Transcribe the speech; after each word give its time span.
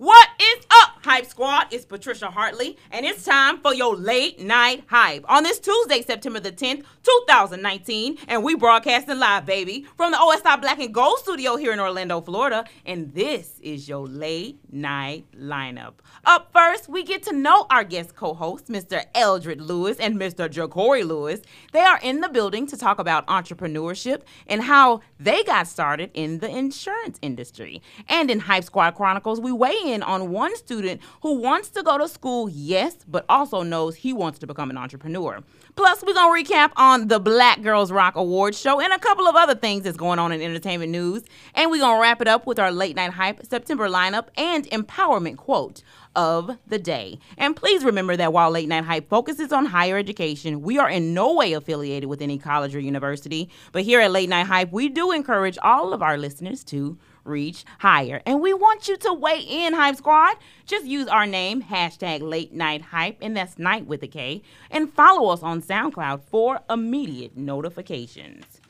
What 0.00 0.30
is 0.40 0.64
up, 0.70 1.04
Hype 1.04 1.26
Squad? 1.26 1.66
It's 1.70 1.84
Patricia 1.84 2.30
Hartley, 2.30 2.78
and 2.90 3.04
it's 3.04 3.22
time 3.22 3.58
for 3.58 3.74
your 3.74 3.94
late 3.94 4.40
night 4.40 4.84
hype 4.86 5.26
on 5.30 5.42
this 5.42 5.58
Tuesday, 5.58 6.00
September 6.00 6.40
the 6.40 6.52
10th, 6.52 6.84
2019. 7.02 8.16
And 8.26 8.42
we 8.42 8.54
broadcasting 8.54 9.18
live, 9.18 9.44
baby, 9.44 9.84
from 9.98 10.12
the 10.12 10.16
OSI 10.16 10.58
Black 10.58 10.78
and 10.78 10.94
Gold 10.94 11.18
studio 11.18 11.56
here 11.56 11.74
in 11.74 11.80
Orlando, 11.80 12.22
Florida. 12.22 12.64
And 12.86 13.12
this 13.12 13.60
is 13.60 13.90
your 13.90 14.06
late 14.06 14.58
night 14.72 15.26
lineup. 15.38 15.92
Up 16.24 16.50
first, 16.50 16.88
we 16.88 17.02
get 17.02 17.22
to 17.24 17.36
know 17.36 17.66
our 17.68 17.84
guest 17.84 18.16
co 18.16 18.32
hosts, 18.32 18.70
Mr. 18.70 19.04
Eldred 19.14 19.60
Lewis 19.60 19.98
and 19.98 20.16
Mr. 20.16 20.48
Jacory 20.48 21.06
Lewis. 21.06 21.42
They 21.72 21.80
are 21.80 22.00
in 22.02 22.22
the 22.22 22.30
building 22.30 22.66
to 22.68 22.78
talk 22.78 22.98
about 22.98 23.26
entrepreneurship 23.26 24.22
and 24.46 24.62
how 24.62 25.02
they 25.20 25.44
got 25.44 25.68
started 25.68 26.10
in 26.14 26.38
the 26.38 26.48
insurance 26.48 27.18
industry. 27.20 27.82
And 28.08 28.30
in 28.30 28.40
Hype 28.40 28.64
Squad 28.64 28.92
Chronicles, 28.92 29.40
we 29.40 29.52
weigh 29.52 29.78
in 29.84 30.02
on 30.02 30.30
one 30.30 30.56
student 30.56 31.02
who 31.22 31.34
wants 31.34 31.68
to 31.70 31.82
go 31.82 31.98
to 31.98 32.08
school, 32.08 32.48
yes, 32.48 32.96
but 33.06 33.26
also 33.28 33.62
knows 33.62 33.96
he 33.96 34.14
wants 34.14 34.38
to 34.38 34.46
become 34.46 34.70
an 34.70 34.78
entrepreneur. 34.78 35.42
Plus, 35.76 36.02
we're 36.02 36.14
going 36.14 36.44
to 36.44 36.52
recap 36.52 36.72
on 36.76 37.08
the 37.08 37.20
Black 37.20 37.62
Girls 37.62 37.92
Rock 37.92 38.16
Awards 38.16 38.58
show 38.58 38.80
and 38.80 38.92
a 38.92 38.98
couple 38.98 39.28
of 39.28 39.36
other 39.36 39.54
things 39.54 39.84
that's 39.84 39.96
going 39.96 40.18
on 40.18 40.32
in 40.32 40.40
entertainment 40.40 40.90
news. 40.90 41.22
And 41.54 41.70
we're 41.70 41.80
going 41.80 41.96
to 41.96 42.00
wrap 42.00 42.22
it 42.22 42.28
up 42.28 42.46
with 42.46 42.58
our 42.58 42.72
late 42.72 42.96
night 42.96 43.12
hype 43.12 43.44
September 43.44 43.88
lineup 43.88 44.28
and 44.36 44.64
empowerment 44.70 45.36
quote 45.36 45.82
of 46.16 46.58
the 46.66 46.78
day. 46.78 47.18
And 47.38 47.56
please 47.56 47.84
remember 47.84 48.16
that 48.16 48.32
while 48.32 48.50
Late 48.50 48.68
Night 48.68 48.84
Hype 48.84 49.08
focuses 49.08 49.52
on 49.52 49.66
higher 49.66 49.96
education, 49.96 50.62
we 50.62 50.78
are 50.78 50.88
in 50.88 51.14
no 51.14 51.34
way 51.34 51.52
affiliated 51.52 52.08
with 52.08 52.22
any 52.22 52.38
college 52.38 52.74
or 52.74 52.80
university. 52.80 53.48
But 53.72 53.82
here 53.82 54.00
at 54.00 54.10
Late 54.10 54.28
Night 54.28 54.46
Hype, 54.46 54.72
we 54.72 54.88
do 54.88 55.12
encourage 55.12 55.58
all 55.62 55.92
of 55.92 56.02
our 56.02 56.18
listeners 56.18 56.64
to 56.64 56.98
reach 57.24 57.64
higher. 57.78 58.22
And 58.26 58.40
we 58.40 58.52
want 58.52 58.88
you 58.88 58.96
to 58.98 59.12
weigh 59.12 59.40
in, 59.40 59.74
Hype 59.74 59.96
Squad. 59.96 60.36
Just 60.66 60.86
use 60.86 61.06
our 61.08 61.26
name, 61.26 61.62
hashtag 61.62 62.22
late 62.22 62.52
night 62.52 62.82
hype, 62.82 63.18
and 63.20 63.36
that's 63.36 63.58
night 63.58 63.86
with 63.86 64.02
a 64.02 64.08
K, 64.08 64.42
and 64.70 64.92
follow 64.92 65.30
us 65.30 65.42
on 65.42 65.62
SoundCloud 65.62 66.22
for 66.22 66.60
immediate 66.68 67.36
notifications. 67.36 68.60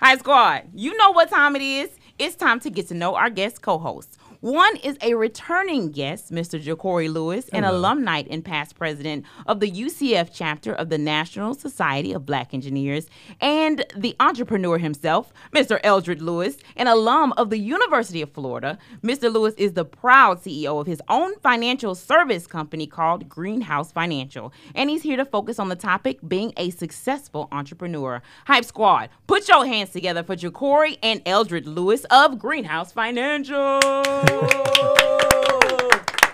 Hype 0.00 0.20
Squad, 0.20 0.68
you 0.74 0.96
know 0.96 1.12
what 1.12 1.30
time 1.30 1.56
it 1.56 1.62
is. 1.62 1.90
It's 2.18 2.36
time 2.36 2.60
to 2.60 2.70
get 2.70 2.88
to 2.88 2.94
know 2.94 3.14
our 3.14 3.30
guest 3.30 3.62
co 3.62 3.78
hosts. 3.78 4.18
One 4.40 4.76
is 4.76 4.96
a 5.02 5.12
returning 5.16 5.90
guest, 5.90 6.32
Mr. 6.32 6.58
Jacory 6.58 7.12
Lewis, 7.12 7.50
an 7.50 7.64
alumni 7.64 8.22
and 8.30 8.42
past 8.42 8.74
president 8.74 9.26
of 9.44 9.60
the 9.60 9.70
UCF 9.70 10.30
chapter 10.32 10.72
of 10.72 10.88
the 10.88 10.96
National 10.96 11.52
Society 11.52 12.14
of 12.14 12.24
Black 12.24 12.54
Engineers, 12.54 13.06
and 13.38 13.84
the 13.94 14.16
entrepreneur 14.18 14.78
himself, 14.78 15.30
Mr. 15.52 15.78
Eldred 15.84 16.22
Lewis, 16.22 16.56
an 16.76 16.86
alum 16.86 17.34
of 17.36 17.50
the 17.50 17.58
University 17.58 18.22
of 18.22 18.32
Florida. 18.32 18.78
Mr. 19.02 19.30
Lewis 19.30 19.52
is 19.58 19.74
the 19.74 19.84
proud 19.84 20.40
CEO 20.42 20.80
of 20.80 20.86
his 20.86 21.02
own 21.10 21.38
financial 21.40 21.94
service 21.94 22.46
company 22.46 22.86
called 22.86 23.28
Greenhouse 23.28 23.92
Financial, 23.92 24.54
and 24.74 24.88
he's 24.88 25.02
here 25.02 25.18
to 25.18 25.26
focus 25.26 25.58
on 25.58 25.68
the 25.68 25.76
topic 25.76 26.18
being 26.26 26.54
a 26.56 26.70
successful 26.70 27.46
entrepreneur. 27.52 28.22
Hype 28.46 28.64
Squad, 28.64 29.10
put 29.26 29.48
your 29.48 29.66
hands 29.66 29.90
together 29.90 30.22
for 30.22 30.34
Jacory 30.34 30.96
and 31.02 31.20
Eldred 31.26 31.66
Lewis 31.66 32.06
of 32.10 32.38
Greenhouse 32.38 32.90
Financial. 32.90 34.29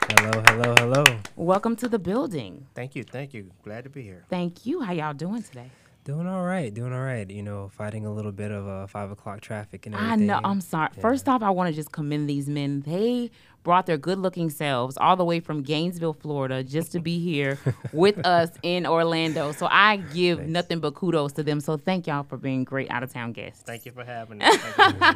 Hello, 0.08 0.42
hello, 0.46 0.74
hello. 0.78 1.04
Welcome 1.34 1.76
to 1.76 1.88
the 1.88 1.98
building. 1.98 2.66
Thank 2.74 2.94
you, 2.94 3.04
thank 3.04 3.32
you. 3.32 3.50
Glad 3.64 3.84
to 3.84 3.90
be 3.90 4.02
here. 4.02 4.24
Thank 4.28 4.66
you. 4.66 4.82
How 4.82 4.92
y'all 4.92 5.14
doing 5.14 5.42
today? 5.42 5.70
Doing 6.04 6.26
all 6.26 6.44
right, 6.44 6.72
doing 6.72 6.92
all 6.92 7.00
right. 7.00 7.28
You 7.28 7.42
know, 7.42 7.68
fighting 7.68 8.04
a 8.04 8.12
little 8.12 8.32
bit 8.32 8.50
of 8.50 8.68
uh, 8.68 8.86
five 8.86 9.10
o'clock 9.10 9.40
traffic 9.40 9.86
and 9.86 9.94
everything. 9.94 10.30
I 10.30 10.34
know. 10.34 10.40
I'm 10.44 10.60
sorry. 10.60 10.90
First 11.00 11.26
off, 11.28 11.42
I 11.42 11.48
want 11.50 11.70
to 11.70 11.74
just 11.74 11.90
commend 11.90 12.28
these 12.28 12.48
men. 12.48 12.82
They 12.82 13.30
brought 13.66 13.84
their 13.86 13.98
good-looking 13.98 14.48
selves 14.48 14.96
all 14.96 15.16
the 15.16 15.24
way 15.24 15.40
from 15.40 15.60
Gainesville, 15.64 16.12
Florida, 16.12 16.62
just 16.62 16.92
to 16.92 17.00
be 17.00 17.18
here 17.18 17.58
with 17.92 18.16
us 18.24 18.48
in 18.62 18.86
Orlando. 18.86 19.50
So 19.50 19.66
I 19.68 19.96
give 19.96 20.46
nothing 20.46 20.78
but 20.78 20.94
kudos 20.94 21.32
to 21.32 21.42
them. 21.42 21.58
So 21.58 21.76
thank 21.76 22.06
y'all 22.06 22.22
for 22.22 22.36
being 22.36 22.62
great 22.62 22.88
out-of-town 22.92 23.32
guests. 23.32 23.64
Thank 23.66 23.84
you 23.84 23.90
for 23.90 24.04
having 24.04 24.40
us. 24.42 24.56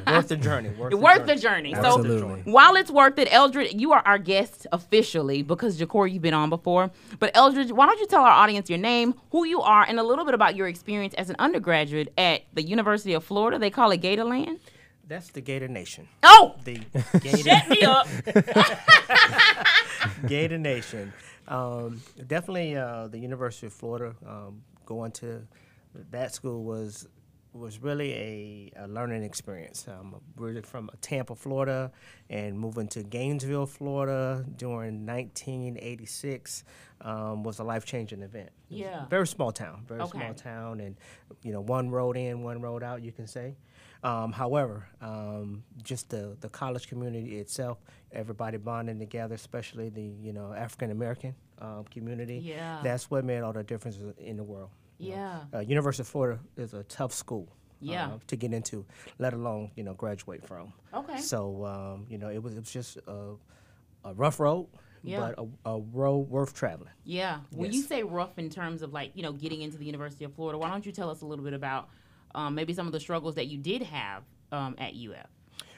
Worth 0.05 0.27
the 0.28 0.37
journey. 0.37 0.71
Worth, 0.71 0.94
Worth 0.94 1.27
the 1.27 1.37
journey. 1.37 1.75
So 1.75 1.81
Absolutely. 1.99 2.43
while 2.53 2.75
it's 2.75 2.91
worth 2.91 3.21
it, 3.21 3.28
Eldred, 3.33 3.81
you 3.81 3.93
are 3.93 4.03
our 4.05 4.19
guest 4.19 4.66
officially 4.72 5.43
because 5.43 5.78
Jacory, 5.78 6.12
you've 6.12 6.22
been 6.22 6.34
on 6.34 6.50
before. 6.50 6.91
But 7.21 7.31
Eldred, 7.34 7.71
why 7.71 7.87
don't 7.87 8.00
you 8.00 8.09
tell 8.09 8.22
our 8.25 8.33
audience 8.33 8.69
your 8.69 8.81
name, 8.81 9.15
who 9.31 9.44
you 9.44 9.60
are, 9.60 9.84
and 9.84 10.00
a 10.00 10.03
little 10.03 10.25
bit 10.25 10.34
about 10.34 10.56
your 10.56 10.66
experience 10.66 11.15
as 11.15 11.31
an 11.31 11.37
undergraduate 11.39 12.12
at 12.19 12.43
the 12.53 12.62
University 12.62 13.12
of 13.12 13.22
Florida. 13.22 13.60
They 13.60 13.71
call 13.71 13.93
it 13.93 14.03
Gatorland. 14.03 14.59
That's 15.10 15.32
the 15.32 15.41
Gator 15.41 15.66
Nation. 15.66 16.06
Oh, 16.22 16.54
The 16.62 16.81
Gator, 17.21 17.38
set 17.38 17.69
me 17.69 17.82
up. 17.82 18.06
Gator 20.28 20.56
Nation. 20.56 21.12
Um, 21.48 22.00
definitely 22.28 22.76
uh, 22.76 23.09
the 23.09 23.19
University 23.19 23.66
of 23.66 23.72
Florida. 23.72 24.15
Um, 24.25 24.62
going 24.87 25.10
to 25.10 25.48
that 26.12 26.32
school 26.32 26.62
was 26.62 27.09
was 27.53 27.81
really 27.83 28.12
a, 28.15 28.72
a 28.84 28.87
learning 28.88 29.25
experience. 29.25 29.87
Um, 29.88 30.21
we're 30.37 30.62
from 30.62 30.88
Tampa, 31.00 31.34
Florida, 31.34 31.91
and 32.28 32.59
moving 32.59 32.87
to 32.88 33.03
Gainesville, 33.03 33.66
Florida 33.66 34.44
during 34.56 35.05
1986 35.06 36.65
um, 37.03 37.43
was 37.43 37.59
a 37.59 37.65
life 37.65 37.84
changing 37.84 38.22
event. 38.22 38.50
It 38.71 38.75
was 38.75 38.81
a 38.81 38.84
Yeah. 38.84 39.06
very 39.06 39.27
small 39.27 39.53
town, 39.53 39.84
very 39.87 40.03
Okay. 40.03 40.19
small 40.19 40.34
town, 40.34 40.81
and 40.81 40.97
you 41.43 41.53
know 41.53 41.60
one 41.60 41.91
road 41.91 42.16
in, 42.16 42.43
one 42.43 42.60
road 42.60 42.83
out, 42.83 43.03
you 43.03 43.12
can 43.12 43.27
say. 43.27 43.56
Um, 44.03 44.33
however, 44.33 44.87
um, 45.00 45.62
just 45.83 46.09
the, 46.10 46.37
the 46.41 46.49
college 46.49 46.89
community 46.89 47.39
itself, 47.39 47.78
everybody 48.12 48.56
bonding 48.59 48.99
together, 48.99 49.34
especially 49.34 49.89
the 49.89 50.03
you 50.03 50.33
know 50.33 50.53
African 50.53 50.91
American 50.91 51.34
um, 51.59 51.84
community. 51.91 52.37
Yeah. 52.39 52.81
That's 52.83 53.10
what 53.10 53.25
made 53.25 53.41
all 53.41 53.53
the 53.53 53.62
difference 53.65 53.99
in 54.19 54.37
the 54.37 54.44
world. 54.44 54.71
Yeah. 55.00 55.41
Uh, 55.55 55.61
University 55.61 56.03
of 56.03 56.09
Florida 56.09 56.41
is 56.56 56.75
a 56.75 56.83
tough 56.84 57.12
school. 57.12 57.49
Yeah. 57.83 58.09
uh, 58.09 58.19
to 58.27 58.37
get 58.37 58.53
into, 58.53 58.84
let 59.19 59.33
alone 59.33 59.71
you 59.75 59.83
know 59.84 59.94
graduate 59.94 60.47
from. 60.47 60.72
Okay. 60.93 61.19
So 61.21 61.65
um, 61.65 62.06
you 62.11 62.19
know 62.19 62.28
it 62.28 62.43
was 62.43 62.55
it 62.55 62.61
was 62.61 62.71
just 62.71 62.99
a, 63.06 63.37
a 64.05 64.12
rough 64.15 64.39
road, 64.39 64.66
Yeah. 65.03 65.33
but 65.34 65.47
a, 65.65 65.71
a 65.77 65.81
road 65.81 66.28
worth 66.28 66.53
traveling. 66.53 66.91
Yeah. 67.05 67.39
When 67.53 67.72
you 67.72 67.81
say 67.83 68.03
rough 68.03 68.39
in 68.39 68.50
terms 68.50 68.83
of 68.83 68.93
like, 68.93 69.12
you 69.15 69.22
know, 69.22 69.33
getting 69.33 69.62
into 69.62 69.78
the 69.78 69.87
University 69.87 70.25
of 70.27 70.34
Florida, 70.34 70.59
why 70.59 70.69
don't 70.69 70.84
you 70.84 70.93
tell 70.93 71.09
us 71.09 71.22
a 71.22 71.27
little 71.27 71.44
bit 71.44 71.55
about 71.55 71.89
um, 72.34 72.55
maybe 72.55 72.75
some 72.75 72.87
of 72.87 72.93
the 72.93 73.00
struggles 73.00 73.34
that 73.37 73.47
you 73.47 73.56
did 73.56 73.83
have 73.83 74.25
um, 74.53 74.75
at 74.77 74.93
UF? 74.94 75.27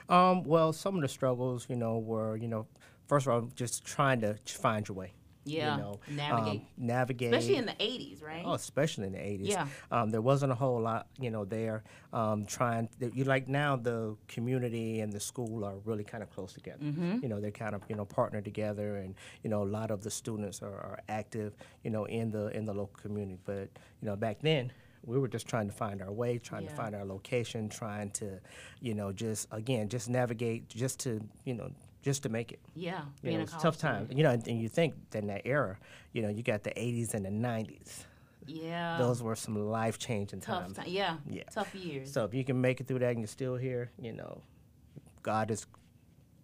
Um, 0.08 0.42
well, 0.42 0.72
some 0.72 0.96
of 0.96 1.02
the 1.02 1.08
struggles, 1.08 1.66
you 1.70 1.76
know, 1.76 1.98
were, 1.98 2.36
you 2.36 2.48
know, 2.48 2.66
first 3.06 3.26
of 3.28 3.32
all, 3.32 3.48
just 3.54 3.84
trying 3.84 4.20
to 4.22 4.34
find 4.44 4.88
your 4.88 4.96
way. 4.96 5.12
Yeah, 5.44 5.76
You 5.76 5.82
know, 5.82 6.00
navigate. 6.10 6.60
Um, 6.60 6.66
navigate. 6.78 7.34
Especially 7.34 7.56
in 7.56 7.66
the 7.66 7.72
80s, 7.72 8.22
right? 8.22 8.42
Oh, 8.44 8.52
especially 8.54 9.06
in 9.06 9.12
the 9.12 9.18
80s. 9.18 9.48
Yeah. 9.48 9.66
Um, 9.90 10.10
there 10.10 10.20
wasn't 10.20 10.52
a 10.52 10.54
whole 10.54 10.80
lot, 10.80 11.08
you 11.18 11.30
know, 11.30 11.44
there. 11.44 11.82
Um, 12.12 12.46
trying, 12.46 12.88
you 13.00 13.24
like 13.24 13.48
now 13.48 13.76
the 13.76 14.16
community 14.28 15.00
and 15.00 15.12
the 15.12 15.20
school 15.20 15.64
are 15.64 15.76
really 15.84 16.04
kind 16.04 16.22
of 16.22 16.30
close 16.30 16.52
together. 16.52 16.84
Mm-hmm. 16.84 17.18
You 17.22 17.28
know, 17.28 17.40
they're 17.40 17.50
kind 17.50 17.74
of, 17.74 17.82
you 17.88 17.96
know, 17.96 18.04
partnered 18.04 18.44
together, 18.44 18.96
and 18.96 19.14
you 19.42 19.50
know, 19.50 19.62
a 19.62 19.70
lot 19.78 19.90
of 19.90 20.02
the 20.02 20.10
students 20.10 20.62
are, 20.62 20.68
are 20.74 21.00
active, 21.08 21.54
you 21.82 21.90
know, 21.90 22.04
in 22.04 22.30
the 22.30 22.48
in 22.56 22.64
the 22.64 22.72
local 22.74 22.98
community. 23.02 23.38
But 23.44 23.68
you 24.00 24.08
know, 24.08 24.16
back 24.16 24.38
then. 24.42 24.72
We 25.04 25.18
were 25.18 25.26
just 25.26 25.48
trying 25.48 25.66
to 25.66 25.72
find 25.74 26.00
our 26.00 26.12
way, 26.12 26.38
trying 26.38 26.62
Yeah. 26.62 26.70
to 26.70 26.76
find 26.76 26.94
our 26.94 27.04
location, 27.04 27.68
trying 27.68 28.10
to, 28.12 28.38
you 28.80 28.94
know, 28.94 29.10
just 29.10 29.48
again, 29.50 29.88
just 29.88 30.08
navigate, 30.08 30.68
just 30.68 31.00
to, 31.00 31.20
you 31.44 31.54
know, 31.54 31.72
just 32.02 32.24
to 32.24 32.28
make 32.28 32.52
it. 32.52 32.60
yeah. 32.74 33.02
You 33.22 33.28
being 33.28 33.36
know, 33.36 33.40
a 33.40 33.44
it's 33.44 33.52
tough 33.62 33.78
time. 33.78 34.04
student. 34.04 34.18
You 34.18 34.24
know, 34.24 34.30
and, 34.30 34.46
and 34.48 34.60
you 34.60 34.68
think 34.68 34.94
that 35.10 35.20
in 35.20 35.28
that 35.28 35.42
era, 35.44 35.78
you 36.12 36.22
know, 36.22 36.28
you 36.28 36.42
got 36.42 36.64
the 36.64 36.70
80s 36.70 37.14
and 37.14 37.24
the 37.24 37.30
90s. 37.30 38.04
Yeah. 38.46 38.98
Those 38.98 39.22
were 39.22 39.36
some 39.36 39.70
life 39.70 39.98
changing 39.98 40.40
tough 40.40 40.62
times. 40.64 40.76
time. 40.76 40.86
Yeah. 40.88 41.16
Yeah. 41.30 41.44
Tough 41.52 41.74
years. 41.74 42.12
So 42.12 42.24
if 42.24 42.34
you 42.34 42.44
can 42.44 42.60
make 42.60 42.80
it 42.80 42.88
through 42.88 42.98
that 42.98 43.10
and 43.10 43.20
you're 43.20 43.28
still 43.28 43.56
here, 43.56 43.90
you 44.00 44.12
know, 44.12 44.42
God 45.22 45.50
is 45.52 45.66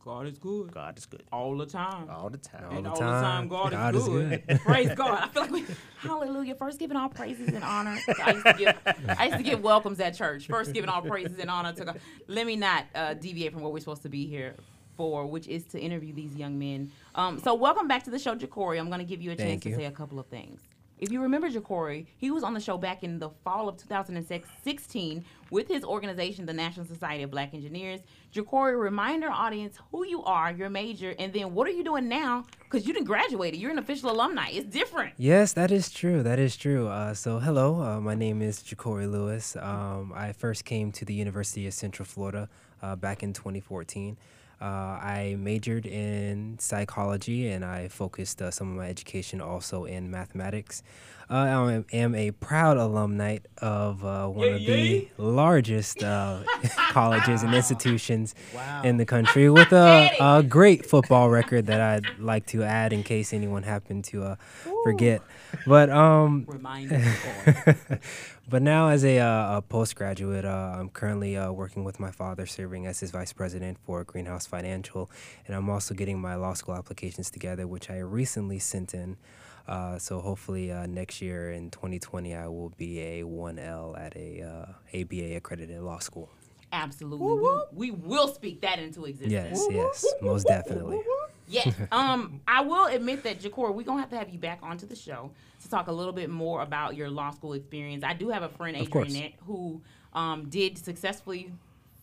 God 0.05 0.27
is 0.27 0.39
good. 0.39 0.71
God 0.73 0.97
is 0.97 1.05
good 1.05 1.23
All 1.33 1.55
the 1.59 1.67
time. 1.67 2.09
all 2.09 2.31
the 2.31 2.39
time. 2.39 2.65
and 2.71 2.87
the 2.87 2.91
all 2.91 2.95
the 2.97 3.01
time, 3.03 3.23
time. 3.23 3.49
God, 3.49 3.73
God 3.73 3.95
is 3.95 4.03
is 4.03 4.09
good. 4.09 4.61
Praise 4.61 4.95
God. 4.95 5.23
I 5.25 5.29
feel 5.29 5.43
like 5.43 5.51
we, 5.51 5.65
hallelujah. 5.99 6.55
First 6.55 6.79
giving 6.79 6.97
all 6.97 7.11
praises 7.11 7.49
and 7.49 7.63
honor. 7.63 7.99
I 8.25 8.31
used, 8.33 8.47
to 8.47 8.55
give, 8.55 8.79
I 9.19 9.25
used 9.27 9.37
to 9.39 9.43
give 9.43 9.61
welcomes 9.61 10.01
at 10.01 10.15
church. 10.15 10.47
First 10.47 10.73
giving 10.73 10.89
all 10.89 11.03
praises 11.03 11.39
and 11.41 11.51
honor 11.51 11.73
to 11.75 11.85
God. 11.85 12.01
Let 12.27 12.47
me 12.47 12.57
not 12.57 12.87
uh, 12.95 13.15
deviate 13.15 13.53
from 13.53 13.61
what 13.61 13.73
we're 13.73 13.81
supposed 13.81 14.03
to 14.03 14.09
be 14.09 14.27
here 14.27 14.55
for, 14.99 15.27
which 15.27 15.47
is 15.47 15.65
to 15.65 15.81
interview 15.81 16.13
these 16.13 16.35
young 16.35 16.59
men. 16.59 16.91
Um, 17.15 17.41
so 17.41 17.55
welcome 17.55 17.89
back 17.89 18.03
to 18.05 18.11
the 18.11 18.19
show, 18.19 18.35
Jacory. 18.35 18.79
I'm 18.79 18.89
going 18.89 18.99
to 18.99 19.07
give 19.07 19.23
you 19.23 19.31
a 19.31 19.37
chance 19.37 19.49
Thank 19.49 19.63
to 19.63 19.75
say 19.77 19.85
a 19.87 19.91
couple 19.91 20.19
of 20.19 20.27
things. 20.27 20.61
If 20.99 21.13
you 21.13 21.23
remember 21.23 21.49
Jacory, 21.49 22.07
he 22.17 22.33
was 22.33 22.43
on 22.43 22.55
the 22.55 22.61
show 22.61 22.77
back 22.77 23.05
in 23.05 23.21
the 23.21 23.31
fall 23.45 23.69
of 23.69 23.77
2016 23.77 25.25
with 25.51 25.69
his 25.69 25.85
organization, 25.85 26.45
the 26.45 26.53
National 26.53 26.85
Society 26.85 27.23
of 27.23 27.31
Black 27.31 27.55
Engineers. 27.55 28.01
Jacory, 28.35 28.77
remind 28.77 29.23
our 29.23 29.31
audience 29.31 29.79
who 29.93 30.05
you 30.05 30.25
are, 30.25 30.51
your 30.51 30.69
major, 30.69 31.15
and 31.21 31.33
then 31.33 31.55
what 31.55 31.69
are 31.69 31.71
you 31.71 31.85
doing 31.85 32.09
now? 32.09 32.45
Because 32.65 32.85
you 32.85 32.93
didn't 32.93 33.07
graduate. 33.07 33.55
You're 33.55 33.71
an 33.71 33.79
official 33.79 34.11
alumni. 34.11 34.49
It's 34.51 34.67
different. 34.67 35.15
Yes, 35.17 35.53
that 35.53 35.71
is 35.71 35.89
true. 35.91 36.25
That 36.25 36.41
is 36.41 36.57
true. 36.57 36.89
Uh, 36.89 37.15
so, 37.15 37.39
hello, 37.39 37.81
uh, 37.81 38.01
my 38.01 38.17
name 38.17 38.43
is 38.43 38.61
Jacory 38.61 39.09
Lewis. 39.09 39.55
Um, 39.55 40.13
I 40.17 40.33
first 40.33 40.65
came 40.65 40.91
to 40.93 41.05
the 41.05 41.15
University 41.15 41.69
of 41.69 41.75
Central 41.75 42.07
Florida 42.07 42.49
uh, 42.83 42.97
back 42.97 43.23
in 43.23 43.33
2014. 43.33 44.17
Uh, 44.61 44.99
I 45.01 45.37
majored 45.39 45.87
in 45.87 46.57
psychology 46.59 47.49
and 47.49 47.65
I 47.65 47.89
focused 47.89 48.43
uh, 48.43 48.51
some 48.51 48.71
of 48.71 48.77
my 48.77 48.89
education 48.89 49.41
also 49.41 49.85
in 49.85 50.11
mathematics. 50.11 50.83
Uh, 51.31 51.35
I 51.35 51.85
am, 51.95 52.15
a 52.15 52.31
proud 52.31 52.79
alumni 52.79 53.39
of 53.59 54.03
uh, 54.03 54.29
one 54.29 54.49
of 54.49 54.61
the 54.65 55.09
largest 55.19 56.03
uh, 56.03 56.43
colleges 56.91 57.43
and 57.43 57.55
institutions 57.55 58.35
Wow. 58.55 58.81
in 58.83 58.97
the 58.97 59.05
country 59.05 59.51
with 59.51 59.71
a, 59.73 60.11
a 60.19 60.43
great 60.43 60.87
football 60.87 61.29
record 61.29 61.67
that 61.67 61.83
I'd 61.83 62.19
like 62.19 62.47
to 62.47 62.63
add 62.63 62.95
in 62.95 63.03
case 63.03 63.35
anyone 63.35 63.63
happened 63.63 64.05
to 64.05 64.23
uh, 64.25 64.37
forget. 64.85 65.21
But 65.67 65.91
um, 65.91 66.45
but 68.49 68.63
now, 68.63 68.89
as 68.89 69.05
a, 69.05 69.19
uh, 69.19 69.59
a 69.59 69.63
postgraduate, 69.63 70.47
uh, 70.47 70.77
I'm 70.79 70.89
currently 70.89 71.37
uh, 71.37 71.53
working 71.53 71.85
with 71.85 72.01
my 72.01 72.11
father, 72.11 72.47
serving 72.47 72.87
as 72.87 73.01
his 73.01 73.11
vice 73.11 73.35
president 73.35 73.77
for 73.85 74.03
Greenhouse 74.05 74.47
Financial, 74.47 75.11
and 75.47 75.55
I'm 75.55 75.69
also 75.69 75.95
getting 75.95 76.19
my 76.19 76.37
law 76.37 76.55
school 76.55 76.75
applications 76.75 77.31
together, 77.31 77.67
which 77.67 77.91
I 77.91 77.99
recently 77.99 78.59
sent 78.59 78.95
in. 78.95 79.19
Uh, 79.69 79.99
so 79.99 80.21
hopefully 80.21 80.73
uh, 80.73 80.87
next 80.87 81.21
year 81.21 81.53
in 81.53 81.71
2020, 81.71 82.35
I 82.35 82.49
will 82.49 82.71
be 82.71 83.01
a 83.01 83.23
1L 83.23 84.01
at 84.01 84.17
a 84.17 84.43
uh, 84.43 84.99
ABA 84.99 85.37
accredited 85.37 85.81
law 85.83 85.99
school. 85.99 86.31
Absolutely. 86.73 87.27
We, 87.73 87.91
we 87.91 87.99
will 87.99 88.29
speak 88.29 88.63
that 88.63 88.79
into 88.79 89.05
existence. 89.05 89.33
Yes, 89.33 89.67
yes, 89.71 90.07
most 90.23 90.47
definitely. 90.47 91.01
Yes. 91.49 91.75
Um, 91.91 92.41
I 92.47 92.61
will 92.61 92.87
admit 92.87 93.23
that 93.25 93.41
Jakor, 93.41 93.75
we're 93.75 93.83
gonna 93.83 94.01
have 94.01 94.11
to 94.11 94.19
have 94.19 94.29
you 94.29 94.39
back 94.39 94.59
onto 94.63 94.87
the 94.87 94.97
show 94.97 95.31
to 95.63 95.69
talk 95.71 95.89
a 95.89 95.93
little 95.93 96.13
bit 96.13 96.29
more 96.29 96.61
about 96.61 96.95
your 96.95 97.09
law 97.09 97.31
school 97.31 97.55
experience. 97.55 98.05
I 98.05 98.13
do 98.13 98.29
have 98.29 98.43
a 98.43 98.51
friend, 98.51 98.77
Of 98.77 98.91
course. 98.91 99.09
Adrianette, 99.09 99.35
who 99.47 99.81
um, 100.13 100.51
did 100.51 100.77
successfully 100.77 101.51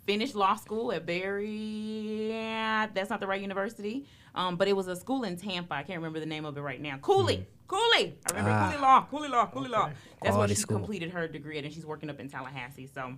finish 0.06 0.34
law 0.34 0.56
school 0.56 0.92
at 0.92 1.06
Barry. 1.06 2.30
yeah, 2.30 2.88
That's 2.94 3.10
not 3.10 3.20
the 3.20 3.28
right 3.28 3.42
university. 3.42 4.06
Um, 4.36 4.58
but 4.58 4.68
it 4.68 4.76
was 4.76 4.88
a 4.88 4.96
school 4.96 5.24
in 5.24 5.38
Tampa. 5.38 5.74
I 5.74 5.84
can't 5.84 5.98
remember 5.98 6.20
the 6.20 6.26
name 6.26 6.46
of 6.46 6.58
it 6.58 6.62
right 6.62 6.82
now. 6.82 6.98
Cooley. 6.98 7.48
Cooley. 7.68 8.16
I 8.28 8.30
remember 8.32 8.52
Ah. 8.52 8.68
Cooley 8.70 8.82
Law. 8.82 9.08
Cooley 9.10 9.30
Law. 9.30 9.46
Cooley 9.48 9.70
Law. 9.70 9.90
That's 10.22 10.36
where 10.38 10.48
she 10.50 10.56
school. 10.56 10.78
completed 10.78 11.10
her 11.12 11.28
degree 11.28 11.58
at, 11.58 11.64
and 11.64 11.74
she's 11.74 11.86
working 11.86 12.10
up 12.10 12.20
in 12.20 12.30
Tallahassee. 12.30 12.88
So 12.94 13.16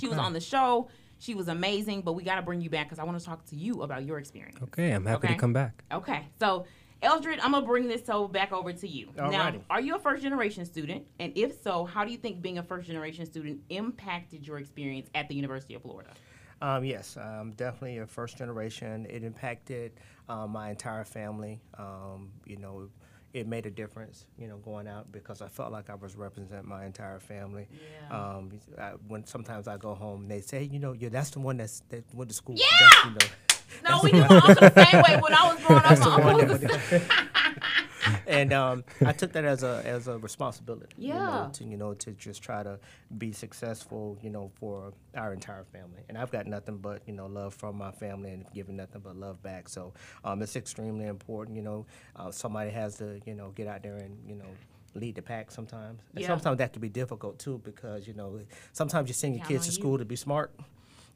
she 0.00 0.08
was 0.08 0.18
on 0.18 0.32
the 0.32 0.40
show. 0.40 0.88
She 1.18 1.34
was 1.34 1.48
amazing, 1.48 2.02
but 2.02 2.12
we 2.12 2.22
got 2.22 2.36
to 2.36 2.42
bring 2.42 2.60
you 2.60 2.70
back 2.70 2.86
because 2.86 2.98
I 2.98 3.04
want 3.04 3.18
to 3.18 3.24
talk 3.24 3.44
to 3.46 3.56
you 3.56 3.82
about 3.82 4.04
your 4.04 4.18
experience. 4.18 4.58
Okay, 4.64 4.92
I'm 4.92 5.04
happy 5.04 5.26
Okay. 5.26 5.34
to 5.34 5.40
come 5.40 5.52
back. 5.52 5.82
Okay, 5.90 6.26
so 6.38 6.66
Eldred, 7.02 7.40
I'm 7.40 7.52
gonna 7.52 7.66
bring 7.66 7.88
this 7.88 8.04
so 8.06 8.26
back 8.28 8.52
over 8.52 8.72
to 8.72 8.88
you. 8.88 9.08
Now, 9.16 9.52
are 9.68 9.80
you 9.80 9.96
a 9.96 9.98
first 9.98 10.22
generation 10.22 10.64
student? 10.64 11.04
And 11.18 11.32
if 11.36 11.60
so, 11.62 11.84
how 11.84 12.04
do 12.04 12.10
you 12.10 12.16
think 12.18 12.40
being 12.40 12.58
a 12.58 12.62
first 12.62 12.86
generation 12.86 13.26
student 13.26 13.60
impacted 13.68 14.46
your 14.46 14.58
experience 14.58 15.08
at 15.14 15.28
the 15.28 15.34
University 15.34 15.74
of 15.74 15.82
Florida? 15.82 16.10
Um, 16.62 16.84
yes, 16.84 17.18
um, 17.18 17.52
definitely 17.52 17.98
a 17.98 18.06
first 18.06 18.38
generation. 18.38 19.06
It 19.10 19.22
impacted 19.24 19.92
um, 20.28 20.50
my 20.50 20.70
entire 20.70 21.04
family. 21.04 21.60
Um, 21.78 22.30
you 22.46 22.56
know, 22.56 22.88
it 23.32 23.46
made 23.46 23.66
a 23.66 23.70
difference. 23.70 24.26
You 24.38 24.48
know, 24.48 24.56
going 24.58 24.88
out 24.88 25.12
because 25.12 25.42
I 25.42 25.48
felt 25.48 25.72
like 25.72 25.90
I 25.90 25.94
was 25.94 26.16
representing 26.16 26.68
my 26.68 26.84
entire 26.86 27.20
family. 27.20 27.68
Yeah. 28.10 28.18
Um, 28.18 28.52
I, 28.78 28.90
when 29.08 29.26
sometimes 29.26 29.68
I 29.68 29.76
go 29.76 29.94
home, 29.94 30.28
they 30.28 30.40
say, 30.40 30.62
you 30.64 30.78
know, 30.78 30.92
yeah, 30.92 31.08
that's 31.10 31.30
the 31.30 31.40
one 31.40 31.56
that's 31.58 31.80
that 31.90 32.04
went 32.14 32.30
to 32.30 32.34
school. 32.36 32.56
Yeah! 32.56 32.64
That's, 32.80 33.04
you 33.04 33.10
know, 33.10 33.90
No, 33.90 34.00
we 34.02 34.12
knew 34.12 34.20
my 34.20 34.26
uncle 34.28 34.54
the 34.54 34.84
same 34.90 35.02
way 35.02 35.20
when 35.20 35.34
I 35.34 35.52
was 35.52 35.64
growing 35.64 35.82
up. 35.82 35.88
that's 35.88 36.00
My 36.00 36.14
uncle 36.14 36.48
was 36.48 36.60
went 36.60 37.02
and 38.26 38.52
um, 38.52 38.84
I 39.04 39.12
took 39.12 39.32
that 39.32 39.44
as 39.44 39.62
a 39.62 39.82
as 39.84 40.08
a 40.08 40.18
responsibility. 40.18 40.86
You 40.96 41.04
Yeah. 41.14 41.26
know, 41.26 41.50
to 41.54 41.64
you 41.64 41.76
know 41.76 41.94
to 41.94 42.12
just 42.12 42.42
try 42.42 42.62
to 42.62 42.78
be 43.16 43.32
successful. 43.32 44.18
You 44.22 44.30
know, 44.30 44.50
for 44.60 44.92
our 45.16 45.32
entire 45.32 45.64
family. 45.64 46.02
And 46.08 46.16
I've 46.18 46.30
got 46.30 46.46
nothing 46.46 46.78
but 46.78 47.02
you 47.06 47.12
know 47.14 47.26
love 47.26 47.54
from 47.54 47.76
my 47.76 47.92
family 47.92 48.30
and 48.32 48.44
giving 48.54 48.76
nothing 48.76 49.00
but 49.02 49.16
love 49.16 49.42
back. 49.42 49.68
So 49.68 49.92
um, 50.24 50.42
it's 50.42 50.56
extremely 50.56 51.06
important. 51.06 51.56
You 51.56 51.62
know, 51.62 51.86
uh, 52.16 52.30
somebody 52.30 52.70
has 52.70 52.96
to 52.98 53.20
you 53.26 53.34
know 53.34 53.50
get 53.50 53.66
out 53.66 53.82
there 53.82 53.96
and 53.96 54.16
you 54.28 54.34
know. 54.36 54.46
Lead 54.94 55.16
the 55.16 55.20
pack 55.20 55.50
sometimes. 55.50 56.00
And 56.14 56.22
Yeah. 56.22 56.28
sometimes 56.28 56.56
that 56.56 56.72
can 56.72 56.80
be 56.80 56.88
difficult 56.88 57.38
too 57.38 57.60
because 57.62 58.08
you 58.08 58.14
know 58.14 58.40
sometimes 58.72 59.08
you 59.08 59.12
send 59.12 59.34
your 59.34 59.40
Count 59.40 59.48
kids 59.50 59.66
to 59.66 59.72
you. 59.72 59.74
school 59.74 59.98
to 59.98 60.06
be 60.06 60.16
smart, 60.16 60.54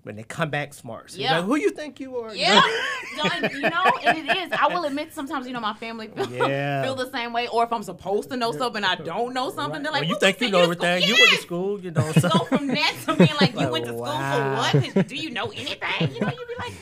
but 0.05 0.17
they 0.17 0.23
come 0.23 0.51
back 0.51 0.73
smart. 0.75 1.11
So 1.11 1.19
Yeah. 1.19 1.37
like, 1.37 1.45
who 1.45 1.57
you 1.57 1.71
think 1.71 2.01
you 2.01 2.17
are? 2.17 2.35
Yeah, 2.35 2.61
you 3.17 3.61
know, 3.61 3.93
and 4.05 4.19
it 4.19 4.37
is. 4.37 4.53
I 4.53 4.69
will 4.69 4.85
admit, 4.85 5.13
sometimes 5.13 5.47
you 5.47 5.53
know 5.53 5.61
my 5.61 5.75
family 5.75 6.09
feel, 6.09 6.31
Yeah. 6.49 6.83
feel 6.83 6.95
the 6.95 7.11
same 7.11 7.33
way, 7.33 7.49
or 7.49 7.65
if 7.65 7.73
I'm 7.73 7.83
supposed 7.83 8.31
to 8.31 8.37
know 8.37 8.53
something, 8.53 8.83
I 8.85 8.97
don't 8.97 9.35
know 9.35 9.51
something. 9.51 9.83
They're 9.83 9.93
like, 9.93 10.03
well, 10.03 10.11
you 10.11 10.19
think 10.19 10.41
you 10.41 10.51
know 10.51 10.67
to 10.67 10.75
school?" 10.75 10.85
everything. 10.87 11.09
You 11.09 11.15
went 11.19 11.31
to 11.31 11.37
school, 11.39 11.81
you 11.81 11.91
know. 11.91 12.13
So. 12.13 12.29
go 12.29 12.45
from 12.45 12.67
that 12.69 12.95
to 13.07 13.15
being 13.15 13.31
like 13.41 13.53
you 13.53 13.57
Like, 13.61 13.73
went 13.73 13.85
to 13.87 13.93
school 13.93 14.07
for 14.07 14.91
what? 14.97 15.09
Do 15.09 15.17
you 15.17 15.31
know 15.31 15.47
anything? 15.51 16.15
You 16.15 16.21
know, 16.21 16.29
you'd 16.29 16.49
be 16.49 16.55
like, 16.59 16.73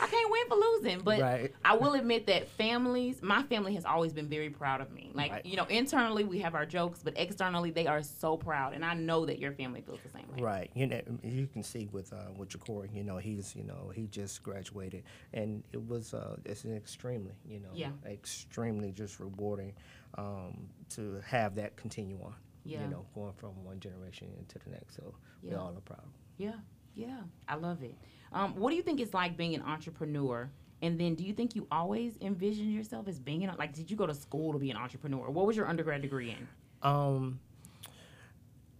I 0.00 0.06
can't 0.06 0.30
win 0.30 0.48
for 0.48 0.56
losing. 0.56 1.00
But 1.00 1.20
Right. 1.20 1.54
I 1.64 1.76
will 1.76 1.94
admit 1.94 2.26
that 2.26 2.48
families, 2.48 3.22
my 3.22 3.42
family 3.44 3.74
has 3.74 3.84
always 3.84 4.12
been 4.12 4.28
very 4.28 4.50
proud 4.50 4.80
of 4.80 4.90
me. 4.92 5.10
Like, 5.14 5.32
Right. 5.32 5.46
you 5.46 5.56
know, 5.56 5.64
internally 5.64 6.24
we 6.24 6.38
have 6.40 6.54
our 6.54 6.66
jokes, 6.66 7.00
but 7.02 7.14
externally 7.16 7.70
they 7.70 7.86
are 7.86 8.02
so 8.02 8.36
proud. 8.36 8.74
And 8.74 8.84
I 8.84 8.94
know 8.94 9.26
that 9.26 9.38
your 9.38 9.52
family 9.52 9.80
feels 9.80 10.00
the 10.02 10.08
same 10.10 10.28
way. 10.32 10.42
Right, 10.42 10.70
you 10.74 10.86
know, 10.86 11.00
you 11.22 11.46
can 11.46 11.62
see 11.62 11.88
with 11.92 12.12
uh, 12.12 12.30
with 12.36 12.48
Jacory, 12.50 12.94
you 12.94 13.04
know, 13.04 13.18
he's 13.18 13.54
you 13.56 13.64
know 13.64 13.90
he 13.94 14.06
just 14.06 14.42
graduated, 14.42 15.04
and 15.32 15.62
it 15.72 15.86
was 15.86 16.14
uh, 16.14 16.36
it's 16.44 16.64
an 16.64 16.76
extremely 16.76 17.32
you 17.46 17.60
know 17.60 17.70
Yeah. 17.74 17.90
extremely 18.06 18.92
just 18.92 19.18
rewarding 19.20 19.72
um, 20.16 20.68
to 20.90 21.20
have 21.26 21.54
that 21.56 21.76
continue 21.76 22.18
on. 22.22 22.34
Yeah. 22.64 22.82
You 22.82 22.88
know, 22.88 23.06
going 23.14 23.32
from 23.32 23.64
one 23.64 23.80
generation 23.80 24.28
into 24.38 24.58
the 24.58 24.70
next. 24.70 24.96
So 24.96 25.14
we 25.42 25.50
Yeah. 25.50 25.56
all 25.56 25.74
are 25.76 25.80
proud. 25.80 26.06
Yeah, 26.36 26.52
yeah, 26.94 27.22
I 27.48 27.54
love 27.54 27.82
it. 27.82 27.94
Um, 28.32 28.54
what 28.56 28.70
do 28.70 28.76
you 28.76 28.82
think 28.82 29.00
it's 29.00 29.14
like 29.14 29.36
being 29.36 29.54
an 29.54 29.62
entrepreneur? 29.62 30.50
And 30.80 30.98
then, 31.00 31.14
do 31.16 31.24
you 31.24 31.32
think 31.32 31.56
you 31.56 31.66
always 31.72 32.16
envisioned 32.20 32.72
yourself 32.72 33.08
as 33.08 33.18
being 33.18 33.42
an 33.44 33.54
like? 33.58 33.72
Did 33.74 33.90
you 33.90 33.96
go 33.96 34.06
to 34.06 34.14
school 34.14 34.52
to 34.52 34.58
be 34.58 34.70
an 34.70 34.76
entrepreneur? 34.76 35.28
What 35.30 35.46
was 35.46 35.56
your 35.56 35.66
undergrad 35.66 36.02
degree 36.02 36.30
in? 36.30 36.48
Um, 36.88 37.40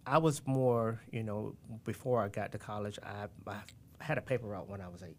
I 0.06 0.18
was 0.18 0.40
more, 0.46 1.00
you 1.10 1.22
know, 1.22 1.54
before 1.84 2.22
I 2.22 2.28
got 2.28 2.52
to 2.52 2.58
college, 2.58 2.98
I, 3.02 3.26
I 3.50 3.56
had 3.98 4.16
a 4.16 4.22
paper 4.22 4.46
route 4.46 4.68
when 4.68 4.80
I 4.80 4.88
was 4.88 5.02
eight, 5.02 5.16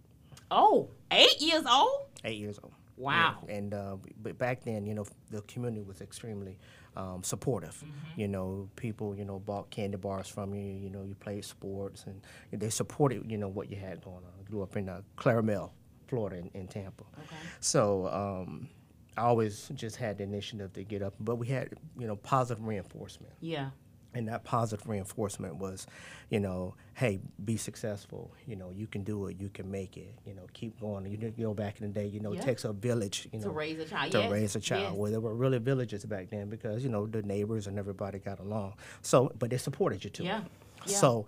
Oh, 0.50 0.90
eight 1.12 1.40
years 1.42 1.66
old. 1.70 2.08
eight 2.24 2.38
years 2.38 2.58
old. 2.64 2.74
Wow. 2.98 3.38
Yeah, 3.48 3.56
And 3.56 3.74
uh, 3.74 3.98
but 4.22 4.38
back 4.38 4.64
then, 4.64 4.86
you 4.86 4.94
know, 4.94 5.06
the 5.32 5.42
community 5.44 5.84
was 5.84 6.02
extremely 6.02 6.58
um, 6.96 7.24
supportive. 7.24 7.76
Mm-hmm. 7.76 8.20
You 8.22 8.28
know, 8.28 8.70
people, 8.76 9.16
you 9.16 9.26
know, 9.26 9.40
bought 9.40 9.70
candy 9.70 9.98
bars 9.98 10.28
from 10.28 10.54
you. 10.54 10.62
You 10.62 10.90
know, 10.90 11.04
you 11.04 11.16
played 11.16 11.46
sports, 11.46 12.06
and 12.06 12.22
they 12.52 12.70
supported, 12.70 13.30
you 13.30 13.38
know, 13.38 13.48
what 13.48 13.70
you 13.70 13.78
had 13.78 14.04
going 14.04 14.18
on. 14.18 14.32
I 14.40 14.44
grew 14.50 14.64
up 14.64 14.76
in 14.76 14.90
uh, 14.90 15.02
Clair-Mel, 15.16 15.74
Florida, 16.08 16.38
in, 16.38 16.50
in 16.54 16.68
Tampa. 16.68 17.04
Okay. 17.18 17.36
So 17.60 18.08
um, 18.08 18.70
I 19.18 19.22
always 19.22 19.70
just 19.76 19.96
had 19.96 20.18
the 20.18 20.24
initiative 20.24 20.74
to 20.74 20.84
get 20.84 21.02
up, 21.02 21.14
but 21.20 21.36
we 21.36 21.48
had, 21.48 21.70
you 21.98 22.08
know, 22.08 22.16
positive 22.16 22.66
reinforcement. 22.66 23.34
Yeah. 23.42 23.70
And 24.16 24.28
that 24.28 24.44
positive 24.44 24.88
reinforcement 24.88 25.58
was, 25.58 25.86
you 26.32 26.40
know, 26.40 26.74
hey, 26.96 27.20
be 27.46 27.58
successful. 27.58 28.32
You 28.48 28.56
know, 28.56 28.72
you 28.72 28.88
can 28.88 29.04
do 29.04 29.28
it. 29.28 29.40
You 29.40 29.50
can 29.50 29.70
make 29.70 29.98
it. 29.98 30.16
You 30.26 30.34
know, 30.34 30.48
keep 30.54 30.80
going. 30.82 31.06
You 31.06 31.18
know, 31.18 31.32
you 31.38 31.44
know 31.44 31.54
back 31.54 31.80
in 31.80 31.88
the 31.88 31.94
day, 31.94 32.08
you 32.08 32.20
know, 32.20 32.32
Yeah. 32.34 32.40
it 32.40 32.46
takes 32.46 32.66
a 32.66 32.74
village. 32.74 33.28
You 33.32 33.38
know, 33.40 33.46
To 33.46 33.52
raise 33.52 33.78
a 33.80 33.86
child, 33.86 34.12
To 34.14 34.18
yes, 34.20 34.32
raise 34.32 34.56
a 34.56 34.60
child. 34.60 34.82
yes. 34.84 34.94
Well, 34.94 35.12
there 35.12 35.20
were 35.20 35.36
really 35.36 35.60
villages 35.60 36.04
back 36.06 36.30
then 36.32 36.50
because 36.50 36.84
you 36.84 36.90
know 36.90 37.06
the 37.06 37.22
neighbors 37.22 37.68
and 37.68 37.78
everybody 37.78 38.18
got 38.18 38.40
along. 38.40 38.74
So, 39.04 39.32
but 39.38 39.52
they 39.52 39.58
supported 39.58 40.04
you 40.04 40.10
too. 40.10 40.24
Yeah, 40.24 40.42
yeah. 40.88 40.98
So, 40.98 41.28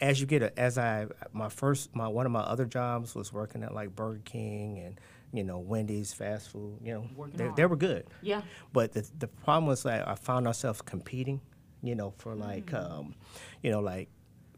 as 0.00 0.18
you 0.18 0.26
get 0.26 0.42
a, 0.42 0.58
as 0.58 0.78
I 0.78 1.06
my 1.34 1.50
first 1.50 1.94
my 1.94 2.08
one 2.08 2.24
of 2.24 2.32
my 2.32 2.40
other 2.40 2.64
jobs 2.64 3.14
was 3.14 3.30
working 3.32 3.62
at 3.62 3.74
like 3.74 3.94
Burger 3.94 4.20
King 4.24 4.78
and 4.78 4.98
you 5.32 5.44
know 5.44 5.58
Wendy's 5.58 6.14
fast 6.14 6.48
food. 6.48 6.78
You 6.82 6.94
know, 6.94 7.08
Working 7.14 7.36
they, 7.36 7.44
hard. 7.44 7.56
they 7.56 7.66
were 7.66 7.76
good. 7.76 8.06
Yeah. 8.22 8.40
But 8.72 8.92
the 8.92 9.06
the 9.18 9.28
problem 9.28 9.66
was 9.66 9.82
that 9.82 10.08
I 10.08 10.14
found 10.14 10.44
myself 10.46 10.82
competing, 10.84 11.40
you 11.82 11.94
know, 11.94 12.12
for 12.18 12.34
like, 12.34 12.66
Mm. 12.66 12.90
um, 12.98 13.14
you 13.62 13.70
know, 13.70 13.80
like 13.80 14.08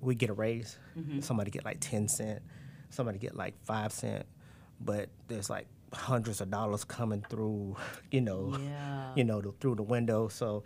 we 0.00 0.14
get 0.14 0.30
a 0.30 0.34
raise, 0.34 0.78
Mm-hmm. 0.98 1.20
somebody 1.20 1.50
get 1.50 1.64
like 1.64 1.78
ten 1.80 2.08
cent, 2.08 2.42
somebody 2.90 3.18
get 3.18 3.34
like 3.36 3.54
five 3.64 3.92
cent, 3.92 4.26
but 4.80 5.08
there's 5.28 5.50
like 5.50 5.66
hundreds 5.92 6.40
of 6.40 6.50
dollars 6.50 6.84
coming 6.84 7.24
through, 7.28 7.76
you 8.10 8.20
know, 8.20 8.56
Yeah. 8.60 9.14
you 9.16 9.24
know, 9.24 9.40
the, 9.40 9.52
through 9.60 9.74
the 9.76 9.82
window. 9.82 10.28
So, 10.28 10.62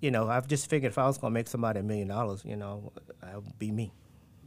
you 0.00 0.10
know, 0.10 0.28
I've 0.28 0.48
just 0.48 0.68
figured 0.68 0.90
if 0.92 0.98
I 0.98 1.06
was 1.06 1.18
gonna 1.18 1.32
make 1.34 1.46
somebody 1.48 1.80
a 1.80 1.82
million 1.82 2.08
dollars, 2.08 2.42
you 2.44 2.56
know, 2.56 2.92
that 3.22 3.34
would 3.42 3.58
be 3.58 3.70
me. 3.70 3.92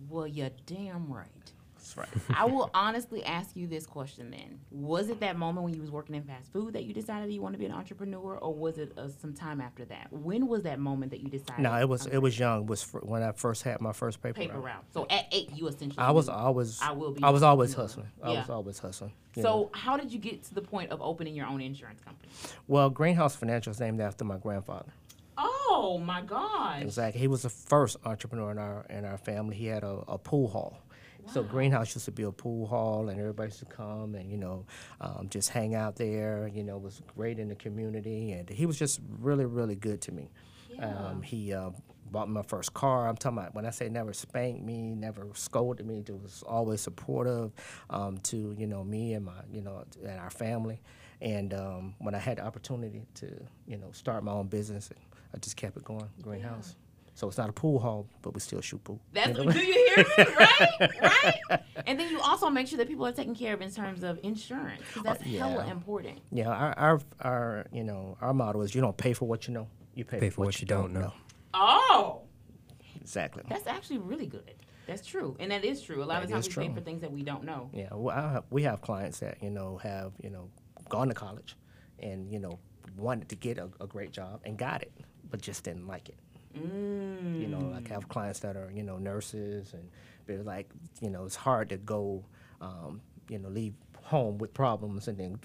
Well, 0.09 0.27
you're 0.27 0.49
damn 0.65 1.07
right. 1.11 1.51
That's 1.85 1.97
right. 1.97 2.37
I 2.37 2.45
will 2.45 2.71
honestly 2.73 3.23
ask 3.23 3.55
you 3.55 3.67
this 3.67 3.85
question 3.85 4.31
then. 4.31 4.59
Was 4.71 5.09
it 5.09 5.19
that 5.19 5.37
moment 5.37 5.65
when 5.65 5.73
you 5.73 5.81
was 5.81 5.91
working 5.91 6.15
in 6.15 6.23
fast 6.23 6.51
food 6.51 6.73
that 6.73 6.83
you 6.85 6.93
decided 6.93 7.31
you 7.31 7.41
want 7.41 7.53
to 7.53 7.59
be 7.59 7.65
an 7.65 7.71
entrepreneur 7.71 8.37
or 8.37 8.53
was 8.53 8.77
it 8.77 8.97
uh, 8.97 9.07
some 9.21 9.33
time 9.33 9.61
after 9.61 9.85
that? 9.85 10.07
When 10.11 10.47
was 10.47 10.63
that 10.63 10.79
moment 10.79 11.11
that 11.11 11.19
you 11.19 11.29
decided? 11.29 11.61
no, 11.61 11.79
it 11.79 11.87
was 11.87 12.07
it 12.07 12.17
was 12.17 12.39
young. 12.39 12.61
It 12.61 12.67
was 12.67 12.81
fr- 12.81 12.99
when 12.99 13.21
I 13.21 13.33
first 13.33 13.63
had 13.63 13.81
my 13.81 13.91
first 13.91 14.21
paper, 14.21 14.41
paper 14.41 14.55
route. 14.55 14.65
route. 14.65 14.85
So 14.93 15.05
at 15.09 15.27
8 15.31 15.51
you 15.53 15.67
essentially 15.67 16.03
I 16.03 16.11
was 16.11 16.27
always 16.27 16.81
I 16.81 16.91
will 16.91 17.11
be 17.11 17.23
I 17.23 17.29
was 17.29 17.43
always 17.43 17.73
hustling. 17.73 18.07
I 18.23 18.31
was 18.31 18.49
always 18.49 18.79
hustling. 18.79 19.13
So, 19.35 19.41
know. 19.41 19.69
how 19.73 19.97
did 19.97 20.13
you 20.13 20.19
get 20.19 20.45
to 20.45 20.53
the 20.53 20.61
point 20.61 20.91
of 20.91 21.01
opening 21.01 21.35
your 21.35 21.45
own 21.45 21.59
insurance 21.59 21.99
company? 21.99 22.31
Well, 22.69 22.89
Greenhouse 22.89 23.35
Financial 23.35 23.69
is 23.69 23.81
named 23.81 23.99
after 23.99 24.23
my 24.23 24.37
grandfather. 24.37 24.93
Oh 25.37 25.97
my 25.97 26.21
gosh. 26.21 26.81
Exactly. 26.81 27.19
He 27.19 27.27
was 27.27 27.41
the 27.41 27.49
first 27.49 27.97
entrepreneur 28.05 28.51
in 28.51 28.57
our 28.57 28.85
in 28.89 29.03
our 29.03 29.17
family. 29.17 29.55
He 29.55 29.65
had 29.65 29.83
a, 29.83 30.03
a 30.07 30.17
pool 30.17 30.47
hall, 30.47 30.79
So 31.31 31.43
greenhouse 31.43 31.95
used 31.95 32.05
to 32.05 32.11
be 32.11 32.23
a 32.23 32.31
pool 32.31 32.67
hall, 32.67 33.09
and 33.09 33.19
everybody 33.19 33.47
used 33.47 33.59
to 33.59 33.65
come 33.65 34.15
and 34.15 34.29
you 34.31 34.37
know 34.37 34.65
um, 35.01 35.27
just 35.29 35.49
hang 35.49 35.75
out 35.75 35.95
there. 35.95 36.49
You 36.53 36.63
know, 36.63 36.77
was 36.77 37.01
great 37.15 37.39
in 37.39 37.49
the 37.49 37.55
community, 37.55 38.31
and 38.31 38.49
he 38.49 38.65
was 38.65 38.77
just 38.77 38.99
really, 39.19 39.45
really 39.45 39.75
good 39.75 40.01
to 40.01 40.11
me. 40.11 40.29
Um, 40.79 41.21
he 41.21 41.53
uh, 41.53 41.69
bought 42.11 42.27
me 42.27 42.33
my 42.35 42.43
first 42.43 42.73
car. 42.73 43.07
I'm 43.07 43.15
talking 43.15 43.37
about 43.39 43.55
when 43.55 43.65
I 43.65 43.69
say 43.69 43.89
never 43.89 44.13
spanked 44.13 44.63
me, 44.63 44.93
never 44.95 45.27
scolded 45.33 45.85
me. 45.85 46.03
It 46.07 46.21
was 46.21 46.43
always 46.47 46.81
supportive 46.81 47.51
um, 47.89 48.17
to 48.19 48.55
you 48.57 48.67
know 48.67 48.83
me 48.83 49.13
and 49.13 49.25
my 49.25 49.33
you 49.51 49.61
know 49.61 49.83
and 50.05 50.19
our 50.19 50.29
family. 50.29 50.81
And 51.21 51.53
um, 51.53 51.95
when 51.99 52.13
I 52.13 52.19
had 52.19 52.37
the 52.37 52.45
opportunity 52.45 53.05
to 53.15 53.27
you 53.67 53.77
know 53.77 53.91
start 53.91 54.23
my 54.23 54.31
own 54.31 54.47
business, 54.47 54.89
I 55.33 55.37
just 55.37 55.57
kept 55.57 55.77
it 55.77 55.83
going. 55.83 56.09
Greenhouse. 56.21 56.75
So 57.15 57.29
it's 57.29 57.37
not 57.37 57.49
a 57.49 57.53
pool 57.53 57.79
hall, 57.79 58.07
but 58.21 58.33
we 58.33 58.41
still 58.41 58.59
shoot 58.59 58.83
pool. 58.83 58.99
That's 59.13 59.37
You 59.37 59.45
know? 59.45 59.51
do 59.51 59.59
you 59.59 59.73
hear 59.95 60.05
me? 60.05 60.33
Right, 60.37 60.91
right. 61.49 61.61
And 61.87 61.97
then 61.97 62.09
you 62.11 62.19
also 62.19 62.49
make 62.49 62.67
sure 62.67 62.77
that 62.77 62.89
people 62.89 63.05
are 63.05 63.13
taken 63.13 63.33
care 63.33 63.53
of 63.53 63.61
in 63.61 63.71
terms 63.71 64.03
of 64.03 64.19
insurance. 64.21 64.83
that's 65.01 65.23
oh, 65.25 65.29
hella 65.29 65.65
yeah. 65.65 65.71
important. 65.71 66.19
Yeah, 66.31 66.49
our, 66.49 66.77
our 66.77 67.01
our 67.21 67.65
you 67.71 67.83
know 67.85 68.17
our 68.19 68.33
motto 68.33 68.61
is 68.61 68.75
you 68.75 68.81
don't 68.81 68.97
pay 68.97 69.13
for 69.13 69.25
what 69.27 69.47
you 69.47 69.53
know, 69.53 69.67
you 69.93 70.03
pay, 70.03 70.19
Pay 70.19 70.29
for 70.29 70.45
what 70.45 70.59
you 70.59 70.67
don't 70.67 70.91
know. 70.91 71.13
Oh, 71.53 72.21
Exactly. 72.99 73.43
that's 73.47 73.67
actually 73.67 73.99
really 73.99 74.27
good. 74.27 74.53
That's 74.85 75.07
true, 75.07 75.37
and 75.39 75.51
that 75.51 75.63
is 75.63 75.81
true. 75.81 76.03
A 76.03 76.05
lot 76.05 76.21
of 76.21 76.29
times 76.29 76.47
is 76.47 76.57
we 76.57 76.67
pay 76.67 76.73
for 76.73 76.81
things 76.81 77.01
that 77.01 77.11
we 77.11 77.23
don't 77.23 77.45
know. 77.45 77.69
Yeah, 77.73 77.89
well, 77.93 78.15
I 78.15 78.33
have, 78.33 78.43
we 78.49 78.63
have 78.63 78.81
clients 78.81 79.19
that 79.19 79.41
you 79.41 79.49
know 79.51 79.77
have 79.77 80.11
you 80.21 80.29
know 80.29 80.49
gone 80.89 81.07
to 81.07 81.13
college, 81.13 81.55
and 81.99 82.29
you 82.29 82.39
know 82.39 82.59
wanted 82.97 83.29
to 83.29 83.35
get 83.35 83.57
a, 83.57 83.69
a 83.79 83.87
great 83.87 84.11
job 84.11 84.41
and 84.43 84.57
got 84.57 84.81
it, 84.81 84.91
but 85.29 85.41
just 85.41 85.63
didn't 85.63 85.87
like 85.87 86.09
it. 86.09 86.17
Mm. 86.55 87.41
You 87.41 87.47
know, 87.47 87.59
like 87.59 87.89
I 87.91 87.93
have 87.93 88.07
clients 88.09 88.39
that 88.39 88.55
are 88.55 88.71
you 88.73 88.83
know 88.83 88.97
nurses, 88.97 89.73
and 89.73 89.89
they're 90.25 90.43
like 90.43 90.69
you 91.01 91.09
know 91.09 91.25
it's 91.25 91.35
hard 91.35 91.69
to 91.69 91.77
go, 91.77 92.23
um, 92.61 93.01
you 93.29 93.39
know, 93.39 93.49
leave 93.49 93.73
home 94.01 94.37
with 94.37 94.53
problems 94.53 95.07
and 95.07 95.17
then 95.17 95.39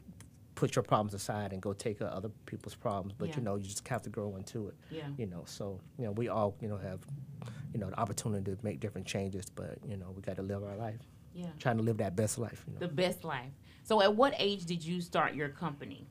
put 0.55 0.77
your 0.77 0.83
problems 0.83 1.15
aside 1.15 1.53
and 1.55 1.63
go 1.63 1.73
take 1.73 2.03
other 2.03 2.29
people's 2.45 2.75
problems. 2.75 3.15
But 3.17 3.31
Yeah. 3.31 3.37
you 3.37 3.43
know, 3.43 3.57
you 3.57 3.65
just 3.65 3.87
have 3.89 4.03
to 4.03 4.11
grow 4.11 4.37
into 4.37 4.69
it. 4.69 4.75
Yeah. 4.91 5.09
You 5.17 5.27
know, 5.27 5.43
so 5.47 5.81
you 5.99 6.05
know 6.05 6.13
we 6.13 6.29
all 6.29 6.55
you 6.61 6.69
know 6.69 6.77
have 6.77 7.01
you 7.73 7.81
know 7.81 7.89
the 7.91 7.99
opportunity 7.99 8.55
to 8.55 8.59
make 8.65 8.81
different 8.81 9.07
changes, 9.07 9.47
but 9.51 9.79
you 9.87 9.97
know 9.97 10.11
we 10.15 10.23
got 10.23 10.37
to 10.37 10.43
live 10.43 10.63
our 10.63 10.77
life, 10.77 11.01
Yeah, 11.35 11.47
trying 11.59 11.77
to 11.79 11.83
live 11.83 11.97
that 11.99 12.15
best 12.17 12.39
life. 12.39 12.65
You 12.67 12.75
know. 12.75 12.81
the 12.81 12.89
best 12.89 13.25
life. 13.25 13.53
So, 13.85 14.03
at 14.03 14.15
what 14.15 14.35
age 14.39 14.67
did 14.67 14.85
you 14.85 15.01
start 15.01 15.35
your 15.35 15.49
company? 15.49 16.07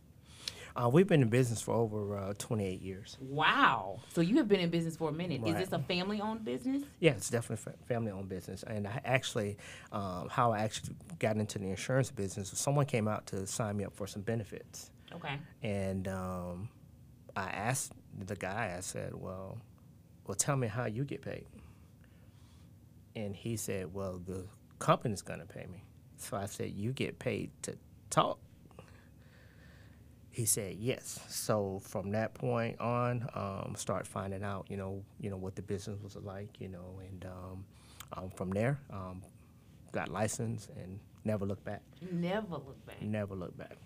Uh, 0.80 0.88
we've 0.88 1.08
been 1.08 1.22
in 1.22 1.30
business 1.30 1.62
for 1.62 1.74
over 1.74 2.18
uh, 2.18 2.34
28 2.38 2.82
years. 2.82 3.18
Wow. 3.20 4.00
So 4.14 4.22
you 4.22 4.38
have 4.38 4.48
been 4.48 4.62
in 4.62 4.70
business 4.70 4.96
for 4.96 5.10
a 5.10 5.12
minute. 5.12 5.42
Is 5.46 5.56
this 5.56 5.72
a 5.74 5.80
family-owned 5.80 6.46
business? 6.46 6.84
Yeah, 7.00 7.12
it's 7.12 7.30
definitely 7.30 7.74
a 7.82 7.86
family-owned 7.86 8.30
business. 8.30 8.64
And 8.64 8.88
I 8.88 9.02
actually, 9.04 9.58
um, 9.92 10.30
how 10.30 10.54
I 10.54 10.60
actually 10.60 10.96
got 11.18 11.36
into 11.36 11.60
the 11.60 11.66
insurance 11.66 12.12
business, 12.12 12.52
someone 12.56 12.86
came 12.86 13.08
out 13.10 13.28
to 13.28 13.46
sign 13.46 13.76
me 13.76 13.84
up 13.84 13.94
for 13.94 14.08
some 14.08 14.22
benefits. 14.22 14.92
Okay. 15.14 15.38
And 15.64 16.08
um, 16.08 16.70
I 17.36 17.50
asked 17.50 17.92
the 18.26 18.36
guy, 18.36 18.74
I 18.78 18.80
said, 18.80 19.14
well, 19.14 19.58
well, 20.28 20.36
tell 20.36 20.56
me 20.56 20.68
how 20.68 20.86
you 20.86 21.04
get 21.04 21.22
paid. 21.22 21.48
And 23.16 23.36
he 23.36 23.58
said, 23.58 23.94
well, 23.94 24.22
the 24.26 24.46
company's 24.78 25.24
going 25.24 25.40
to 25.40 25.46
pay 25.46 25.66
me. 25.66 25.84
So 26.18 26.38
I 26.38 26.46
said, 26.46 26.72
you 26.72 26.94
get 26.94 27.20
paid 27.20 27.52
to 27.64 27.76
talk. 28.10 28.40
He 30.32 30.46
said 30.46 30.76
yes. 30.78 31.20
So 31.28 31.82
from 31.84 32.12
that 32.12 32.34
point 32.34 32.80
on, 32.80 33.28
um, 33.34 33.74
start 33.76 34.06
finding 34.06 34.44
out, 34.44 34.68
you 34.70 34.78
know, 34.78 35.04
you 35.20 35.30
know 35.30 35.38
what 35.38 35.56
the 35.56 35.62
business 35.62 36.00
was 36.02 36.16
like, 36.16 36.60
you 36.60 36.68
know, 36.70 37.00
and 37.08 37.26
um, 37.26 37.66
um, 38.14 38.30
from 38.30 38.52
there, 38.52 38.80
um, 38.92 39.24
got 39.92 40.10
licensed 40.10 40.70
and 40.78 41.00
never 41.26 41.46
looked 41.46 41.66
back. 41.66 41.82
Never 42.12 42.56
look 42.56 42.86
back. 42.86 43.02
Never 43.02 43.36
looked 43.36 43.58
back. 43.58 43.78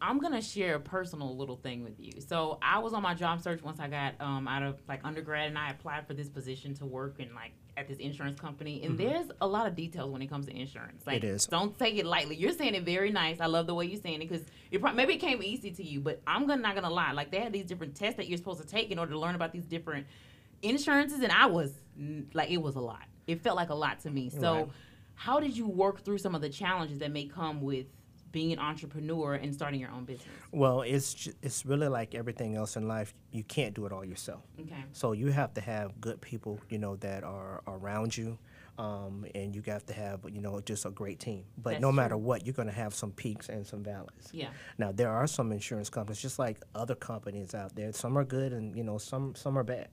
I'm 0.00 0.18
gonna 0.18 0.42
share 0.42 0.74
a 0.74 0.80
personal 0.80 1.36
little 1.36 1.56
thing 1.56 1.82
with 1.82 1.98
you. 1.98 2.12
So 2.20 2.58
I 2.60 2.78
was 2.80 2.92
on 2.92 3.02
my 3.02 3.14
job 3.14 3.40
search 3.40 3.62
once 3.62 3.80
I 3.80 3.88
got 3.88 4.14
um, 4.20 4.46
out 4.46 4.62
of 4.62 4.78
like 4.88 5.00
undergrad, 5.04 5.48
and 5.48 5.56
I 5.56 5.70
applied 5.70 6.06
for 6.06 6.14
this 6.14 6.28
position 6.28 6.74
to 6.74 6.86
work 6.86 7.20
in 7.20 7.34
like 7.34 7.52
at 7.76 7.88
this 7.88 7.98
insurance 7.98 8.38
company. 8.40 8.82
And 8.84 8.96
there's 8.98 9.26
a 9.40 9.46
lot 9.46 9.66
of 9.66 9.74
details 9.74 10.10
when 10.10 10.22
it 10.22 10.28
comes 10.28 10.46
to 10.46 10.52
insurance. 10.56 11.02
Like, 11.06 11.22
Mm-hmm. 11.22 11.26
It 11.26 11.34
is. 11.34 11.46
Don't 11.46 11.78
take 11.78 11.96
it 11.96 12.06
lightly. 12.06 12.36
You're 12.36 12.52
saying 12.52 12.74
it 12.74 12.84
very 12.84 13.10
nice. 13.10 13.40
I 13.40 13.46
love 13.46 13.66
the 13.66 13.74
way 13.74 13.86
you're 13.86 14.00
saying 14.00 14.22
it 14.22 14.28
because 14.28 14.46
it 14.70 14.80
pro- 14.80 14.92
maybe 14.92 15.14
it 15.14 15.18
came 15.18 15.42
easy 15.42 15.70
to 15.72 15.82
you, 15.82 16.00
but 16.00 16.20
I'm 16.26 16.46
gonna, 16.46 16.62
not 16.62 16.74
gonna 16.74 16.90
lie. 16.90 17.12
Like 17.12 17.30
they 17.30 17.40
had 17.40 17.52
these 17.52 17.66
different 17.66 17.94
tests 17.96 18.16
that 18.16 18.28
you're 18.28 18.38
supposed 18.38 18.60
to 18.60 18.66
take 18.66 18.90
in 18.90 18.98
order 18.98 19.12
to 19.12 19.18
learn 19.18 19.34
about 19.34 19.52
these 19.52 19.64
different 19.64 20.06
insurances, 20.62 21.20
and 21.20 21.32
I 21.32 21.46
was 21.46 21.72
like, 22.32 22.50
it 22.50 22.58
was 22.62 22.76
a 22.76 22.80
lot. 22.80 23.02
It 23.26 23.40
felt 23.42 23.56
like 23.56 23.70
a 23.70 23.74
lot 23.74 24.00
to 24.00 24.10
me. 24.10 24.30
So, 24.30 24.54
Right. 24.54 24.68
how 25.14 25.40
did 25.40 25.56
you 25.56 25.66
work 25.68 26.04
through 26.04 26.18
some 26.18 26.34
of 26.34 26.40
the 26.42 26.48
challenges 26.50 26.98
that 27.00 27.10
may 27.10 27.24
come 27.26 27.60
with 27.62 27.86
being 28.34 28.52
an 28.52 28.58
entrepreneur 28.58 29.34
and 29.34 29.54
starting 29.54 29.80
your 29.80 29.90
own 29.92 30.04
business? 30.04 30.26
Well, 30.52 30.82
it's 30.82 31.14
ju- 31.14 31.32
it's 31.40 31.64
really 31.64 31.86
like 31.88 32.14
everything 32.16 32.56
else 32.56 32.76
in 32.76 32.88
life. 32.88 33.14
You 33.30 33.44
can't 33.44 33.74
do 33.74 33.86
it 33.86 33.92
all 33.92 34.04
yourself. 34.04 34.42
Okay. 34.60 34.84
So 34.92 35.12
you 35.12 35.28
have 35.28 35.54
to 35.54 35.60
have 35.60 35.98
good 36.00 36.20
people, 36.20 36.58
you 36.68 36.78
know, 36.78 36.96
that 36.96 37.22
are 37.22 37.62
around 37.68 38.16
you, 38.16 38.36
um, 38.76 39.24
and 39.36 39.54
you 39.54 39.62
have 39.66 39.86
to 39.86 39.94
have, 39.94 40.20
you 40.28 40.40
know, 40.40 40.60
just 40.60 40.84
a 40.84 40.90
great 40.90 41.20
team. 41.20 41.44
But 41.56 41.70
That's 41.74 41.82
no 41.82 41.92
matter 41.92 42.16
true. 42.16 42.24
what, 42.24 42.44
you're 42.44 42.54
going 42.54 42.66
to 42.68 42.74
have 42.74 42.92
some 42.92 43.12
peaks 43.12 43.48
and 43.48 43.64
some 43.64 43.84
valleys. 43.84 44.28
Yeah. 44.32 44.48
Now 44.78 44.90
there 44.90 45.10
are 45.12 45.28
some 45.28 45.52
insurance 45.52 45.88
companies, 45.88 46.20
just 46.20 46.40
like 46.40 46.60
other 46.74 46.96
companies 46.96 47.54
out 47.54 47.76
there. 47.76 47.92
Some 47.92 48.18
are 48.18 48.24
good, 48.24 48.52
and 48.52 48.76
you 48.76 48.82
know, 48.82 48.98
some 48.98 49.34
some 49.36 49.56
are 49.56 49.64
bad. 49.64 49.88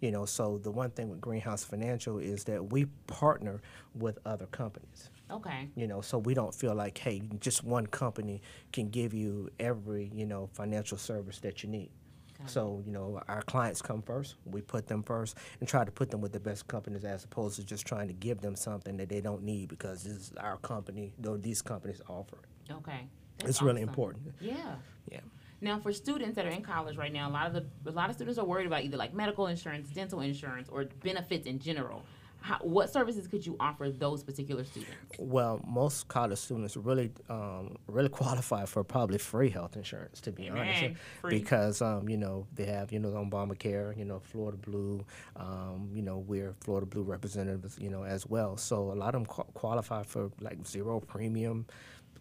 You 0.00 0.10
know, 0.10 0.26
so 0.26 0.58
the 0.58 0.70
one 0.70 0.90
thing 0.90 1.08
with 1.08 1.20
Greenhouse 1.20 1.64
Financial 1.64 2.18
is 2.18 2.44
that 2.44 2.70
we 2.72 2.84
partner 3.06 3.62
with 3.94 4.18
other 4.26 4.46
companies. 4.46 5.10
Okay. 5.32 5.68
You 5.74 5.86
know, 5.86 6.00
so 6.00 6.18
we 6.18 6.34
don't 6.34 6.54
feel 6.54 6.74
like, 6.74 6.98
hey, 6.98 7.22
just 7.40 7.64
one 7.64 7.86
company 7.86 8.42
can 8.72 8.90
give 8.90 9.14
you 9.14 9.48
every, 9.58 10.10
you 10.14 10.26
know, 10.26 10.48
financial 10.52 10.98
service 10.98 11.38
that 11.40 11.62
you 11.62 11.68
need. 11.68 11.90
Got 12.38 12.48
it. 12.48 12.50
So, 12.50 12.82
you 12.84 12.92
know, 12.92 13.20
our 13.28 13.42
clients 13.42 13.80
come 13.80 14.02
first. 14.02 14.36
We 14.44 14.60
put 14.60 14.86
them 14.86 15.02
first 15.02 15.36
and 15.60 15.68
try 15.68 15.84
to 15.84 15.90
put 15.90 16.10
them 16.10 16.20
with 16.20 16.32
the 16.32 16.40
best 16.40 16.68
companies 16.68 17.04
as 17.04 17.24
opposed 17.24 17.56
to 17.56 17.64
just 17.64 17.86
trying 17.86 18.08
to 18.08 18.14
give 18.14 18.40
them 18.40 18.54
something 18.56 18.96
that 18.98 19.08
they 19.08 19.20
don't 19.20 19.42
need 19.42 19.68
because 19.68 20.04
this 20.04 20.14
is 20.14 20.32
our 20.38 20.58
company, 20.58 21.14
though 21.18 21.36
these 21.36 21.62
companies 21.62 22.00
offer 22.08 22.36
it. 22.42 22.72
Okay. 22.72 23.06
That's 23.38 23.50
It's 23.50 23.62
really 23.62 23.82
important. 23.82 24.34
Yeah. 24.40 24.74
Yeah. 25.10 25.20
Now, 25.62 25.78
for 25.78 25.92
students 25.92 26.34
that 26.34 26.44
are 26.44 26.50
in 26.50 26.62
college 26.62 26.96
right 26.96 27.12
now, 27.12 27.28
a 27.28 27.32
lot 27.32 27.46
of 27.46 27.52
the 27.54 27.64
a 27.88 27.92
lot 27.92 28.10
of 28.10 28.16
students 28.16 28.36
are 28.36 28.44
worried 28.44 28.66
about 28.66 28.82
either 28.82 28.96
like 28.96 29.14
medical 29.14 29.46
insurance, 29.46 29.88
dental 29.90 30.20
insurance, 30.20 30.68
or 30.68 30.86
benefits 31.04 31.46
in 31.46 31.60
general. 31.60 32.02
How, 32.42 32.58
what 32.58 32.92
services 32.92 33.28
could 33.28 33.46
you 33.46 33.56
offer 33.60 33.88
those 33.90 34.22
particular 34.22 34.64
students? 34.64 34.94
Well, 35.18 35.60
most 35.66 36.08
college 36.08 36.38
students 36.38 36.76
really, 36.76 37.12
um, 37.30 37.76
really 37.86 38.08
qualify 38.20 38.64
for 38.66 38.82
probably 38.82 39.18
free 39.18 39.48
health 39.48 39.76
insurance, 39.76 40.20
to 40.22 40.32
be 40.32 40.48
honest, 40.48 40.96
Free. 41.20 41.38
because 41.38 41.80
um, 41.80 42.08
you 42.08 42.16
know 42.16 42.46
they 42.54 42.66
have 42.66 42.92
you 42.92 42.98
know 42.98 43.10
Obamacare, 43.10 43.96
you 43.96 44.04
know 44.04 44.18
Florida 44.18 44.58
Blue, 44.58 45.04
um, 45.36 45.90
you 45.94 46.02
know 46.02 46.18
we're 46.18 46.54
Florida 46.60 46.86
Blue 46.86 47.02
representatives, 47.02 47.78
you 47.80 47.90
know 47.90 48.04
as 48.04 48.26
well. 48.26 48.56
So 48.56 48.92
a 48.92 48.94
lot 48.94 49.14
of 49.14 49.22
them 49.22 49.26
qu- 49.26 49.50
qualify 49.54 50.02
for 50.02 50.30
like 50.40 50.66
zero 50.66 51.00
premium, 51.00 51.66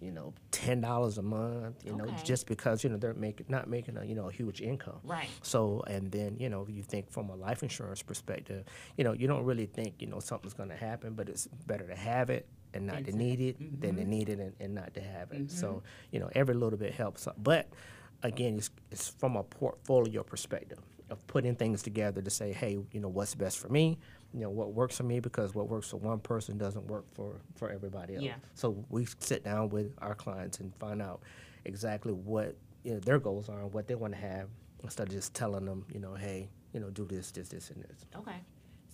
you 0.01 0.11
know 0.11 0.33
ten 0.51 0.81
dollars 0.81 1.17
a 1.17 1.21
month, 1.21 1.85
you 1.85 1.95
know 1.95 2.05
Okay. 2.05 2.23
just 2.23 2.47
because 2.47 2.83
you 2.83 2.89
know 2.89 2.97
they're 2.97 3.13
making 3.13 3.45
not 3.49 3.69
making 3.69 3.97
a 3.97 4.03
you 4.03 4.15
know 4.15 4.27
a 4.29 4.31
huge 4.31 4.61
income. 4.61 4.99
Right. 5.03 5.29
So, 5.41 5.83
and 5.87 6.11
then, 6.11 6.37
you 6.39 6.49
know, 6.49 6.65
you 6.69 6.83
think 6.83 7.11
from 7.11 7.29
a 7.29 7.35
life 7.35 7.63
insurance 7.63 8.01
perspective, 8.01 8.65
you 8.97 9.03
know, 9.03 9.13
you 9.13 9.27
don't 9.27 9.43
really 9.43 9.65
think, 9.65 9.95
you 9.99 10.07
know, 10.07 10.19
something's 10.19 10.53
going 10.53 10.69
to 10.69 10.75
happen, 10.75 11.13
but 11.13 11.29
it's 11.29 11.47
better 11.67 11.87
to 11.87 11.95
have 11.95 12.29
it 12.29 12.47
and 12.73 12.87
not 12.87 13.03
Than 13.03 13.05
to 13.05 13.17
need 13.17 13.41
it 13.41 13.61
mm-hmm. 13.61 13.79
than 13.81 13.95
to 13.97 14.05
need 14.05 14.29
it 14.29 14.39
and, 14.39 14.53
and 14.59 14.75
not 14.75 14.93
to 14.93 15.01
have 15.01 15.31
it. 15.31 15.51
So, 15.51 15.67
mm-hmm. 15.67 15.85
you 16.11 16.19
know, 16.19 16.29
every 16.33 16.55
little 16.55 16.79
bit 16.79 16.93
helps. 16.93 17.27
But 17.37 17.67
again, 18.23 18.57
it's, 18.57 18.69
it's 18.91 19.09
from 19.09 19.35
a 19.35 19.43
portfolio 19.43 20.23
perspective 20.23 20.79
of 21.11 21.25
putting 21.27 21.55
things 21.55 21.83
together 21.83 22.21
to 22.21 22.29
say, 22.29 22.53
hey, 22.53 22.79
you 22.91 22.99
know, 22.99 23.09
what's 23.09 23.35
best 23.35 23.59
for 23.59 23.69
me? 23.69 23.99
You 24.33 24.39
know, 24.39 24.49
what 24.49 24.73
works 24.73 24.97
for 24.97 25.03
me 25.03 25.19
because 25.19 25.53
what 25.53 25.67
works 25.67 25.89
for 25.89 25.97
one 25.97 26.19
person 26.19 26.57
doesn't 26.57 26.87
work 26.87 27.05
for, 27.13 27.41
for 27.55 27.69
everybody 27.69 28.15
else. 28.15 28.23
Yeah. 28.23 28.35
So 28.55 28.83
we 28.89 29.05
sit 29.19 29.43
down 29.43 29.69
with 29.69 29.93
our 29.99 30.15
clients 30.15 30.59
and 30.59 30.73
find 30.77 31.01
out 31.01 31.21
exactly 31.65 32.13
what 32.13 32.55
you 32.83 32.93
know, 32.93 32.99
their 32.99 33.19
goals 33.19 33.49
are 33.49 33.59
and 33.61 33.73
what 33.73 33.87
they 33.87 33.95
want 33.95 34.13
to 34.13 34.19
have 34.19 34.47
instead 34.83 35.07
of 35.07 35.13
just 35.13 35.33
telling 35.33 35.65
them, 35.65 35.85
you 35.93 35.99
know, 35.99 36.15
hey, 36.15 36.49
you 36.73 36.79
know, 36.79 36.89
do 36.89 37.05
this, 37.05 37.29
this, 37.31 37.49
this, 37.49 37.69
and 37.69 37.83
this. 37.83 38.05
Okay. 38.15 38.37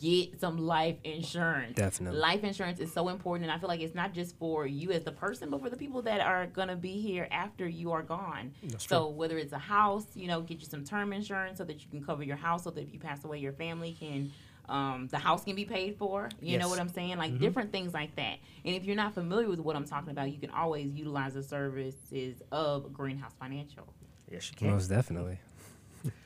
get 0.00 0.40
some 0.40 0.58
life 0.58 0.96
insurance. 1.04 1.76
Definitely. 1.76 2.18
Life 2.18 2.42
insurance 2.42 2.80
is 2.80 2.92
so 2.92 3.08
important, 3.08 3.44
and 3.48 3.52
I 3.52 3.58
feel 3.60 3.68
like 3.68 3.80
it's 3.80 3.94
not 3.94 4.12
just 4.12 4.36
for 4.38 4.66
you 4.66 4.90
as 4.90 5.04
the 5.04 5.12
person, 5.12 5.48
but 5.48 5.62
for 5.62 5.70
the 5.70 5.76
people 5.76 6.02
that 6.02 6.20
are 6.20 6.46
gonna 6.46 6.74
be 6.74 7.00
here 7.00 7.28
after 7.30 7.68
you 7.68 7.92
are 7.92 8.02
gone. 8.02 8.52
That's 8.64 8.88
so 8.88 9.06
whether 9.08 9.38
it's 9.38 9.52
a 9.52 9.58
house, 9.58 10.06
you 10.16 10.26
know, 10.26 10.40
get 10.40 10.58
you 10.58 10.66
some 10.66 10.82
term 10.82 11.12
insurance 11.12 11.58
so 11.58 11.64
that 11.64 11.84
you 11.84 11.88
can 11.88 12.04
cover 12.04 12.24
your 12.24 12.36
house, 12.36 12.64
so 12.64 12.70
that 12.70 12.80
if 12.80 12.92
you 12.92 12.98
pass 12.98 13.24
away, 13.24 13.38
your 13.38 13.52
family 13.52 13.96
can. 13.98 14.32
Um, 14.68 15.08
the 15.10 15.18
house 15.18 15.44
can 15.44 15.56
be 15.56 15.64
paid 15.64 15.96
for. 15.96 16.28
You 16.40 16.58
know 16.58 16.68
what 16.68 16.78
I'm 16.78 16.88
saying? 16.88 17.18
Like 17.18 17.38
different 17.38 17.72
things 17.72 17.92
like 17.92 18.14
that. 18.16 18.38
And 18.64 18.74
if 18.74 18.84
you're 18.84 18.96
not 18.96 19.12
familiar 19.14 19.48
with 19.48 19.58
what 19.60 19.76
I'm 19.76 19.84
talking 19.84 20.10
about, 20.10 20.30
you 20.32 20.38
can 20.38 20.50
always 20.50 20.92
utilize 20.94 21.34
the 21.34 21.42
services 21.42 22.40
of 22.52 22.92
Greenhouse 22.92 23.32
Financial. 23.38 23.92
Yes, 24.30 24.50
you 24.50 24.56
can. 24.56 24.70
Most 24.70 24.88
definitely. 24.88 25.38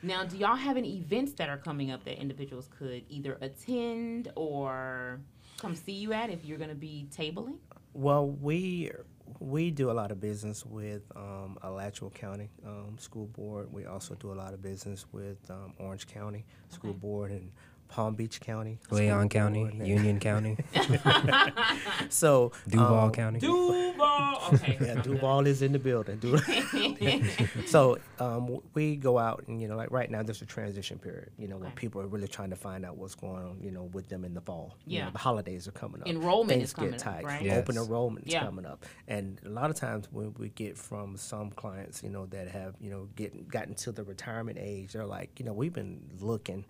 Now, 0.01 0.23
do 0.23 0.37
y'all 0.37 0.55
have 0.55 0.75
any 0.75 0.97
events 0.97 1.33
that 1.33 1.49
are 1.49 1.57
coming 1.57 1.91
up 1.91 2.03
that 2.05 2.19
individuals 2.19 2.67
could 2.79 3.03
either 3.09 3.37
attend 3.41 4.31
or 4.35 5.19
come 5.59 5.75
see 5.75 5.91
you 5.91 6.13
at 6.13 6.31
if 6.31 6.43
you're 6.45 6.57
going 6.57 6.71
to 6.71 6.75
be 6.75 7.07
tabling? 7.15 7.57
Well, 7.93 8.27
we 8.27 8.91
we 9.39 9.71
do 9.71 9.91
a 9.91 9.93
lot 9.93 10.11
of 10.11 10.19
business 10.19 10.65
with 10.65 11.03
um, 11.15 11.57
Alachua 11.61 12.09
County 12.09 12.49
um, 12.65 12.95
School 12.97 13.27
Board. 13.27 13.71
We 13.71 13.85
also 13.85 14.15
do 14.15 14.31
a 14.31 14.33
lot 14.33 14.53
of 14.53 14.61
business 14.61 15.05
with 15.11 15.37
um, 15.51 15.73
Orange 15.77 16.07
County 16.07 16.45
School 16.69 16.91
Okay. 16.91 16.99
Board 16.99 17.31
and 17.31 17.51
Palm 17.87 18.15
Beach 18.15 18.39
County, 18.41 18.79
Leon 18.91 19.29
School 19.29 19.41
County, 19.41 19.61
Union 19.83 20.19
County, 20.19 20.57
So 22.09 22.51
Duval 22.67 22.97
um, 23.05 23.11
County. 23.11 23.39
Duval. 23.39 24.39
Okay. 24.53 24.77
Yeah, 24.79 24.95
Duval 25.01 25.47
is 25.47 25.61
in 25.61 25.71
the 25.71 25.79
building. 25.79 26.17
Du- 26.17 26.37
so 27.67 27.97
um, 28.19 28.59
we 28.73 28.95
go 28.95 29.17
out 29.17 29.43
and 29.47 29.61
you 29.61 29.67
know, 29.67 29.75
like 29.75 29.91
right 29.91 30.09
now, 30.09 30.23
there's 30.23 30.41
a 30.41 30.45
transition 30.45 30.97
period. 30.99 31.29
You 31.37 31.47
know, 31.47 31.57
when 31.57 31.67
Okay. 31.67 31.75
people 31.75 32.01
are 32.01 32.07
really 32.07 32.27
trying 32.27 32.49
to 32.51 32.55
find 32.55 32.85
out 32.85 32.97
what's 32.97 33.15
going 33.15 33.43
on. 33.43 33.57
You 33.61 33.71
know, 33.71 33.83
with 33.93 34.07
them 34.09 34.23
in 34.25 34.33
the 34.33 34.41
fall. 34.41 34.75
You 34.85 34.99
know, 34.99 35.05
Yeah. 35.05 35.11
the 35.11 35.17
holidays 35.17 35.67
are 35.67 35.71
coming 35.71 36.01
up. 36.01 36.07
Enrollment 36.07 36.49
Things 36.49 36.69
is 36.69 36.73
coming 36.73 36.91
get 36.91 37.05
up, 37.07 37.13
tight. 37.15 37.23
right? 37.25 37.41
Yes. 37.41 37.57
Open 37.57 37.77
enrollment 37.77 38.27
is 38.27 38.33
Yeah. 38.33 38.43
coming 38.43 38.65
up, 38.65 38.85
and 39.07 39.39
a 39.45 39.49
lot 39.49 39.69
of 39.69 39.75
times 39.75 40.07
when 40.11 40.33
we 40.37 40.49
get 40.49 40.77
from 40.77 41.17
some 41.17 41.49
clients, 41.51 42.03
you 42.03 42.09
know, 42.09 42.25
that 42.27 42.47
have 42.49 42.75
you 42.79 42.89
know 42.89 43.07
get 43.15 43.47
gotten 43.47 43.73
to 43.75 43.91
the 43.91 44.03
retirement 44.03 44.57
age, 44.59 44.93
they're 44.93 45.05
like, 45.05 45.39
you 45.39 45.45
know, 45.45 45.53
we've 45.53 45.73
been 45.73 45.99
looking. 46.19 46.65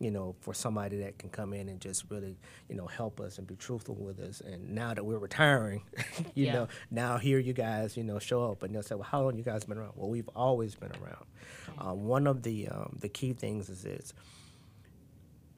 You 0.00 0.10
know, 0.10 0.34
for 0.40 0.54
somebody 0.54 0.96
that 1.00 1.18
can 1.18 1.28
come 1.30 1.52
in 1.52 1.68
and 1.68 1.78
just 1.80 2.04
really, 2.10 2.36
you 2.68 2.74
know, 2.74 2.86
help 2.86 3.20
us 3.20 3.38
and 3.38 3.46
be 3.46 3.54
truthful 3.54 3.94
with 3.94 4.18
us. 4.18 4.40
And 4.40 4.74
now 4.74 4.94
that 4.94 5.04
we're 5.04 5.18
retiring, 5.18 5.82
you 6.34 6.46
Yeah. 6.46 6.52
know, 6.54 6.68
now 6.90 7.18
here 7.18 7.38
you 7.38 7.52
guys, 7.52 7.96
you 7.98 8.02
know, 8.02 8.18
show 8.18 8.50
up 8.50 8.62
and 8.62 8.74
they'll 8.74 8.82
say, 8.82 8.94
well, 8.94 9.04
how 9.04 9.22
long 9.22 9.36
you 9.36 9.44
guys 9.44 9.64
been 9.64 9.76
around? 9.78 9.92
Well, 9.96 10.08
we've 10.10 10.28
always 10.34 10.74
been 10.74 10.90
around. 10.92 11.26
Um, 11.78 12.06
one 12.06 12.26
of 12.26 12.42
the 12.42 12.68
um, 12.68 12.96
the 13.00 13.08
key 13.10 13.34
things 13.34 13.68
is 13.68 13.82
this: 13.82 14.14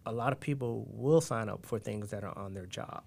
a 0.05 0.13
lot 0.13 0.33
of 0.33 0.41
people 0.41 0.87
will 0.91 1.21
sign 1.21 1.49
up 1.49 1.65
for 1.65 1.79
things 1.79 2.11
that 2.11 2.25
are 2.25 2.37
on 2.37 2.55
their 2.55 2.67
job. 2.67 3.03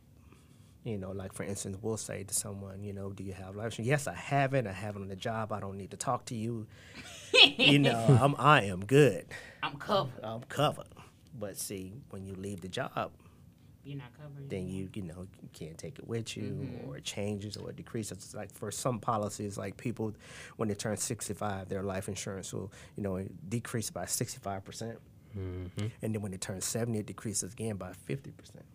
You 0.86 0.98
know, 1.00 1.12
like 1.12 1.34
for 1.34 1.44
instance, 1.44 1.78
we'll 1.82 1.98
say 1.98 2.24
to 2.24 2.34
someone, 2.34 2.84
you 2.84 2.94
know, 2.94 3.12
do 3.12 3.24
you 3.24 3.34
have 3.34 3.56
life 3.56 3.78
insurance? 3.80 3.88
Yes, 3.88 4.08
I 4.08 4.14
have 4.16 4.54
it. 4.54 4.68
I 4.68 4.72
have 4.72 4.96
it 4.96 5.00
on 5.02 5.08
the 5.08 5.16
job. 5.16 5.52
I 5.52 5.60
don't 5.60 5.78
need 5.78 5.92
to 5.92 5.98
talk 5.98 6.26
to 6.26 6.36
you. 6.36 6.68
you 7.58 7.80
know, 7.80 8.18
I'm 8.22 8.36
I 8.38 8.64
am 8.66 8.86
good. 8.86 9.26
I'm 9.64 9.78
covered. 9.78 10.24
I'm 10.24 10.42
covered. 10.44 10.86
But 11.38 11.58
see, 11.58 11.94
when 12.12 12.26
you 12.26 12.34
leave 12.36 12.62
the 12.62 12.68
job, 12.70 13.12
You're 13.84 13.98
not 13.98 14.14
covered. 14.18 14.50
then 14.50 14.68
you 14.68 14.90
you 14.94 15.02
know 15.04 15.28
you 15.42 15.50
can't 15.54 15.78
take 15.78 16.00
it 16.00 16.08
with 16.08 16.36
you 16.38 16.44
mm-hmm. 16.44 16.90
or 16.90 16.98
it 16.98 17.04
changes 17.04 17.58
or 17.58 17.70
it. 17.70 17.76
Decreases 17.76 18.18
It's 18.18 18.34
like 18.34 18.52
for 18.52 18.72
some 18.72 19.00
policies 19.00 19.58
like 19.58 19.78
people 19.78 20.14
when 20.58 20.70
they 20.70 20.76
turn 20.76 20.98
65 20.98 21.70
their 21.70 21.84
life 21.84 22.08
insurance 22.08 22.54
will 22.54 22.72
you 22.96 23.04
know 23.04 23.24
decrease 23.50 23.90
by 23.92 24.06
65 24.06 24.64
percent. 24.66 24.98
Mm-hmm. 25.38 25.88
And 26.02 26.16
then 26.16 26.22
when 26.22 26.32
they 26.32 26.38
turn 26.38 26.62
70 26.62 27.00
it 27.00 27.06
decreases 27.06 27.54
again 27.54 27.76
by 27.76 27.92
50 27.94 28.32
percent. 28.32 28.66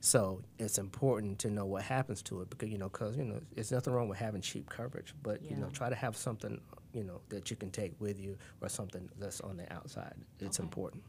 So 0.00 0.42
it's 0.58 0.78
important 0.78 1.40
to 1.40 1.50
know 1.50 1.66
what 1.66 1.82
happens 1.82 2.22
to 2.24 2.40
it 2.42 2.50
because 2.50 2.68
you 2.68 2.78
know 2.78 2.88
because 2.88 3.16
you 3.16 3.24
know 3.24 3.40
there's 3.54 3.72
nothing 3.72 3.92
wrong 3.94 4.08
with 4.08 4.18
having 4.18 4.40
cheap 4.42 4.68
coverage 4.68 5.14
but 5.22 5.42
you 5.42 5.56
know 5.56 5.68
try 5.72 5.88
to 5.88 5.96
have 5.96 6.16
something 6.16 6.60
you 6.92 7.02
know 7.02 7.20
that 7.30 7.50
you 7.50 7.56
can 7.56 7.70
take 7.70 7.92
with 8.00 8.20
you 8.20 8.36
or 8.60 8.68
something 8.68 9.08
that's 9.18 9.40
on 9.40 9.56
the 9.56 9.72
outside. 9.72 10.14
It's 10.40 10.60
Okay. 10.60 10.66
important 10.66 11.02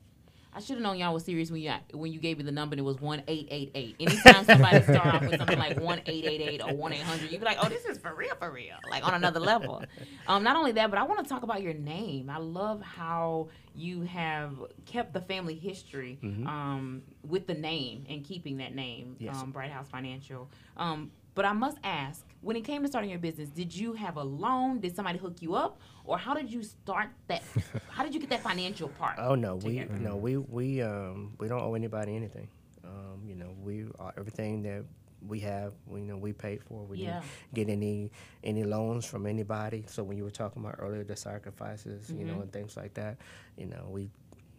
I 0.51 0.59
should 0.61 0.75
have 0.77 0.81
known 0.83 0.97
y'all 0.97 1.13
was 1.13 1.23
serious 1.25 1.51
when 1.51 1.61
you 1.61 1.71
when 1.93 2.11
you 2.11 2.19
gave 2.19 2.37
me 2.39 2.43
the 2.43 2.51
number 2.51 2.73
and 2.73 2.79
it 2.79 2.83
was 2.83 2.99
one 2.99 3.21
eight 3.27 3.47
eight 3.51 3.71
eight. 3.75 3.95
Anytime 3.99 4.45
somebody 4.45 4.81
start 4.81 5.05
off 5.05 5.21
with 5.21 5.37
something 5.37 5.59
like 5.59 5.79
one 5.79 6.01
eight 6.07 6.25
eight 6.25 6.41
eight 6.41 6.61
or 6.63 6.73
one 6.75 6.91
eight 6.91 7.01
hundred, 7.03 7.31
you'd 7.31 7.39
be 7.39 7.45
like, 7.45 7.57
"Oh, 7.61 7.69
this 7.69 7.85
is 7.85 7.97
for 7.99 8.15
real, 8.15 8.33
for 8.35 8.49
real," 8.51 8.75
like 8.89 9.07
on 9.07 9.13
another 9.13 9.39
level. 9.39 9.83
Um, 10.27 10.43
not 10.43 10.55
only 10.55 10.71
that, 10.73 10.89
but 10.89 10.97
I 10.99 11.03
want 11.03 11.23
to 11.23 11.29
talk 11.29 11.43
about 11.43 11.61
your 11.61 11.75
name. 11.75 12.29
I 12.31 12.37
love 12.39 12.81
how 12.81 13.49
you 13.75 14.01
have 14.01 14.53
kept 14.85 15.13
the 15.13 15.21
family 15.21 15.55
history 15.55 16.17
um, 16.23 17.03
with 17.27 17.45
the 17.47 17.53
name 17.53 18.05
and 18.09 18.23
keeping 18.25 18.57
that 18.57 18.73
name, 18.73 19.15
Yes. 19.19 19.35
um, 19.37 19.51
Bright 19.51 19.71
House 19.71 19.87
Financial. 19.89 20.49
Um, 20.77 21.11
but 21.35 21.45
I 21.45 21.53
must 21.53 21.77
ask, 21.83 22.25
when 22.41 22.55
it 22.55 22.61
came 22.63 22.81
to 22.83 22.87
starting 22.87 23.09
your 23.09 23.19
business, 23.19 23.49
did 23.49 23.75
you 23.75 23.93
have 23.93 24.17
a 24.17 24.23
loan? 24.23 24.79
Did 24.79 24.95
somebody 24.95 25.17
hook 25.19 25.41
you 25.41 25.55
up, 25.55 25.79
or 26.05 26.17
how 26.17 26.33
did 26.33 26.51
you 26.51 26.63
start 26.63 27.09
that? 27.27 27.43
how 27.89 28.03
did 28.03 28.13
you 28.13 28.19
get 28.19 28.29
that 28.29 28.41
financial 28.41 28.89
part? 28.89 29.15
Oh 29.17 29.35
no, 29.35 29.55
we 29.57 29.85
no 29.99 30.15
we 30.15 30.37
we 30.37 30.81
um 30.81 31.33
we 31.39 31.47
don't 31.47 31.61
owe 31.61 31.73
anybody 31.75 32.15
anything. 32.15 32.47
Um, 32.85 33.21
you 33.27 33.35
know, 33.35 33.53
we 33.61 33.85
uh, 33.99 34.11
everything 34.17 34.63
that 34.63 34.83
we 35.27 35.41
have, 35.41 35.73
we, 35.85 35.99
you 35.99 36.05
know, 36.07 36.15
we 36.17 36.31
paid 36.31 36.63
for. 36.63 36.83
We 36.85 36.99
Yeah. 36.99 37.19
didn't 37.19 37.23
get 37.53 37.69
any 37.69 38.09
any 38.43 38.63
loans 38.63 39.05
from 39.05 39.25
anybody. 39.25 39.83
So 39.87 40.01
when 40.03 40.15
you 40.17 40.23
were 40.23 40.31
talking 40.31 40.63
about 40.63 40.75
earlier 40.79 41.03
the 41.03 41.17
sacrifices, 41.17 42.09
you 42.09 42.19
Mm-hmm. 42.19 42.27
know, 42.27 42.41
and 42.41 42.51
things 42.53 42.77
like 42.77 42.93
that, 42.93 43.17
you 43.57 43.65
know, 43.65 43.85
we 43.89 44.09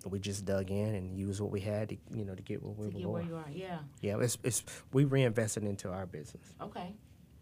we 0.07 0.19
just 0.19 0.45
dug 0.45 0.71
in 0.71 0.95
and 0.95 1.17
used 1.19 1.41
what 1.41 1.51
we 1.51 1.61
had 1.61 1.89
to, 1.91 1.97
you 2.15 2.25
know, 2.25 2.35
to 2.35 2.43
get 2.43 2.63
where 2.63 2.73
we 2.73 2.87
to 2.91 2.93
were 2.95 3.01
get 3.01 3.09
where 3.09 3.23
going. 3.23 3.29
you 3.29 3.37
are, 3.37 3.51
yeah. 3.51 3.79
Yeah, 4.03 4.19
it's 4.21 4.37
it's 4.45 4.63
we 4.93 5.05
reinvested 5.05 5.65
into 5.65 5.91
our 5.91 6.05
business. 6.07 6.45
Okay. 6.61 6.93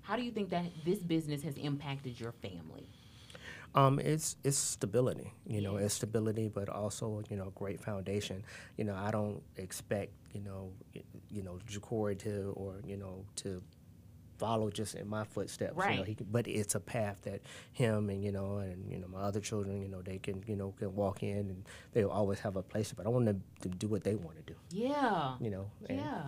How 0.09 0.17
do 0.17 0.23
you 0.23 0.31
think 0.31 0.49
that 0.51 0.65
this 0.87 1.01
business 1.01 1.43
has 1.43 1.55
impacted 1.59 2.19
your 2.19 2.33
family? 2.33 2.89
Um, 3.75 3.99
it's 3.99 4.37
it's 4.43 4.57
stability, 4.57 5.35
you 5.47 5.61
know, 5.61 5.77
it's 5.77 5.93
stability, 5.93 6.49
but 6.49 6.71
also 6.71 7.23
you 7.29 7.37
know, 7.37 7.53
great 7.55 7.79
foundation. 7.79 8.43
You 8.79 8.85
know, 8.85 8.95
I 8.97 9.11
don't 9.11 9.43
expect 9.59 10.13
you 10.33 10.41
know, 10.41 10.73
you 11.31 11.43
know, 11.43 11.59
Jacory 11.71 12.19
to 12.21 12.55
or 12.57 12.81
you 12.87 12.97
know 12.97 13.27
to 13.37 13.63
follow 14.39 14.71
just 14.71 14.95
in 14.95 15.07
my 15.07 15.25
footsteps. 15.25 15.73
You 15.77 15.83
know, 15.83 15.89
Right. 15.99 16.07
he 16.07 16.17
but 16.31 16.49
it's 16.49 16.75
a 16.75 16.81
path 16.81 17.19
that 17.25 17.43
him 17.73 18.09
and 18.09 18.25
you 18.25 18.33
know 18.33 18.57
and 18.59 18.91
you 18.91 18.99
know 18.99 19.09
my 19.09 19.21
other 19.21 19.41
children, 19.41 19.83
you 19.83 19.89
know, 19.89 20.01
they 20.01 20.17
can 20.19 20.43
you 20.47 20.57
know 20.57 20.73
can 20.79 20.95
walk 20.95 21.23
in 21.23 21.37
and 21.51 21.65
they'll 21.93 22.09
always 22.09 22.39
have 22.41 22.57
a 22.57 22.63
place. 22.63 22.95
But 22.97 23.05
I 23.05 23.11
want 23.11 23.27
them 23.27 23.43
to 23.61 23.69
do 23.69 23.89
what 23.89 24.03
they 24.05 24.15
want 24.15 24.39
to 24.39 24.43
do. 24.55 24.59
Yeah. 24.71 25.35
You 25.41 25.51
know, 25.51 25.71
Yeah. 25.87 26.23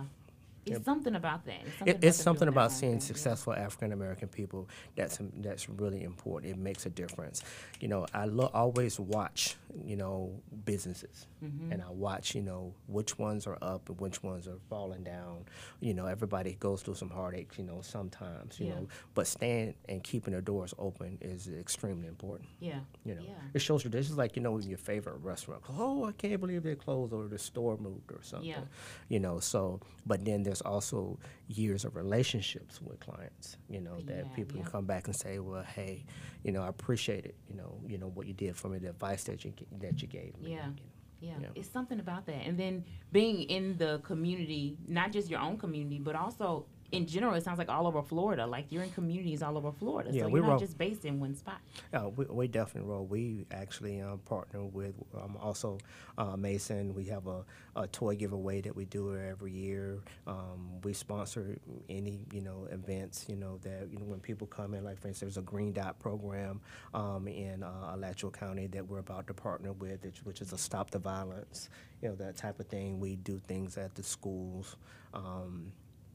It's 0.65 0.85
something 0.85 1.15
about 1.15 1.45
that. 1.45 1.61
It's 1.65 1.77
something 1.77 1.87
It, 1.87 1.95
about 1.97 2.03
it's 2.07 2.17
them 2.17 2.23
something 2.23 2.47
about 2.47 2.71
seeing 2.71 2.91
thing, 2.93 2.99
successful 3.01 3.53
African 3.53 3.91
American 3.91 4.27
people 4.27 4.69
that's 4.95 5.19
that's 5.37 5.67
really 5.69 6.03
important. 6.03 6.51
It 6.53 6.57
makes 6.57 6.85
a 6.85 6.89
difference. 6.89 7.43
You 7.79 7.87
know, 7.87 8.05
I 8.13 8.25
lo- 8.25 8.51
always 8.53 8.99
watch 8.99 9.55
you 9.85 9.95
know 9.95 10.41
businesses, 10.65 11.27
Mm-hmm. 11.43 11.71
and 11.71 11.81
I 11.81 11.89
watch 11.89 12.35
you 12.35 12.43
know 12.43 12.75
which 12.85 13.17
ones 13.17 13.47
are 13.47 13.57
up 13.63 13.89
and 13.89 13.99
which 13.99 14.21
ones 14.21 14.47
are 14.47 14.59
falling 14.69 15.03
down. 15.03 15.45
You 15.79 15.95
know, 15.95 16.05
everybody 16.05 16.53
goes 16.59 16.83
through 16.83 16.93
some 16.95 17.09
heartaches. 17.09 17.57
You 17.57 17.63
know, 17.65 17.81
sometimes. 17.81 18.59
You 18.59 18.67
Yeah. 18.67 18.75
know, 18.75 18.87
but 19.15 19.25
staying 19.25 19.73
and 19.89 20.03
keeping 20.03 20.33
their 20.33 20.41
doors 20.41 20.75
open 20.77 21.17
is 21.21 21.47
extremely 21.47 22.07
important. 22.07 22.49
Yeah. 22.59 22.81
You 23.03 23.15
know, 23.15 23.21
Yeah. 23.23 23.33
it 23.55 23.59
shows 23.59 23.83
you. 23.83 23.89
This 23.89 24.09
is 24.11 24.17
like 24.17 24.35
you 24.35 24.43
know 24.43 24.55
in 24.57 24.67
your 24.69 24.77
favorite 24.77 25.17
restaurant. 25.23 25.63
Oh, 25.69 26.05
I 26.05 26.11
can't 26.11 26.39
believe 26.39 26.61
they 26.61 26.75
closed 26.75 27.11
or 27.13 27.27
the 27.27 27.39
store 27.39 27.77
moved 27.77 28.11
or 28.11 28.19
something. 28.21 28.47
Yeah. 28.47 28.61
You 29.09 29.19
know, 29.19 29.39
so 29.39 29.79
but 30.05 30.23
then 30.25 30.43
there's 30.51 30.61
also 30.61 31.17
years 31.47 31.85
of 31.85 31.95
relationships 31.95 32.81
with 32.81 32.99
clients. 32.99 33.55
You 33.69 33.79
know 33.79 33.97
that 34.01 34.25
Yeah, 34.25 34.35
people 34.35 34.57
yeah. 34.57 34.63
can 34.63 34.71
come 34.71 34.85
back 34.85 35.07
and 35.07 35.15
say, 35.15 35.39
well, 35.39 35.63
hey, 35.63 36.03
you 36.43 36.51
know, 36.51 36.61
I 36.61 36.67
appreciate 36.67 37.23
it. 37.25 37.35
You 37.49 37.55
know, 37.55 37.79
you 37.87 37.97
know 37.97 38.09
what 38.09 38.27
you 38.27 38.33
did 38.33 38.57
for 38.57 38.67
me, 38.67 38.77
the 38.79 38.89
advice 38.89 39.23
that 39.23 39.45
you 39.45 39.53
that 39.79 40.01
you 40.01 40.07
gave 40.09 40.37
me. 40.41 40.51
Yeah. 40.51 40.65
you 40.65 40.71
know. 40.71 40.73
Yeah, 41.21 41.37
Yeah. 41.43 41.47
it's 41.55 41.69
something 41.69 41.99
about 41.99 42.25
that. 42.25 42.41
And 42.47 42.57
then 42.59 42.83
being 43.13 43.43
in 43.43 43.77
the 43.77 43.99
community, 44.03 44.77
not 44.87 45.13
just 45.13 45.29
your 45.29 45.39
own 45.39 45.57
community, 45.57 45.99
but 45.99 46.15
also 46.15 46.65
in 46.91 47.05
general, 47.07 47.33
it 47.35 47.43
sounds 47.43 47.57
like 47.57 47.69
all 47.69 47.87
over 47.87 48.01
Florida. 48.01 48.45
Like 48.45 48.65
you're 48.69 48.83
in 48.83 48.91
communities 48.91 49.41
all 49.41 49.57
over 49.57 49.71
Florida. 49.71 50.09
Yeah, 50.11 50.23
so 50.23 50.27
you're 50.29 50.41
not 50.41 50.49
roll- 50.49 50.59
just 50.59 50.77
based 50.77 51.05
in 51.05 51.19
one 51.19 51.35
spot. 51.35 51.61
Uh, 51.93 52.09
we, 52.09 52.25
we 52.25 52.47
definitely 52.47 52.89
roll. 52.89 53.05
We 53.05 53.45
actually 53.51 54.01
um, 54.01 54.19
partner 54.19 54.63
with 54.63 54.93
um, 55.15 55.37
also 55.41 55.77
uh, 56.17 56.35
Mason. 56.35 56.93
We 56.93 57.05
have 57.05 57.27
a, 57.27 57.43
a 57.75 57.87
toy 57.87 58.15
giveaway 58.15 58.61
that 58.61 58.75
we 58.75 58.85
do 58.85 59.15
every 59.15 59.51
year. 59.53 59.99
Um, 60.27 60.81
we 60.83 60.93
sponsor 60.93 61.57
any 61.89 62.25
you 62.33 62.41
know 62.41 62.67
events 62.71 63.25
you 63.29 63.35
know 63.35 63.57
that 63.63 63.87
you 63.91 63.97
know 63.99 64.05
when 64.05 64.19
people 64.19 64.47
come 64.47 64.73
in. 64.73 64.83
Like 64.83 64.99
for 64.99 65.07
instance, 65.07 65.35
there's 65.35 65.37
a 65.37 65.47
Green 65.47 65.71
Dot 65.73 65.99
program 65.99 66.59
um, 66.93 67.27
in 67.27 67.63
uh, 67.63 67.93
Alachua 67.93 68.31
County 68.31 68.67
that 68.67 68.85
we're 68.87 68.99
about 68.99 69.27
to 69.27 69.33
partner 69.33 69.71
with, 69.73 70.03
which, 70.03 70.19
which 70.23 70.41
is 70.41 70.51
a 70.53 70.57
Stop 70.57 70.91
the 70.91 70.99
Violence. 70.99 71.69
You 72.01 72.09
know 72.09 72.15
that 72.15 72.35
type 72.35 72.59
of 72.59 72.67
thing. 72.67 72.99
We 72.99 73.15
do 73.15 73.39
things 73.47 73.77
at 73.77 73.95
the 73.95 74.03
schools. 74.03 74.75
Um, 75.13 75.71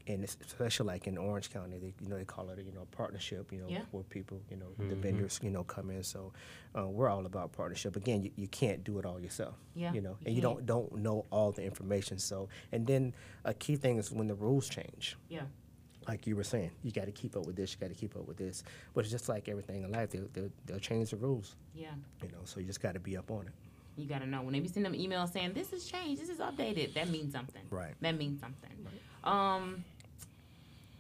and 0.09 0.23
especially 0.25 0.87
like 0.87 1.07
in 1.07 1.19
Orange 1.19 1.51
County, 1.53 1.79
they, 1.79 1.93
you 2.01 2.09
know, 2.09 2.17
they 2.17 2.25
call 2.25 2.49
it, 2.51 2.59
you 2.65 2.73
know, 2.73 2.83
a 2.83 2.97
partnership, 2.97 3.51
you 3.53 3.59
know, 3.59 3.67
Yeah. 3.69 3.81
where 3.91 4.05
people, 4.05 4.41
you 4.51 4.57
know, 4.57 4.67
the 4.79 4.95
vendors, 4.95 5.41
you 5.43 5.51
know, 5.51 5.65
come 5.65 5.91
in. 5.91 6.03
So 6.03 6.33
uh, 6.79 6.87
we're 6.87 7.09
all 7.09 7.27
about 7.27 7.53
partnership. 7.53 7.97
Again, 7.97 8.23
you, 8.23 8.31
you 8.37 8.47
can't 8.49 8.85
do 8.85 8.99
it 8.99 9.05
all 9.07 9.19
yourself. 9.21 9.55
Yeah, 9.75 9.93
You 9.93 10.01
know, 10.03 10.17
you 10.21 10.27
and 10.27 10.37
you 10.37 10.43
can't. 10.43 10.65
don't 10.67 10.91
don't 10.91 11.03
know 11.03 11.27
all 11.31 11.51
the 11.53 11.65
information. 11.65 12.19
So, 12.19 12.49
and 12.73 12.87
then 12.87 13.15
a 13.45 13.53
key 13.55 13.77
thing 13.77 13.99
is 13.99 14.11
when 14.13 14.29
the 14.29 14.35
rules 14.35 14.69
change. 14.69 15.17
Yeah. 15.29 15.43
Like 16.07 16.25
you 16.29 16.37
were 16.37 16.45
saying, 16.45 16.71
you 16.85 16.93
got 16.93 17.07
to 17.07 17.11
keep 17.13 17.37
up 17.37 17.47
with 17.47 17.57
this. 17.57 17.73
You 17.75 17.79
got 17.81 17.93
to 17.93 17.99
keep 18.01 18.15
up 18.15 18.29
with 18.29 18.37
this. 18.37 18.63
But 18.95 19.01
it's 19.05 19.11
just 19.11 19.29
like 19.29 19.49
everything 19.49 19.83
in 19.83 19.91
life; 19.91 20.11
they'll, 20.11 20.29
they'll, 20.33 20.51
they'll 20.65 20.79
change 20.79 21.11
the 21.11 21.17
rules. 21.17 21.57
Yeah. 21.75 21.89
You 22.23 22.29
know, 22.29 22.45
so 22.45 22.61
you 22.61 22.67
just 22.67 22.81
got 22.81 22.95
to 22.95 23.01
be 23.01 23.17
up 23.17 23.29
on 23.33 23.47
it. 23.49 23.53
You 24.01 24.07
got 24.07 24.21
to 24.21 24.27
know. 24.27 24.43
Whenever 24.43 24.63
you 24.63 24.69
send 24.69 24.87
them 24.87 24.93
emails 24.93 25.33
saying 25.33 25.55
this 25.55 25.71
has 25.73 25.85
changed, 25.85 26.23
this 26.23 26.29
is 26.29 26.39
updated, 26.39 26.95
that 26.95 27.09
means 27.09 27.33
something. 27.33 27.63
Right. 27.71 27.95
That 28.03 28.17
means 28.17 28.39
something. 28.41 28.71
Um, 29.25 29.83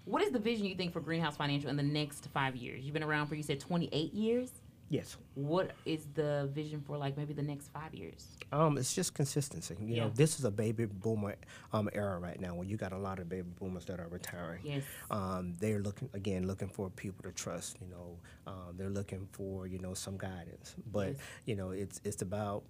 what 0.06 0.22
is 0.22 0.30
the 0.30 0.38
vision 0.38 0.64
you 0.66 0.74
think 0.74 0.92
for 0.92 1.00
Greenhouse 1.00 1.36
Financial 1.36 1.68
in 1.68 1.76
the 1.76 1.82
next 1.82 2.28
five 2.32 2.56
years? 2.56 2.84
You've 2.84 2.94
been 2.94 3.02
around 3.02 3.26
for, 3.26 3.34
you 3.34 3.42
said, 3.42 3.60
28 3.60 4.14
years. 4.14 4.50
Yes. 4.88 5.16
What 5.34 5.72
is 5.84 6.06
the 6.14 6.48
vision 6.54 6.80
for, 6.80 6.96
like, 6.96 7.16
maybe 7.16 7.34
the 7.34 7.42
next 7.42 7.72
five 7.72 7.92
years? 7.92 8.28
Um, 8.52 8.78
it's 8.78 8.94
just 8.94 9.14
consistency. 9.14 9.74
You 9.80 9.86
Yeah. 9.96 10.04
know, 10.04 10.10
this 10.10 10.38
is 10.38 10.44
a 10.44 10.50
baby 10.52 10.84
boomer 10.84 11.34
um, 11.72 11.88
era 11.92 12.20
right 12.20 12.40
now 12.40 12.54
where 12.54 12.64
you 12.68 12.76
got 12.76 12.92
a 12.92 12.96
lot 12.98 13.18
of 13.18 13.28
baby 13.28 13.48
boomers 13.58 13.84
that 13.86 13.98
are 13.98 14.06
retiring. 14.06 14.60
Yes. 14.64 14.84
Um, 15.10 15.54
they're 15.58 15.80
looking 15.80 16.08
again, 16.14 16.46
looking 16.46 16.68
for 16.68 16.88
people 16.88 17.24
to 17.24 17.32
trust. 17.32 17.78
You 17.80 17.88
know, 17.88 18.18
um, 18.46 18.76
they're 18.76 18.88
looking 18.88 19.26
for 19.32 19.66
you 19.66 19.80
know 19.80 19.92
some 19.94 20.16
guidance. 20.16 20.76
But 20.92 21.08
Yes. 21.08 21.16
you 21.46 21.56
know, 21.56 21.70
it's 21.72 22.00
it's 22.04 22.22
about 22.22 22.62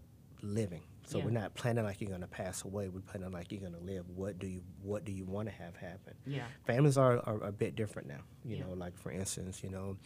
living. 0.43 0.83
So 1.05 1.19
Yeah. 1.19 1.25
we're 1.25 1.31
not 1.31 1.55
planning 1.55 1.85
like 1.85 2.01
you're 2.01 2.11
gonna 2.11 2.27
pass 2.27 2.65
away. 2.65 2.89
We're 2.89 3.01
planning 3.01 3.31
like 3.31 3.53
you're 3.53 3.61
gonna 3.61 3.79
live. 3.81 4.09
What 4.11 4.39
do 4.39 4.47
you 4.47 4.63
What 4.83 5.05
do 5.05 5.13
you 5.13 5.25
want 5.25 5.49
to 5.49 5.55
have 5.55 5.77
happen? 5.77 6.15
Yeah. 6.27 6.47
Families 6.67 6.97
are, 6.99 7.19
are 7.21 7.43
a 7.45 7.53
bit 7.53 7.77
different 7.77 8.09
now. 8.09 8.21
You 8.45 8.57
Yeah. 8.57 8.65
know, 8.65 8.73
like 8.73 8.97
for 8.99 9.11
instance, 9.11 9.63
you 9.63 9.71
know. 9.71 9.97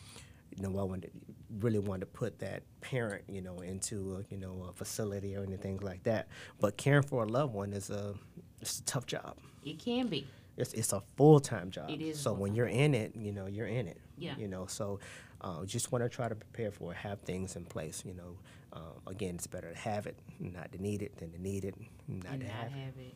You 0.56 0.64
know, 0.68 0.80
I 0.80 0.82
wanted, 0.82 1.12
really 1.60 1.78
wanted 1.78 2.00
to 2.00 2.06
put 2.06 2.40
that 2.40 2.64
parent, 2.80 3.22
you 3.28 3.40
know, 3.40 3.58
into 3.60 4.16
a, 4.16 4.34
you 4.34 4.36
know 4.36 4.66
a 4.68 4.72
facility 4.72 5.36
or 5.36 5.44
anything 5.44 5.78
like 5.78 6.02
that. 6.02 6.26
But 6.58 6.76
caring 6.76 7.04
for 7.04 7.22
a 7.22 7.26
loved 7.26 7.54
one 7.54 7.72
is 7.72 7.88
a 7.88 8.16
it's 8.60 8.80
a 8.80 8.82
tough 8.82 9.06
job. 9.06 9.38
It 9.64 9.78
can 9.78 10.08
be. 10.08 10.26
It's, 10.56 10.72
it's 10.72 10.92
a 10.92 11.02
full 11.16 11.38
time 11.38 11.70
job. 11.70 11.88
It 11.88 12.02
is 12.02 12.18
So 12.18 12.32
when 12.32 12.56
you're 12.56 12.66
in 12.66 12.94
it, 12.94 13.14
you 13.14 13.30
know, 13.30 13.46
you're 13.46 13.68
in 13.68 13.86
it. 13.86 13.98
Yeah. 14.18 14.34
You 14.36 14.48
know, 14.48 14.66
so 14.66 14.98
uh, 15.40 15.64
just 15.66 15.92
want 15.92 16.02
to 16.02 16.08
try 16.08 16.28
to 16.28 16.34
prepare 16.34 16.72
for 16.72 16.90
it, 16.90 16.96
have 16.96 17.20
things 17.20 17.54
in 17.54 17.64
place. 17.64 18.02
You 18.04 18.14
know, 18.14 18.36
uh, 18.72 18.78
again, 19.06 19.34
it's 19.36 19.46
better 19.46 19.70
to 19.72 19.78
have 19.78 20.06
it, 20.06 20.16
not 20.38 20.72
to 20.72 20.82
need 20.82 21.02
it, 21.02 21.16
than 21.18 21.30
to 21.32 21.40
need 21.42 21.64
it, 21.64 21.74
not 22.08 22.32
and 22.32 22.40
to 22.42 22.46
not 22.46 22.56
have 22.56 22.66
it. 22.72 22.72
have 22.72 22.94
it. 22.98 23.14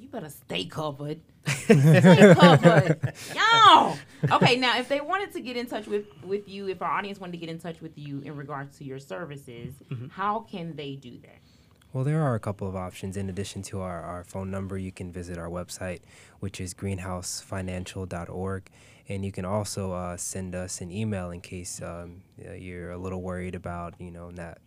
You 0.00 0.08
better 0.08 0.28
stay 0.28 0.64
covered. 0.64 1.20
stay 1.46 2.34
covered. 2.38 3.12
Yo. 3.34 3.94
Okay, 4.30 4.54
now 4.56 4.78
if 4.78 4.88
they 4.88 5.00
wanted 5.00 5.32
to 5.32 5.40
get 5.40 5.56
in 5.56 5.66
touch 5.66 5.86
with 5.88 6.06
with 6.22 6.48
you, 6.48 6.68
if 6.68 6.80
our 6.82 6.90
audience 6.90 7.18
wanted 7.18 7.32
to 7.32 7.38
get 7.38 7.48
in 7.48 7.58
touch 7.58 7.80
with 7.80 7.98
you 7.98 8.20
in 8.20 8.36
regards 8.36 8.78
to 8.78 8.84
your 8.84 9.00
services, 9.00 9.74
Mm-hmm. 9.90 10.08
how 10.08 10.40
can 10.40 10.76
they 10.76 10.94
do 10.94 11.18
that? 11.22 11.38
Well, 11.92 12.04
there 12.04 12.20
are 12.22 12.34
a 12.36 12.40
couple 12.40 12.68
of 12.68 12.76
options. 12.76 13.16
In 13.16 13.28
addition 13.30 13.62
to 13.62 13.80
our, 13.80 14.02
our 14.02 14.22
phone 14.22 14.50
number, 14.50 14.76
you 14.78 14.92
can 14.92 15.10
visit 15.10 15.38
our 15.38 15.48
website, 15.48 16.00
which 16.38 16.60
is 16.60 16.74
greenhousefinancial.org. 16.74 18.70
And 19.08 19.24
you 19.24 19.32
can 19.32 19.44
also 19.44 19.92
uh, 19.92 20.16
send 20.16 20.54
us 20.54 20.80
an 20.80 20.90
email 20.92 21.30
in 21.30 21.40
case 21.40 21.80
um, 21.82 22.22
you're 22.36 22.90
a 22.90 22.98
little 22.98 23.22
worried 23.22 23.54
about, 23.54 23.94
you 23.98 24.10
know, 24.10 24.30
not 24.30 24.58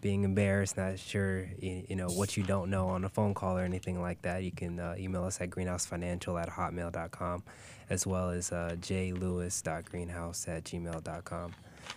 being 0.00 0.24
embarrassed, 0.24 0.76
not 0.76 0.98
sure, 0.98 1.48
you, 1.58 1.84
you 1.88 1.96
know, 1.96 2.08
what 2.08 2.36
you 2.36 2.42
don't 2.42 2.68
know 2.70 2.88
on 2.88 3.04
a 3.04 3.08
phone 3.08 3.32
call 3.34 3.56
or 3.56 3.62
anything 3.62 4.00
like 4.00 4.22
that. 4.22 4.42
You 4.42 4.50
can 4.50 4.78
uh, 4.78 4.94
email 4.98 5.24
us 5.24 5.40
at 5.40 5.50
greenhousefinancial 5.50 6.40
at 6.40 6.50
hotmail.com, 6.50 7.42
as 7.88 8.06
well 8.06 8.30
as 8.30 8.52
uh, 8.52 8.76
jlewis.greenhouse 8.80 10.48
at 10.48 10.64
gmail.com. 10.64 11.52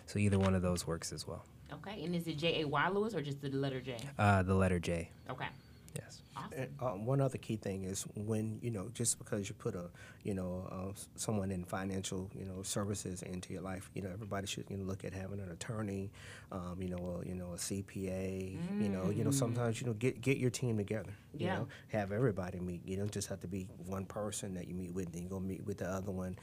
So 0.06 0.19
either 0.19 0.39
one 0.39 0.56
of 0.56 0.62
those 0.62 0.86
works 0.88 1.12
as 1.12 1.28
well. 1.28 1.43
Okay, 1.71 2.04
and 2.04 2.15
is 2.15 2.28
it 2.28 2.38
J 2.38 2.62
A 2.62 2.67
Y 2.67 2.89
Lewis 2.89 3.13
or 3.13 3.21
just 3.21 3.41
the 3.41 3.49
letter 3.49 3.80
J? 3.80 3.97
Uh, 4.17 4.41
the 4.41 4.56
letter 4.56 4.80
J, 4.80 5.10
Okay, 5.30 5.45
yes. 5.95 6.21
awesome. 6.36 6.52
And, 6.58 6.69
uh, 6.80 6.89
one 6.91 7.21
other 7.21 7.38
key 7.38 7.56
thing 7.58 7.84
is 7.84 8.04
when 8.15 8.60
you 8.62 8.71
know 8.71 8.89
just 8.93 9.17
because 9.19 9.49
you 9.49 9.56
put 9.56 9.75
a 9.75 9.89
you 10.23 10.34
know 10.34 10.67
uh, 10.71 10.89
s- 10.89 11.08
someone 11.15 11.52
in 11.52 11.63
financial 11.63 12.30
you 12.38 12.45
know 12.45 12.62
services 12.63 13.21
into 13.23 13.54
your 13.54 13.62
life, 13.62 13.89
you 13.93 14.02
know 14.02 14.10
everybody 14.12 14.47
should 14.47 14.65
you 14.69 14.78
know 14.78 14.84
look 14.86 15.04
at 15.06 15.13
having 15.13 15.39
an 15.39 15.49
attorney, 15.52 16.12
um, 16.52 16.78
you 16.80 16.89
know 16.89 17.21
a, 17.23 17.28
you 17.28 17.36
know 17.36 17.54
a 17.54 17.58
CPA, 17.58 18.60
you 18.80 18.89
know 18.89 19.10
you 19.10 19.23
know 19.23 19.32
sometimes 19.32 19.82
you 19.82 19.88
know 19.88 19.93
get 19.93 20.21
get 20.21 20.38
your 20.38 20.49
team 20.49 20.78
together, 20.78 21.13
you 21.38 21.47
Yeah. 21.47 21.54
know 21.60 21.67
have 21.89 22.12
everybody 22.12 22.60
meet. 22.60 22.82
You 22.86 22.97
don't 22.97 23.12
just 23.12 23.28
have 23.30 23.39
to 23.41 23.47
be 23.47 23.67
one 23.86 24.06
person 24.06 24.54
that 24.56 24.67
you 24.67 24.75
meet 24.75 24.93
with, 24.93 25.12
then 25.12 25.23
you 25.23 25.30
go 25.30 25.39
meet 25.39 25.65
with 25.65 25.78
the 25.80 25.89
other 25.89 26.12
one. 26.12 26.38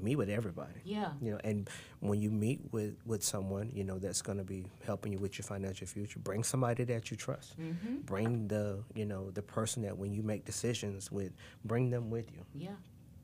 Meet 0.00 0.16
with 0.16 0.28
everybody. 0.30 0.72
Yeah. 0.84 1.12
You 1.20 1.32
know, 1.32 1.40
and 1.44 1.68
when 2.00 2.20
you 2.20 2.30
meet 2.30 2.60
with 2.72 2.96
with 3.06 3.22
someone, 3.22 3.70
you 3.74 3.84
know 3.84 3.98
that's 3.98 4.22
going 4.22 4.38
to 4.38 4.44
be 4.44 4.66
helping 4.84 5.12
you 5.12 5.18
with 5.18 5.38
your 5.38 5.44
financial 5.44 5.86
future. 5.86 6.18
Bring 6.18 6.42
somebody 6.42 6.84
that 6.84 7.10
you 7.10 7.16
trust. 7.16 7.58
Mm-hmm. 7.60 7.98
Bring 8.06 8.48
the 8.48 8.82
you 8.94 9.04
know 9.04 9.30
the 9.30 9.42
person 9.42 9.82
that 9.82 9.96
when 9.96 10.12
you 10.12 10.22
make 10.22 10.44
decisions 10.44 11.10
with, 11.12 11.32
bring 11.64 11.90
them 11.90 12.10
with 12.10 12.30
you. 12.32 12.44
Yeah, 12.54 12.70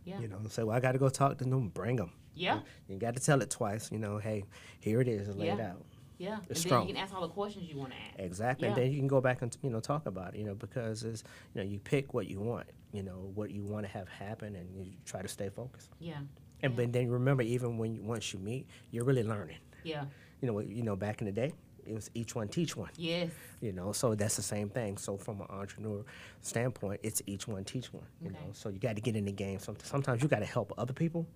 yeah, 0.05 0.21
You 0.21 0.29
know, 0.29 0.39
say, 0.49 0.63
well, 0.63 0.77
I 0.77 0.81
got 0.81 0.93
to 0.93 0.99
go 0.99 1.09
talk 1.09 1.39
to 1.39 1.45
them. 1.45 1.69
Bring 1.69 1.97
them. 1.97 2.13
yeah, 2.35 2.61
You 2.89 2.99
got 2.99 3.15
to 3.17 3.21
tell 3.23 3.43
it 3.43 3.51
twice. 3.51 3.91
You 3.93 3.99
know, 3.99 4.19
hey, 4.19 4.45
here 4.81 5.01
it 5.01 5.09
is, 5.09 5.29
lay 5.37 5.49
it 5.49 5.59
Yeah. 5.59 5.71
out. 5.73 5.85
yeah. 6.19 6.33
And 6.35 6.43
It's 6.51 6.63
then 6.63 6.69
strong. 6.71 6.89
you 6.89 6.95
can 6.95 7.03
ask 7.03 7.15
all 7.15 7.23
the 7.23 7.29
questions 7.29 7.69
you 7.69 7.77
want 7.79 7.93
to 7.93 7.97
ask. 7.99 8.19
Exactly, 8.19 8.67
yeah. 8.69 8.75
and 8.75 8.83
then 8.83 8.93
you 8.93 8.99
can 8.99 9.09
go 9.09 9.21
back 9.21 9.43
and 9.43 9.55
you 9.63 9.71
know 9.71 9.81
talk 9.81 10.07
about 10.07 10.35
it. 10.35 10.39
You 10.39 10.45
know, 10.47 10.55
because 10.55 11.03
it's 11.05 11.23
you 11.55 11.61
know 11.63 11.67
you 11.69 11.79
pick 11.79 12.15
what 12.15 12.27
you 12.29 12.41
want. 12.41 12.69
You 12.93 13.03
know 13.05 13.31
what 13.35 13.51
you 13.53 13.63
want 13.65 13.85
to 13.87 13.93
have 13.93 14.09
happen, 14.09 14.57
and 14.57 14.67
you 14.85 14.93
try 15.05 15.23
to 15.23 15.29
stay 15.29 15.49
focused. 15.49 15.91
Yeah, 16.01 16.21
And 16.63 16.77
but 16.77 16.93
then 16.93 17.11
remember, 17.11 17.43
even 17.43 17.79
when 17.79 17.95
you, 17.95 18.03
once 18.03 18.33
you 18.33 18.39
meet, 18.39 18.67
you're 18.91 19.05
really 19.05 19.23
learning. 19.23 19.57
yeah, 19.83 20.05
You 20.41 20.49
know, 20.51 20.61
you 20.61 20.83
know, 20.83 20.97
back 20.97 21.21
in 21.21 21.27
the 21.27 21.33
day, 21.33 21.53
it 21.87 21.95
was 21.95 22.11
each 22.15 22.35
one 22.35 22.49
teach 22.49 22.77
one. 22.77 22.91
yes, 22.97 23.31
You 23.61 23.73
know, 23.73 23.93
so 23.93 24.15
that's 24.15 24.37
the 24.37 24.43
same 24.43 24.69
thing. 24.71 24.97
So 24.99 25.17
from 25.17 25.41
an 25.41 25.47
entrepreneur 25.51 26.05
standpoint, 26.41 27.01
it's 27.03 27.23
each 27.27 27.47
one 27.49 27.65
teach 27.65 27.93
one. 27.93 28.05
You 28.23 28.31
Okay. 28.31 28.39
know, 28.41 28.53
so 28.53 28.69
you 28.69 28.79
got 28.79 28.97
to 28.97 29.03
get 29.03 29.17
in 29.17 29.25
the 29.25 29.33
game. 29.33 29.59
Some, 29.59 29.77
sometimes 29.83 30.23
you 30.23 30.29
got 30.29 30.41
to 30.41 30.47
help 30.47 30.73
other 30.79 30.93
people. 30.95 31.27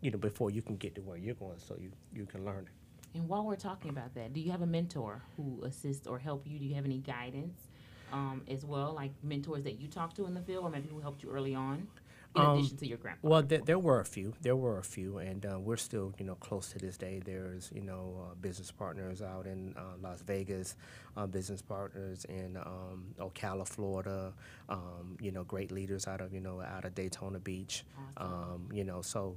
You 0.00 0.10
know, 0.10 0.18
before 0.18 0.50
you 0.50 0.62
can 0.62 0.76
get 0.76 0.94
to 0.96 1.00
where 1.02 1.16
you're 1.16 1.34
going, 1.34 1.58
so 1.58 1.76
you 1.78 1.90
you 2.12 2.26
can 2.26 2.44
learn 2.44 2.64
it. 2.66 2.72
And 3.18 3.28
while 3.28 3.44
we're 3.44 3.56
talking 3.56 3.90
about 3.90 4.14
that, 4.14 4.32
do 4.32 4.40
you 4.40 4.50
have 4.52 4.62
a 4.62 4.66
mentor 4.66 5.22
who 5.36 5.62
assists 5.64 6.06
or 6.06 6.18
help 6.18 6.46
you? 6.46 6.58
Do 6.58 6.64
you 6.64 6.74
have 6.74 6.84
any 6.84 6.98
guidance 6.98 7.68
um, 8.12 8.42
as 8.48 8.64
well, 8.64 8.92
like 8.94 9.12
mentors 9.22 9.64
that 9.64 9.80
you 9.80 9.88
talk 9.88 10.14
to 10.14 10.26
in 10.26 10.34
the 10.34 10.40
field, 10.40 10.64
or 10.64 10.70
maybe 10.70 10.88
who 10.88 11.00
helped 11.00 11.22
you 11.22 11.30
early 11.30 11.54
on? 11.54 11.86
In 12.36 12.42
Um, 12.42 12.58
addition 12.58 12.76
to 12.76 12.86
your 12.86 12.98
grandfather? 12.98 13.28
Well, 13.28 13.42
there, 13.42 13.58
there 13.58 13.78
were 13.78 14.00
a 14.00 14.04
few. 14.04 14.34
There 14.40 14.56
were 14.56 14.78
a 14.78 14.84
few, 14.84 15.18
and 15.18 15.44
uh, 15.44 15.58
we're 15.58 15.76
still, 15.76 16.14
you 16.18 16.24
know, 16.24 16.36
close 16.36 16.70
to 16.72 16.78
this 16.78 16.96
day. 16.96 17.20
There's, 17.24 17.70
you 17.74 17.82
know, 17.82 18.28
uh, 18.30 18.34
business 18.36 18.70
partners 18.70 19.20
out 19.22 19.46
in 19.46 19.74
uh, 19.76 19.96
Las 20.00 20.22
Vegas, 20.22 20.76
uh, 21.16 21.26
business 21.26 21.62
partners 21.62 22.24
in 22.26 22.56
um, 22.56 23.14
Ocala, 23.18 23.66
Florida. 23.66 24.32
Um, 24.68 25.16
you 25.20 25.32
know, 25.32 25.44
great 25.44 25.72
leaders 25.72 26.06
out 26.06 26.20
of, 26.20 26.32
you 26.32 26.40
know, 26.40 26.60
out 26.60 26.84
of 26.84 26.94
Daytona 26.94 27.38
Beach. 27.40 27.84
Um, 28.16 28.68
you 28.72 28.84
know, 28.84 29.02
so 29.02 29.36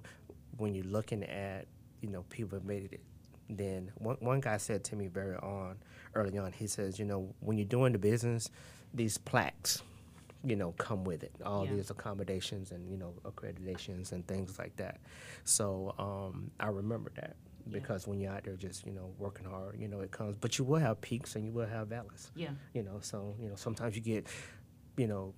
when 0.58 0.76
you're 0.76 0.86
looking 0.86 1.24
at, 1.24 1.66
you 2.02 2.10
know, 2.10 2.24
people 2.30 2.58
have 2.58 2.66
made 2.66 2.94
it. 2.94 3.02
Then 3.50 3.92
one, 3.98 4.18
one 4.20 4.40
guy 4.40 4.58
said 4.58 4.84
to 4.86 4.96
me 4.96 5.08
very 5.08 5.36
on, 5.38 5.78
early 6.16 6.38
on, 6.38 6.54
he 6.54 6.68
says, 6.68 6.98
you 6.98 7.06
know, 7.06 7.34
when 7.40 7.58
you're 7.58 7.66
doing 7.68 7.92
the 7.92 8.00
business, 8.00 8.50
these 8.94 9.18
plaques, 9.18 9.82
you 10.46 10.56
know, 10.56 10.74
come 10.74 11.04
with 11.06 11.24
it. 11.24 11.32
All 11.46 11.66
Yeah. 11.66 11.76
these 11.76 11.90
accommodations 11.90 12.72
and 12.72 12.90
you 12.90 12.98
know 12.98 13.14
accreditations 13.24 14.12
and 14.12 14.26
things 14.28 14.60
like 14.60 14.76
that. 14.78 15.00
So 15.44 15.94
um, 15.98 16.52
I 16.60 16.68
remember 16.68 17.12
that 17.16 17.36
because 17.70 18.08
when 18.08 18.20
you're 18.20 18.34
out 18.34 18.44
there 18.44 18.56
just 18.58 18.86
you 18.86 18.92
know 18.92 19.14
working 19.18 19.46
hard, 19.46 19.80
you 19.80 19.88
know 19.88 20.02
it 20.02 20.12
comes. 20.12 20.36
But 20.36 20.58
you 20.58 20.66
will 20.66 20.80
have 20.80 21.00
peaks 21.02 21.36
and 21.36 21.46
you 21.46 21.52
will 21.52 21.68
have 21.68 21.88
valleys. 21.88 22.32
Yeah. 22.36 22.50
You 22.74 22.84
know, 22.84 23.00
so 23.02 23.36
you 23.40 23.48
know 23.50 23.56
sometimes 23.56 23.96
you 23.96 24.02
get, 24.02 24.28
you 24.98 25.08
know, 25.08 25.34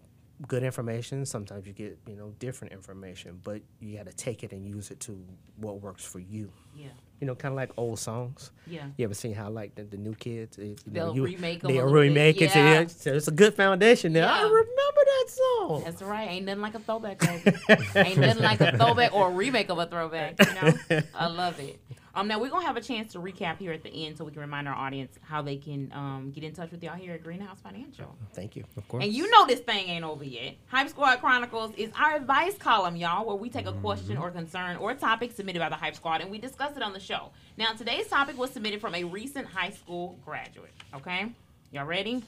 good 0.48 0.63
information. 0.63 1.26
Sometimes 1.26 1.68
you 1.68 1.74
get 1.74 2.00
you 2.08 2.15
know 2.15 2.34
different 2.39 2.74
information. 2.74 3.39
But 3.44 3.62
you 3.80 3.98
got 3.98 4.08
to 4.08 4.13
take 4.13 4.44
it 4.44 4.52
and 4.54 4.65
use 4.65 4.89
it 4.91 5.00
to 5.02 5.24
what 5.58 5.82
works 5.82 6.04
for 6.04 6.20
you. 6.20 6.52
Yeah. 6.76 6.88
You 7.22 7.28
know, 7.28 7.36
kind 7.36 7.54
of 7.54 7.56
like 7.56 7.72
old 7.78 7.98
songs. 7.98 8.52
Yeah. 8.68 8.88
You 8.98 9.06
ever 9.06 9.14
seen 9.14 9.34
how 9.34 9.50
like 9.50 9.74
the, 9.76 9.84
the 9.84 9.96
new 9.98 10.14
kids, 10.16 10.58
it, 10.58 10.64
you 10.64 10.76
They'll 10.86 11.08
know, 11.08 11.14
you, 11.14 11.24
remake 11.24 11.64
'em 11.64 11.70
a 11.70 11.74
they'll 11.74 11.86
little 11.86 11.92
bit, 11.94 12.00
remake 12.10 12.42
it. 12.42 12.56
yeah. 12.56 12.82
Yeah. 12.82 12.88
So 12.88 13.14
it's 13.14 13.28
a 13.30 13.32
good 13.32 13.54
foundation 13.56 14.12
there. 14.14 14.28
I 14.28 14.42
remember 14.42 14.66
that 14.68 15.26
song. 15.30 15.82
That's 15.86 16.02
right. 16.02 16.30
Ain't 16.30 16.46
nothing 16.46 16.62
like 16.62 16.76
a 16.76 16.80
throwback. 16.80 17.24
Ain't 17.96 18.18
nothing 18.18 18.44
like 18.44 18.60
a 18.62 18.78
throwback 18.78 19.14
or 19.14 19.30
a 19.30 19.32
remake 19.32 19.70
of 19.70 19.80
a 19.80 19.86
throwback. 19.86 20.36
You 20.46 20.54
know, 20.92 21.02
I 21.16 21.28
love 21.28 21.60
it. 21.60 21.80
Um, 22.18 22.30
now 22.30 22.40
we're 22.40 22.50
gonna 22.50 22.66
have 22.66 22.78
a 22.78 22.82
chance 22.82 23.12
to 23.12 23.20
recap 23.20 23.58
here 23.58 23.74
at 23.74 23.84
the 23.84 23.90
end, 23.90 24.18
so 24.18 24.24
we 24.24 24.32
can 24.32 24.40
remind 24.40 24.70
our 24.70 24.74
audience 24.74 25.20
how 25.22 25.42
they 25.42 25.58
can 25.58 25.92
um 25.94 26.32
get 26.34 26.46
in 26.46 26.54
touch 26.54 26.72
with 26.72 26.82
y'all 26.82 26.96
here 26.96 27.12
at 27.14 27.22
Greenhouse 27.24 27.60
Financial. 27.62 28.16
Thank 28.32 28.56
you. 28.56 28.64
Of 28.78 28.88
course. 28.88 29.04
And 29.04 29.12
you 29.14 29.30
know 29.32 29.46
this 29.46 29.60
thing 29.60 29.90
ain't 29.90 30.06
over 30.06 30.24
yet. 30.24 30.56
Hype 30.68 30.88
Squad 30.88 31.18
Chronicles 31.20 31.74
is 31.76 31.90
our 32.00 32.16
advice 32.16 32.58
column, 32.58 32.96
y'all, 32.96 33.26
where 33.26 33.36
we 33.36 33.50
take 33.50 33.68
a 33.68 33.74
question 33.74 34.16
or 34.16 34.32
concern 34.32 34.78
or 34.78 34.94
topic 34.94 35.34
submitted 35.34 35.60
by 35.60 35.68
the 35.68 35.76
Hype 35.76 35.94
Squad 35.96 36.22
and 36.22 36.32
we 36.32 36.38
discuss 36.38 36.64
it 36.71 36.84
on 36.84 36.93
the 36.93 36.99
show. 36.99 37.32
Now, 37.58 37.73
today's 37.73 38.08
topic 38.08 38.38
was 38.38 38.51
submitted 38.51 38.82
from 38.82 38.95
a 38.95 39.04
recent 39.04 39.47
high 39.47 39.69
school 39.69 40.19
graduate. 40.25 40.73
Okay? 40.93 41.28
Y'all 41.71 41.86
ready? 41.86 42.23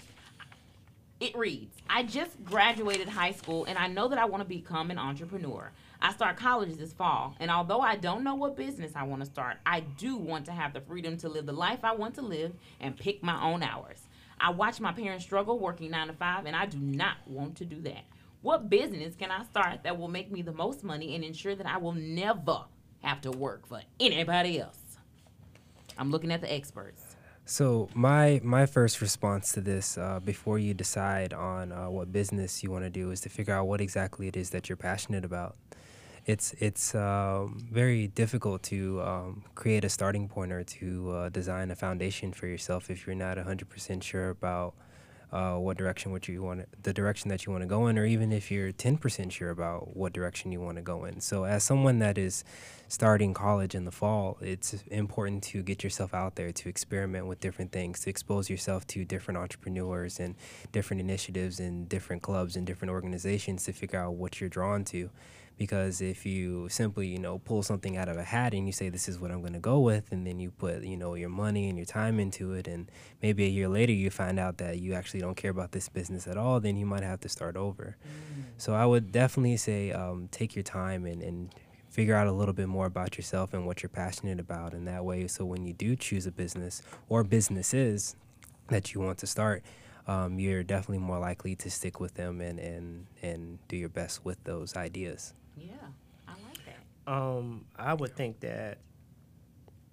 It 1.19 1.36
reads 1.36 1.76
I 1.89 2.04
just 2.04 2.43
graduated 2.43 3.10
high 3.10 3.32
school 3.32 3.65
and 3.65 3.78
I 3.78 3.88
know 3.88 4.08
that 4.08 4.19
I 4.19 4.26
want 4.26 4.43
to 4.43 4.47
become 4.47 4.91
an 4.91 5.00
entrepreneur. 5.00 5.71
I 6.00 6.13
start 6.13 6.38
college 6.38 6.76
this 6.76 6.93
fall, 6.93 7.36
and 7.39 7.50
although 7.50 7.82
I 7.82 7.95
don't 7.95 8.23
know 8.23 8.36
what 8.36 8.56
business 8.56 8.91
I 8.95 9.02
want 9.02 9.23
to 9.23 9.26
start, 9.26 9.58
I 9.65 9.80
do 9.80 10.15
want 10.15 10.45
to 10.45 10.52
have 10.52 10.73
the 10.73 10.82
freedom 10.82 11.17
to 11.17 11.30
live 11.30 11.47
the 11.47 11.54
life 11.54 11.80
I 11.84 11.95
want 11.95 12.13
to 12.15 12.21
live 12.21 12.54
and 12.80 12.95
pick 12.95 13.23
my 13.23 13.41
own 13.43 13.63
hours. 13.63 14.04
I 14.39 14.52
watch 14.52 14.80
my 14.80 14.91
parents 14.91 15.26
struggle 15.26 15.58
working 15.58 15.89
nine 15.89 16.08
to 16.08 16.13
five, 16.13 16.45
and 16.45 16.56
I 16.56 16.67
do 16.67 16.78
not 16.78 17.17
want 17.26 17.56
to 17.58 17.65
do 17.65 17.82
that. 17.82 18.04
What 18.43 18.69
business 18.69 19.15
can 19.15 19.32
I 19.32 19.43
start 19.45 19.82
that 19.84 19.97
will 19.97 20.08
make 20.08 20.32
me 20.32 20.43
the 20.43 20.54
most 20.54 20.84
money 20.84 21.15
and 21.15 21.23
ensure 21.23 21.56
that 21.56 21.65
I 21.65 21.78
will 21.78 21.93
never 21.93 22.65
have 23.04 23.22
to 23.22 23.32
work 23.32 23.68
for 23.68 23.82
anybody 24.00 24.60
else? 24.60 24.80
I'm 25.98 26.12
looking 26.12 26.32
at 26.32 26.42
the 26.42 26.54
experts. 26.54 27.16
So 27.46 27.88
my 27.94 28.42
my 28.44 28.66
first 28.66 29.00
response 29.00 29.54
to 29.54 29.62
this, 29.62 29.98
uh, 29.98 30.20
before 30.20 30.60
you 30.60 30.74
decide 30.74 31.34
on 31.34 31.72
uh, 31.72 31.90
what 31.90 32.12
business 32.12 32.62
you 32.62 32.72
want 32.72 32.84
to 32.84 32.90
do, 32.90 33.10
is 33.12 33.22
to 33.22 33.30
figure 33.30 33.54
out 33.54 33.68
what 33.68 33.80
exactly 33.80 34.28
it 34.28 34.36
is 34.36 34.50
that 34.50 34.68
you're 34.68 34.76
passionate 34.76 35.24
about. 35.24 35.56
It's 36.26 36.54
it's 36.60 36.94
um, 36.94 37.66
very 37.72 38.08
difficult 38.08 38.64
to 38.64 39.02
um, 39.02 39.44
create 39.56 39.86
a 39.86 39.90
starting 39.90 40.28
point 40.28 40.52
or 40.52 40.64
to 40.64 41.12
uh, 41.12 41.30
design 41.30 41.72
a 41.72 41.76
foundation 41.76 42.34
for 42.34 42.48
yourself 42.48 42.90
if 42.90 43.08
you're 43.08 43.16
not 43.16 43.38
100% 43.38 44.04
sure 44.04 44.30
about 44.30 44.74
uh, 45.32 45.56
what 45.56 45.78
direction 45.78 46.12
what 46.12 46.28
you 46.28 46.42
want 46.42 46.66
the 46.84 46.94
direction 46.94 47.30
that 47.30 47.46
you 47.46 47.52
want 47.52 47.62
to 47.62 47.68
go 47.68 47.88
in, 47.88 47.98
or 47.98 48.06
even 48.06 48.32
if 48.32 48.50
you're 48.50 48.72
10% 48.72 49.32
sure 49.32 49.50
about 49.50 49.96
what 49.96 50.13
direction 50.13 50.52
you 50.52 50.62
want 50.62 50.78
to 50.78 50.82
go 50.82 51.06
in. 51.06 51.20
So 51.20 51.44
as 51.44 51.63
someone 51.63 52.00
that 52.00 52.18
is 52.18 52.44
starting 52.88 53.34
college 53.34 53.76
in 53.76 53.84
the 53.84 53.92
fall, 53.92 54.38
it's 54.42 54.74
important 54.90 55.44
to 55.44 55.62
get 55.62 55.84
yourself 55.84 56.13
out 56.13 56.36
there 56.36 56.52
to 56.52 56.70
experiment 56.70 57.28
with 57.28 57.42
different 57.42 57.72
things, 57.72 58.00
to 58.02 58.10
expose 58.10 58.50
yourself 58.50 58.88
to 58.88 59.04
different 59.04 59.38
entrepreneurs 59.38 60.20
and 60.20 60.36
different 60.72 61.02
initiatives 61.02 61.60
and 61.60 61.90
different 61.90 62.22
clubs 62.22 62.56
and 62.56 62.66
different 62.66 62.92
organizations 62.92 63.66
to 63.66 63.74
figure 63.74 64.00
out 64.00 64.13
what 64.13 64.40
you're 64.40 64.50
drawn 64.50 64.86
to. 64.86 65.10
Because 65.58 66.02
if 66.02 66.24
you 66.24 66.70
simply, 66.70 67.08
you 67.08 67.17
know, 67.17 67.39
pull 67.39 67.63
something 67.63 67.98
out 67.98 68.10
of 68.10 68.17
a 68.17 68.24
hat 68.24 68.54
and 68.54 68.67
you 68.67 68.72
say 68.72 68.89
this 68.89 69.10
is 69.10 69.20
what 69.20 69.32
I'm 69.32 69.41
going 69.41 69.54
to 69.54 69.60
go 69.60 69.80
with, 69.80 70.12
and 70.12 70.26
then 70.28 70.39
you 70.39 70.52
put, 70.52 70.84
you 70.84 70.96
know, 70.96 71.15
your 71.15 71.30
money 71.30 71.67
and 71.67 71.78
your 71.78 71.86
time 71.86 72.20
into 72.20 72.54
it, 72.54 72.67
and 72.67 72.91
maybe 73.24 73.46
a 73.46 73.50
year 73.50 73.67
later 73.67 73.91
you 73.91 74.12
find 74.12 74.39
out 74.39 74.58
that 74.60 74.80
you 74.80 74.93
actually 74.93 75.22
don't 75.22 75.36
care 75.36 75.50
about 75.52 75.72
this 75.72 75.89
business 75.89 76.28
at 76.28 76.38
all, 76.38 76.60
then 76.60 76.78
you 76.78 76.86
might 76.86 77.02
have 77.02 77.20
to 77.22 77.30
start 77.30 77.58
over. 77.58 77.98
So 78.58 78.76
I 78.76 78.86
would 78.86 79.12
definitely 79.12 79.58
say 79.58 79.91
um, 79.91 80.30
take 80.32 80.56
your 80.56 80.63
time 80.63 81.06
and, 81.06 81.24
and 81.24 81.54
figure 81.89 82.15
out 82.15 82.28
a 82.28 82.32
little 82.32 82.54
bit 82.54 82.67
more 82.67 82.86
about 82.86 83.17
yourself 83.17 83.54
and 83.54 83.65
what 83.65 83.82
you're 83.82 83.89
passionate 83.89 84.39
about. 84.39 84.74
And 84.74 84.88
that 84.88 85.04
way, 85.04 85.28
so 85.28 85.43
when 85.43 85.65
you 85.65 85.74
do 85.74 85.96
choose 85.96 86.28
a 86.28 86.32
business 86.32 86.84
or 87.10 87.24
businesses 87.24 88.15
that 88.67 88.93
you 88.93 89.02
want 89.02 89.17
to 89.20 89.28
start, 89.28 89.63
um, 90.08 90.38
you're 90.38 90.63
definitely 90.63 91.00
more 91.00 91.20
likely 91.20 91.56
to 91.56 91.70
stick 91.72 92.00
with 92.00 92.13
them 92.13 92.41
and, 92.41 92.60
and, 92.60 93.08
and 93.24 93.58
do 93.67 93.76
your 93.76 93.89
best 93.89 94.24
with 94.24 94.43
those 94.43 94.76
ideas. 94.76 95.34
Yeah, 95.58 95.74
I 96.28 96.32
like 96.34 96.60
that. 96.65 97.12
Um, 97.12 97.65
I 97.78 97.93
would 97.93 98.15
think 98.15 98.39
that, 98.41 98.80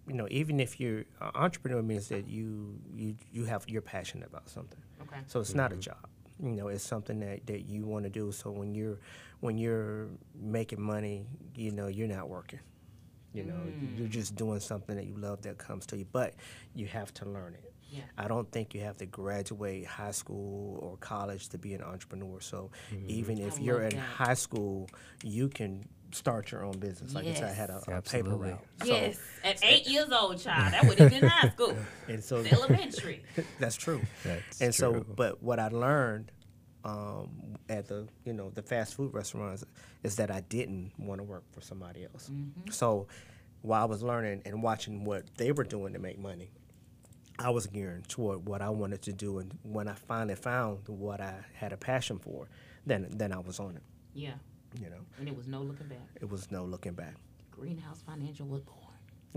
you 0.06 0.14
know, 0.14 0.28
even 0.30 0.60
if 0.60 0.80
you're 0.80 1.04
uh, 1.20 1.30
entrepreneur 1.34 1.82
means 1.82 2.08
that 2.08 2.26
you 2.28 2.78
you 2.94 3.16
you 3.32 3.44
have 3.44 3.64
you're 3.68 3.82
passionate 3.82 4.28
about 4.28 4.48
something. 4.48 4.80
Okay. 5.02 5.18
So 5.26 5.40
it's 5.40 5.54
not 5.54 5.72
a 5.72 5.76
job. 5.76 6.06
You 6.42 6.50
know, 6.50 6.68
it's 6.68 6.84
something 6.84 7.20
that, 7.20 7.46
that 7.46 7.62
you 7.68 7.84
want 7.86 8.04
to 8.04 8.10
do. 8.10 8.32
So 8.32 8.50
when 8.50 8.74
you're 8.74 8.98
when 9.40 9.58
you're 9.58 10.08
making 10.34 10.80
money, 10.80 11.26
you 11.56 11.70
know, 11.70 11.88
you're 11.88 12.08
not 12.08 12.28
working. 12.28 12.60
You 13.32 13.44
know, 13.44 13.60
you're 13.96 14.08
just 14.08 14.36
doing 14.36 14.60
something 14.60 14.94
that 14.96 15.06
you 15.06 15.16
love 15.16 15.42
that 15.42 15.58
comes 15.58 15.86
to 15.86 15.96
you, 15.96 16.06
but 16.12 16.34
you 16.74 16.86
have 16.86 17.12
to 17.14 17.24
learn 17.28 17.54
it. 17.54 17.73
Yeah. 17.94 18.02
I 18.18 18.28
don't 18.28 18.50
think 18.50 18.74
you 18.74 18.80
have 18.80 18.96
to 18.98 19.06
graduate 19.06 19.86
high 19.86 20.10
school 20.10 20.78
or 20.82 20.96
college 20.96 21.48
to 21.50 21.58
be 21.58 21.74
an 21.74 21.82
entrepreneur. 21.82 22.40
So 22.40 22.70
even 23.06 23.38
if 23.38 23.58
I 23.58 23.62
you're 23.62 23.82
in 23.82 23.96
that. 23.96 24.00
high 24.00 24.34
school, 24.34 24.88
you 25.22 25.48
can 25.48 25.88
start 26.10 26.50
your 26.50 26.64
own 26.64 26.78
business. 26.78 27.14
Like 27.14 27.26
I 27.26 27.34
said, 27.34 27.44
I 27.44 27.52
had 27.52 27.70
a, 27.70 27.76
a 27.76 27.80
paper 27.80 27.96
Absolutely. 27.96 28.50
route. 28.50 28.64
So, 28.82 28.86
yes, 28.86 29.18
at 29.42 29.64
eight 29.64 29.88
years 29.88 30.10
old, 30.10 30.38
child. 30.38 30.72
That 30.72 30.84
would 30.86 30.98
have 30.98 31.10
been 31.10 31.26
high 31.26 31.50
school, 31.50 31.76
and 32.08 32.22
so 32.22 32.36
elementary. 32.36 33.22
that's 33.58 33.76
true. 33.76 34.00
That's 34.24 34.60
and 34.60 34.74
so, 34.74 35.04
but 35.16 35.42
what 35.42 35.58
I 35.58 35.68
learned 35.68 36.30
um, 36.84 37.56
at 37.68 37.88
the 37.88 38.06
you 38.24 38.32
know 38.32 38.50
the 38.50 38.62
fast 38.62 38.94
food 38.94 39.12
restaurants 39.12 39.64
is 40.02 40.16
that 40.16 40.30
I 40.30 40.40
didn't 40.40 40.92
want 40.98 41.20
to 41.20 41.24
work 41.24 41.44
for 41.52 41.60
somebody 41.60 42.04
else. 42.04 42.30
So 42.70 43.06
while 43.62 43.82
I 43.82 43.86
was 43.86 44.02
learning 44.02 44.42
and 44.44 44.62
watching 44.62 45.04
what 45.04 45.24
they 45.36 45.50
were 45.50 45.64
doing 45.64 45.94
to 45.94 45.98
make 45.98 46.18
money, 46.18 46.50
I 47.38 47.50
was 47.50 47.66
gearing 47.66 48.02
toward 48.02 48.46
what 48.46 48.62
I 48.62 48.70
wanted 48.70 49.02
to 49.02 49.12
do. 49.12 49.38
And 49.38 49.52
when 49.62 49.88
I 49.88 49.94
finally 49.94 50.36
found 50.36 50.88
what 50.88 51.20
I 51.20 51.34
had 51.54 51.72
a 51.72 51.76
passion 51.76 52.18
for, 52.18 52.48
then 52.86 53.06
then 53.10 53.32
I 53.32 53.38
was 53.38 53.58
on 53.60 53.76
it. 53.76 53.82
Yeah, 54.14 54.34
You 54.80 54.90
know, 54.90 55.00
and 55.18 55.28
it 55.28 55.36
was 55.36 55.46
no 55.48 55.60
looking 55.62 55.88
back. 55.88 55.98
it 56.20 56.28
was 56.30 56.50
no 56.50 56.64
looking 56.64 56.92
back. 56.92 57.14
Greenhouse 57.50 58.02
Financial 58.06 58.46
was 58.46 58.62
born. 58.62 58.80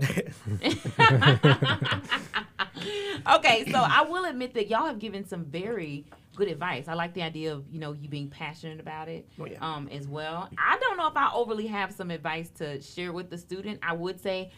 okay, 3.36 3.70
so 3.70 3.78
I 3.78 4.02
will 4.08 4.24
admit 4.26 4.54
that 4.54 4.68
y'all 4.68 4.86
have 4.86 4.98
given 4.98 5.26
some 5.26 5.44
very 5.44 6.04
good 6.36 6.48
advice. 6.48 6.86
I 6.88 6.94
like 6.94 7.14
the 7.14 7.22
idea 7.22 7.52
of 7.52 7.64
you 7.70 7.80
know 7.80 7.92
you 7.92 8.08
being 8.08 8.28
passionate 8.28 8.80
about 8.80 9.08
it 9.08 9.28
Oh, 9.40 9.46
yeah. 9.46 9.58
um, 9.60 9.88
as 9.88 10.06
well. 10.06 10.48
I 10.56 10.78
don't 10.78 10.96
know 10.96 11.08
if 11.08 11.16
I 11.16 11.30
overly 11.34 11.66
have 11.66 11.92
some 11.92 12.10
advice 12.10 12.50
to 12.56 12.80
share 12.80 13.12
with 13.12 13.30
the 13.30 13.38
student. 13.38 13.80
I 13.82 13.92
would 13.94 14.20
say 14.20 14.52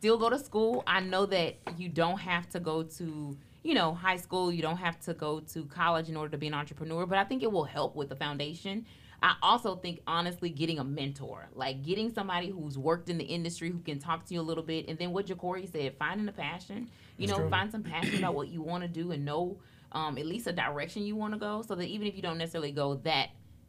still 0.00 0.16
go 0.16 0.30
to 0.30 0.38
school. 0.38 0.82
I 0.86 1.00
know 1.00 1.26
that 1.26 1.56
you 1.76 1.90
don't 1.90 2.18
have 2.18 2.48
to 2.50 2.60
go 2.60 2.82
to 2.82 3.36
you 3.62 3.74
know 3.74 3.92
high 3.92 4.16
school. 4.16 4.50
You 4.50 4.62
don't 4.62 4.78
have 4.78 4.98
to 5.00 5.12
go 5.12 5.40
to 5.40 5.64
college 5.66 6.08
in 6.08 6.16
order 6.16 6.30
to 6.30 6.38
be 6.38 6.46
an 6.46 6.54
entrepreneur, 6.54 7.04
but 7.04 7.18
I 7.18 7.24
think 7.24 7.42
it 7.42 7.52
will 7.52 7.64
help 7.64 7.94
with 7.94 8.08
the 8.08 8.16
foundation. 8.16 8.86
I 9.22 9.34
also 9.42 9.76
think 9.76 10.00
honestly 10.06 10.48
getting 10.48 10.78
a 10.78 10.84
mentor, 10.84 11.50
like 11.54 11.82
getting 11.82 12.10
somebody 12.10 12.48
who's 12.48 12.78
worked 12.78 13.10
in 13.10 13.18
the 13.18 13.24
industry 13.24 13.68
who 13.68 13.80
can 13.80 13.98
talk 13.98 14.24
to 14.24 14.34
you 14.34 14.40
a 14.40 14.48
little 14.50 14.64
bit, 14.64 14.88
and 14.88 14.98
then 14.98 15.12
what 15.12 15.26
Jacory 15.26 15.70
said, 15.70 15.94
finding 15.98 16.26
a 16.28 16.32
passion. 16.32 16.88
You 17.18 17.26
know, 17.26 17.50
find 17.50 17.70
some 17.70 17.82
passion 17.82 18.16
about 18.16 18.34
what 18.34 18.48
you 18.48 18.62
want 18.62 18.82
to 18.82 18.88
do 18.88 19.12
and 19.12 19.26
know 19.26 19.58
um, 19.92 20.16
at 20.16 20.24
least 20.24 20.46
a 20.46 20.52
direction 20.52 21.02
you 21.02 21.14
want 21.14 21.34
to 21.34 21.38
go, 21.38 21.60
so 21.60 21.74
that 21.74 21.86
even 21.86 22.06
if 22.06 22.16
you 22.16 22.22
don't 22.22 22.38
necessarily 22.38 22.72
go 22.72 22.94
that 23.04 23.28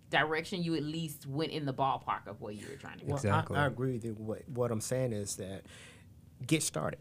direction, 0.09 0.63
you 0.63 0.75
at 0.75 0.83
least 0.83 1.25
went 1.25 1.51
in 1.51 1.65
the 1.65 1.73
ballpark 1.73 2.27
of 2.27 2.39
where 2.39 2.53
you 2.53 2.65
were 2.69 2.77
trying 2.77 2.99
to 2.99 3.05
go. 3.05 3.09
Well, 3.09 3.17
Exactly. 3.17 3.57
I, 3.57 3.63
I 3.63 3.67
agree 3.67 3.93
with 3.93 4.05
you. 4.05 4.13
What 4.13 4.47
what 4.47 4.71
I'm 4.71 4.79
saying 4.79 5.11
is 5.11 5.35
that 5.35 5.63
get 6.47 6.63
started. 6.63 6.99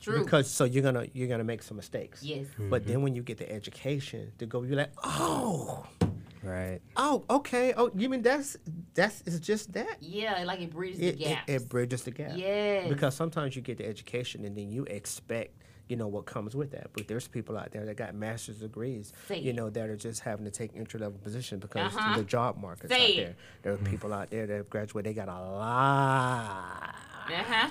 True. 0.00 0.24
Because 0.24 0.50
so 0.50 0.64
you're 0.64 0.82
gonna 0.82 1.06
you're 1.12 1.28
gonna 1.28 1.44
make 1.44 1.62
some 1.62 1.76
mistakes. 1.76 2.22
yes. 2.22 2.46
But 2.58 2.86
then 2.86 3.02
when 3.02 3.14
you 3.14 3.22
get 3.22 3.38
the 3.38 3.50
education 3.50 4.32
to 4.38 4.46
go, 4.46 4.62
you're 4.64 4.76
like, 4.76 4.92
oh, 5.04 5.86
Right. 6.42 6.80
Oh, 6.96 7.22
okay. 7.30 7.72
Oh, 7.76 7.88
you 7.94 8.08
mean 8.08 8.22
that's 8.22 8.56
that's 8.94 9.22
it's 9.26 9.38
just 9.38 9.72
that? 9.74 9.98
Yeah, 10.00 10.42
like 10.44 10.60
it 10.60 10.72
bridges 10.72 10.98
It, 10.98 11.18
the 11.18 11.24
it, 11.24 11.28
gaps. 11.28 11.44
it 11.46 11.68
bridges 11.68 12.02
the 12.02 12.10
gap. 12.10 12.32
Yeah. 12.34 12.88
Because 12.88 13.14
sometimes 13.14 13.54
you 13.54 13.62
get 13.62 13.78
the 13.78 13.86
education 13.86 14.44
and 14.44 14.56
then 14.56 14.68
you 14.72 14.82
expect, 14.86 15.54
you 15.88 15.94
know, 15.94 16.08
what 16.08 16.26
comes 16.26 16.56
with 16.56 16.72
that. 16.72 16.88
But 16.94 17.06
there's 17.06 17.28
people 17.28 17.56
out 17.56 17.70
there 17.70 17.84
that 17.86 17.96
got 17.96 18.16
master's 18.16 18.56
degrees, 18.56 19.12
Say 19.28 19.38
you 19.38 19.50
it. 19.50 19.54
know, 19.54 19.70
that 19.70 19.88
are 19.88 19.94
just 19.96 20.22
having 20.22 20.44
to 20.44 20.50
take 20.50 20.72
entry 20.74 20.98
level 20.98 21.20
positions 21.22 21.60
because 21.60 21.94
Uh-huh. 21.94 22.16
the 22.16 22.24
job 22.24 22.56
market's 22.60 22.92
Say 22.92 23.04
out 23.04 23.10
it. 23.10 23.16
there. 23.18 23.34
There 23.62 23.72
are 23.74 23.76
people 23.90 24.12
out 24.12 24.30
there 24.30 24.44
that 24.48 24.56
have 24.56 24.68
graduated, 24.68 25.10
they 25.10 25.14
got 25.14 25.28
a 25.28 25.40
lot 25.40 26.94
uh-huh. 27.30 27.70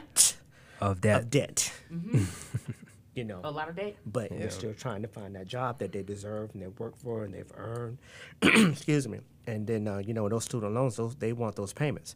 Of 0.81 1.01
that. 1.01 1.21
of 1.23 1.29
debt. 1.29 1.71
Mm-hmm. 1.91 2.23
you 3.15 3.23
know. 3.23 3.41
A 3.43 3.51
lot 3.51 3.69
of 3.69 3.75
debt. 3.75 3.95
but 4.05 4.31
Yeah. 4.31 4.39
they're 4.39 4.49
still 4.49 4.73
trying 4.73 5.01
to 5.03 5.07
find 5.07 5.35
that 5.35 5.47
job 5.47 5.79
that 5.79 5.91
they 5.91 6.03
deserve 6.03 6.51
and 6.53 6.61
they 6.61 6.67
work 6.67 6.97
for 6.97 7.23
and 7.23 7.33
they've 7.33 7.51
earned. 7.55 7.97
Excuse 8.41 9.07
me. 9.07 9.19
And 9.47 9.65
then 9.67 9.87
uh, 9.87 9.97
you 9.97 10.13
know 10.13 10.29
those 10.29 10.43
student 10.45 10.73
loans, 10.73 10.95
those 10.97 11.15
they 11.15 11.33
want 11.33 11.55
those 11.55 11.73
payments. 11.73 12.15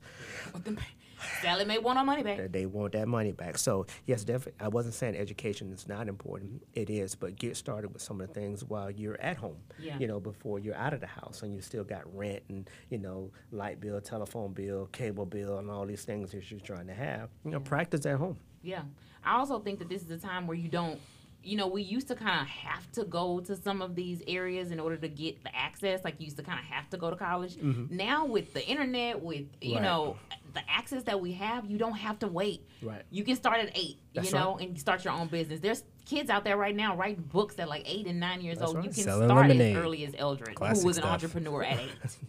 Sallie 1.42 1.66
Mae 1.66 1.80
want 1.80 1.98
our 1.98 2.06
money 2.06 2.22
back. 2.22 2.38
That 2.38 2.54
they 2.54 2.66
want 2.68 2.92
that 2.94 3.08
money 3.08 3.32
back. 3.32 3.58
So 3.58 3.88
yes, 4.06 4.24
definitely. 4.24 4.64
I 4.64 4.68
wasn't 4.68 4.94
saying 4.94 5.16
education 5.16 5.72
is 5.72 5.88
not 5.88 6.08
important. 6.08 6.62
It 6.74 6.90
is, 6.90 7.16
but 7.16 7.36
get 7.36 7.58
started 7.58 7.94
with 7.94 8.02
some 8.02 8.22
of 8.22 8.28
the 8.28 8.34
things 8.34 8.64
while 8.64 8.92
you're 8.92 9.20
at 9.20 9.38
home. 9.38 9.58
Yeah. 9.80 9.98
You 9.98 10.08
know, 10.08 10.20
before 10.20 10.60
you're 10.60 10.76
out 10.76 10.94
of 10.94 11.00
the 11.00 11.08
house 11.08 11.42
and 11.42 11.54
you 11.56 11.62
still 11.62 11.84
got 11.84 12.04
rent 12.16 12.44
and 12.50 12.70
you 12.90 13.00
know 13.00 13.32
light 13.52 13.80
bill, 13.80 14.00
telephone 14.02 14.54
bill, 14.54 14.88
cable 14.92 15.26
bill, 15.26 15.58
and 15.58 15.70
all 15.72 15.86
these 15.86 16.04
things 16.04 16.32
that 16.32 16.52
you're 16.52 16.60
trying 16.60 16.88
to 16.88 16.94
have. 16.94 17.30
You 17.44 17.52
know, 17.52 17.60
practice 17.60 18.06
at 18.06 18.18
home. 18.18 18.38
Yeah. 18.66 18.82
I 19.24 19.38
also 19.38 19.60
think 19.60 19.80
that 19.80 19.90
this 19.90 20.02
is 20.04 20.12
a 20.12 20.18
time 20.18 20.46
where 20.48 20.58
you 20.58 20.68
don't, 20.70 21.00
you 21.44 21.58
know, 21.58 21.68
we 21.68 21.82
used 21.84 22.08
to 22.10 22.16
kind 22.16 22.42
of 22.42 22.48
have 22.48 22.92
to 22.94 23.04
go 23.06 23.40
to 23.42 23.56
some 23.56 23.82
of 23.82 23.96
these 23.96 24.22
areas 24.28 24.72
in 24.72 24.80
order 24.80 24.98
to 24.98 25.08
get 25.08 25.44
the 25.44 25.56
access. 25.56 26.04
Like, 26.04 26.16
you 26.20 26.26
used 26.26 26.38
to 26.38 26.44
kind 26.44 26.60
of 26.60 26.66
have 26.66 26.90
to 26.90 26.98
go 26.98 27.10
to 27.10 27.16
college. 27.16 27.58
Now, 27.62 28.26
with 28.26 28.54
the 28.54 28.66
internet, 28.68 29.22
with, 29.22 29.46
you 29.62 29.76
Mm-hmm. 29.76 29.76
Right. 29.76 29.84
know, 29.84 30.18
the 30.56 30.62
access 30.70 31.04
that 31.04 31.20
we 31.22 31.34
have, 31.34 31.66
you 31.70 31.78
don't 31.78 31.98
have 31.98 32.18
to 32.20 32.28
wait. 32.28 32.62
Right. 32.82 33.04
You 33.12 33.24
can 33.24 33.36
start 33.36 33.60
at 33.60 33.72
eight, 33.78 34.00
That's 34.14 34.32
you 34.32 34.38
know, 34.40 34.56
right. 34.56 34.68
and 34.70 34.80
start 34.80 35.04
your 35.04 35.14
own 35.14 35.28
business. 35.28 35.60
There's 35.60 35.84
kids 36.06 36.30
out 36.30 36.44
there 36.44 36.56
right 36.58 36.76
now 36.76 36.96
writing 36.96 37.24
books 37.32 37.60
at 37.60 37.68
like 37.68 37.84
eight 37.86 38.08
and 38.08 38.20
nine 38.20 38.42
years 38.42 38.60
That's 38.60 38.74
old. 38.74 38.84
You 38.86 38.90
can 38.92 39.04
Selling 39.04 39.28
start 39.28 39.48
lemonade. 39.48 39.76
as 39.76 39.84
early 39.84 40.06
as 40.06 40.14
Eldred, 40.18 40.56
Classic 40.56 40.82
who 40.82 40.88
was 40.88 40.98
an 40.98 41.04
stuff. 41.04 41.14
entrepreneur 41.14 41.64
at 41.64 41.80
eight. 41.80 41.90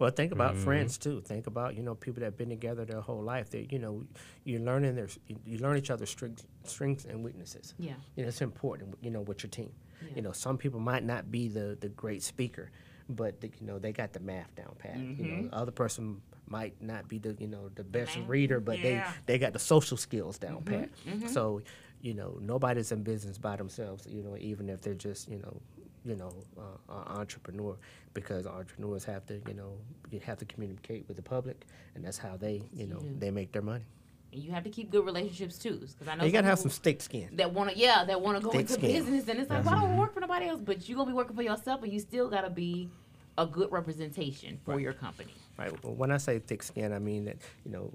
Well, 0.00 0.10
think 0.10 0.32
about 0.32 0.54
mm-hmm. 0.54 0.64
friends 0.64 0.96
too. 0.96 1.20
Think 1.20 1.46
about 1.46 1.76
you 1.76 1.82
know 1.82 1.94
people 1.94 2.20
that 2.20 2.26
have 2.26 2.38
been 2.38 2.48
together 2.48 2.86
their 2.86 3.02
whole 3.02 3.22
life. 3.22 3.50
That 3.50 3.70
you 3.70 3.78
know 3.78 4.02
you're 4.44 4.60
learning 4.60 4.96
their 4.96 5.08
you 5.44 5.58
learn 5.58 5.76
each 5.76 5.90
other's 5.90 6.08
strengths, 6.08 6.46
strengths 6.64 7.04
and 7.04 7.22
weaknesses. 7.22 7.74
Yeah. 7.78 7.92
you 8.16 8.22
know 8.22 8.28
it's 8.28 8.40
important. 8.40 8.96
You 9.02 9.10
know 9.10 9.20
with 9.20 9.42
your 9.42 9.50
team. 9.50 9.70
Yeah. 10.02 10.16
You 10.16 10.22
know 10.22 10.32
some 10.32 10.56
people 10.56 10.80
might 10.80 11.04
not 11.04 11.30
be 11.30 11.48
the 11.48 11.76
the 11.78 11.90
great 11.90 12.22
speaker, 12.22 12.70
but 13.10 13.42
the, 13.42 13.48
you 13.60 13.66
know 13.66 13.78
they 13.78 13.92
got 13.92 14.14
the 14.14 14.20
math 14.20 14.54
down 14.56 14.74
pat. 14.78 14.96
You 14.96 15.02
know 15.02 15.34
mm-hmm. 15.34 15.48
the 15.48 15.54
other 15.54 15.70
person 15.70 16.22
might 16.46 16.80
not 16.80 17.06
be 17.06 17.18
the 17.18 17.36
you 17.38 17.46
know 17.46 17.68
the 17.74 17.84
best 17.84 18.16
math, 18.16 18.26
reader, 18.26 18.58
but 18.58 18.78
yeah. 18.78 19.12
they 19.26 19.34
they 19.34 19.38
got 19.38 19.52
the 19.52 19.58
social 19.58 19.98
skills 19.98 20.38
down 20.38 20.62
mm-hmm. 20.62 21.20
pat. 21.20 21.30
So 21.30 21.60
you 22.00 22.14
know 22.14 22.38
nobody's 22.40 22.90
in 22.90 23.02
business 23.02 23.36
by 23.36 23.56
themselves. 23.56 24.06
You 24.08 24.22
know 24.22 24.34
even 24.38 24.70
if 24.70 24.80
they're 24.80 24.94
just 24.94 25.28
you 25.28 25.40
know 25.40 25.60
you 26.04 26.16
know, 26.16 26.32
uh, 26.58 26.92
uh, 26.92 27.18
entrepreneur 27.18 27.76
because 28.14 28.46
entrepreneurs 28.46 29.04
have 29.04 29.26
to, 29.26 29.40
you 29.46 29.54
know, 29.54 29.72
you 30.10 30.20
have 30.20 30.38
to 30.38 30.44
communicate 30.46 31.04
with 31.08 31.16
the 31.16 31.22
public, 31.22 31.64
and 31.94 32.04
that's 32.04 32.18
how 32.18 32.36
they, 32.36 32.62
you 32.72 32.86
know, 32.86 33.02
they 33.18 33.30
make 33.30 33.52
their 33.52 33.62
money. 33.62 33.84
And 34.32 34.42
you 34.42 34.50
have 34.52 34.62
to 34.64 34.70
keep 34.70 34.90
good 34.90 35.04
relationships 35.04 35.58
too. 35.58 35.76
Because 35.76 36.08
I 36.08 36.14
know 36.14 36.24
you 36.24 36.32
gotta 36.32 36.46
have 36.46 36.58
some 36.60 36.70
thick 36.70 37.00
skin. 37.02 37.28
that 37.34 37.52
want 37.52 37.70
to 37.70 37.76
yeah 37.76 38.04
that 38.04 38.20
want 38.20 38.38
to 38.38 38.42
go 38.44 38.50
Thick 38.50 38.60
into 38.62 38.72
skin. 38.74 38.92
business 38.92 39.28
and 39.28 39.40
it's 39.40 39.50
like 39.50 39.64
well, 39.64 39.74
I 39.74 39.80
don't 39.82 39.96
work 39.96 40.14
for 40.14 40.20
nobody 40.20 40.46
else 40.46 40.60
but 40.64 40.88
you're 40.88 40.96
gonna 40.96 41.10
be 41.10 41.14
working 41.14 41.34
for 41.34 41.42
yourself 41.42 41.82
and 41.82 41.92
you 41.92 41.98
still 41.98 42.30
gotta 42.30 42.48
be 42.50 42.88
a 43.36 43.44
good 43.46 43.72
representation 43.72 44.58
for 44.64 44.78
your 44.78 44.92
company 44.92 45.32
Right. 45.58 45.72
Well, 45.84 45.94
when 45.94 46.10
I 46.12 46.16
say 46.16 46.38
thick 46.38 46.62
skin, 46.62 46.92
I 46.92 46.98
mean 47.00 47.24
that 47.26 47.36
you 47.66 47.70
know, 47.72 47.92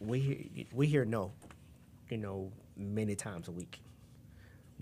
we 0.00 0.66
we 0.72 0.86
hear 0.86 1.04
no, 1.04 1.30
you 2.10 2.16
know, 2.16 2.50
many 2.76 3.14
times 3.14 3.46
a 3.48 3.52
week. 3.52 3.78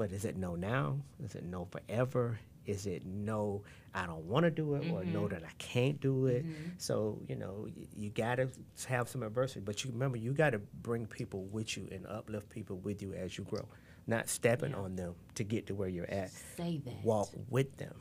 But 0.02 0.10
is 0.10 0.24
it 0.24 0.36
no 0.36 0.56
now? 0.56 0.98
Is 1.24 1.36
it 1.36 1.44
no 1.44 1.64
forever? 1.70 2.36
Is 2.66 2.86
it 2.86 3.06
no? 3.06 3.62
I 3.94 4.04
don't 4.04 4.24
want 4.24 4.42
to 4.42 4.50
do 4.50 4.74
it, 4.74 4.90
or 4.90 5.04
no 5.04 5.20
mm-hmm. 5.20 5.34
that 5.34 5.44
I 5.44 5.52
can't 5.58 6.00
do 6.00 6.26
it. 6.26 6.44
Mm-hmm. 6.44 6.70
So 6.78 7.20
you 7.28 7.36
know, 7.36 7.68
y- 7.68 7.86
you 7.96 8.10
gotta 8.10 8.48
have 8.88 9.08
some 9.08 9.22
adversity. 9.22 9.60
But 9.60 9.84
you 9.84 9.92
remember, 9.92 10.16
you 10.16 10.32
gotta 10.32 10.58
bring 10.58 11.06
people 11.06 11.44
with 11.52 11.76
you 11.76 11.86
and 11.92 12.04
uplift 12.08 12.50
people 12.50 12.78
with 12.78 13.00
you 13.00 13.14
as 13.14 13.38
you 13.38 13.44
grow, 13.44 13.64
not 14.08 14.28
stepping 14.28 14.74
on 14.74 14.96
them 14.96 15.14
to 15.36 15.44
get 15.44 15.68
to 15.68 15.74
where 15.76 15.88
you're 15.88 16.10
at. 16.10 16.32
say 16.56 16.80
that 16.84 17.04
Walk 17.04 17.28
with 17.48 17.76
them. 17.76 17.94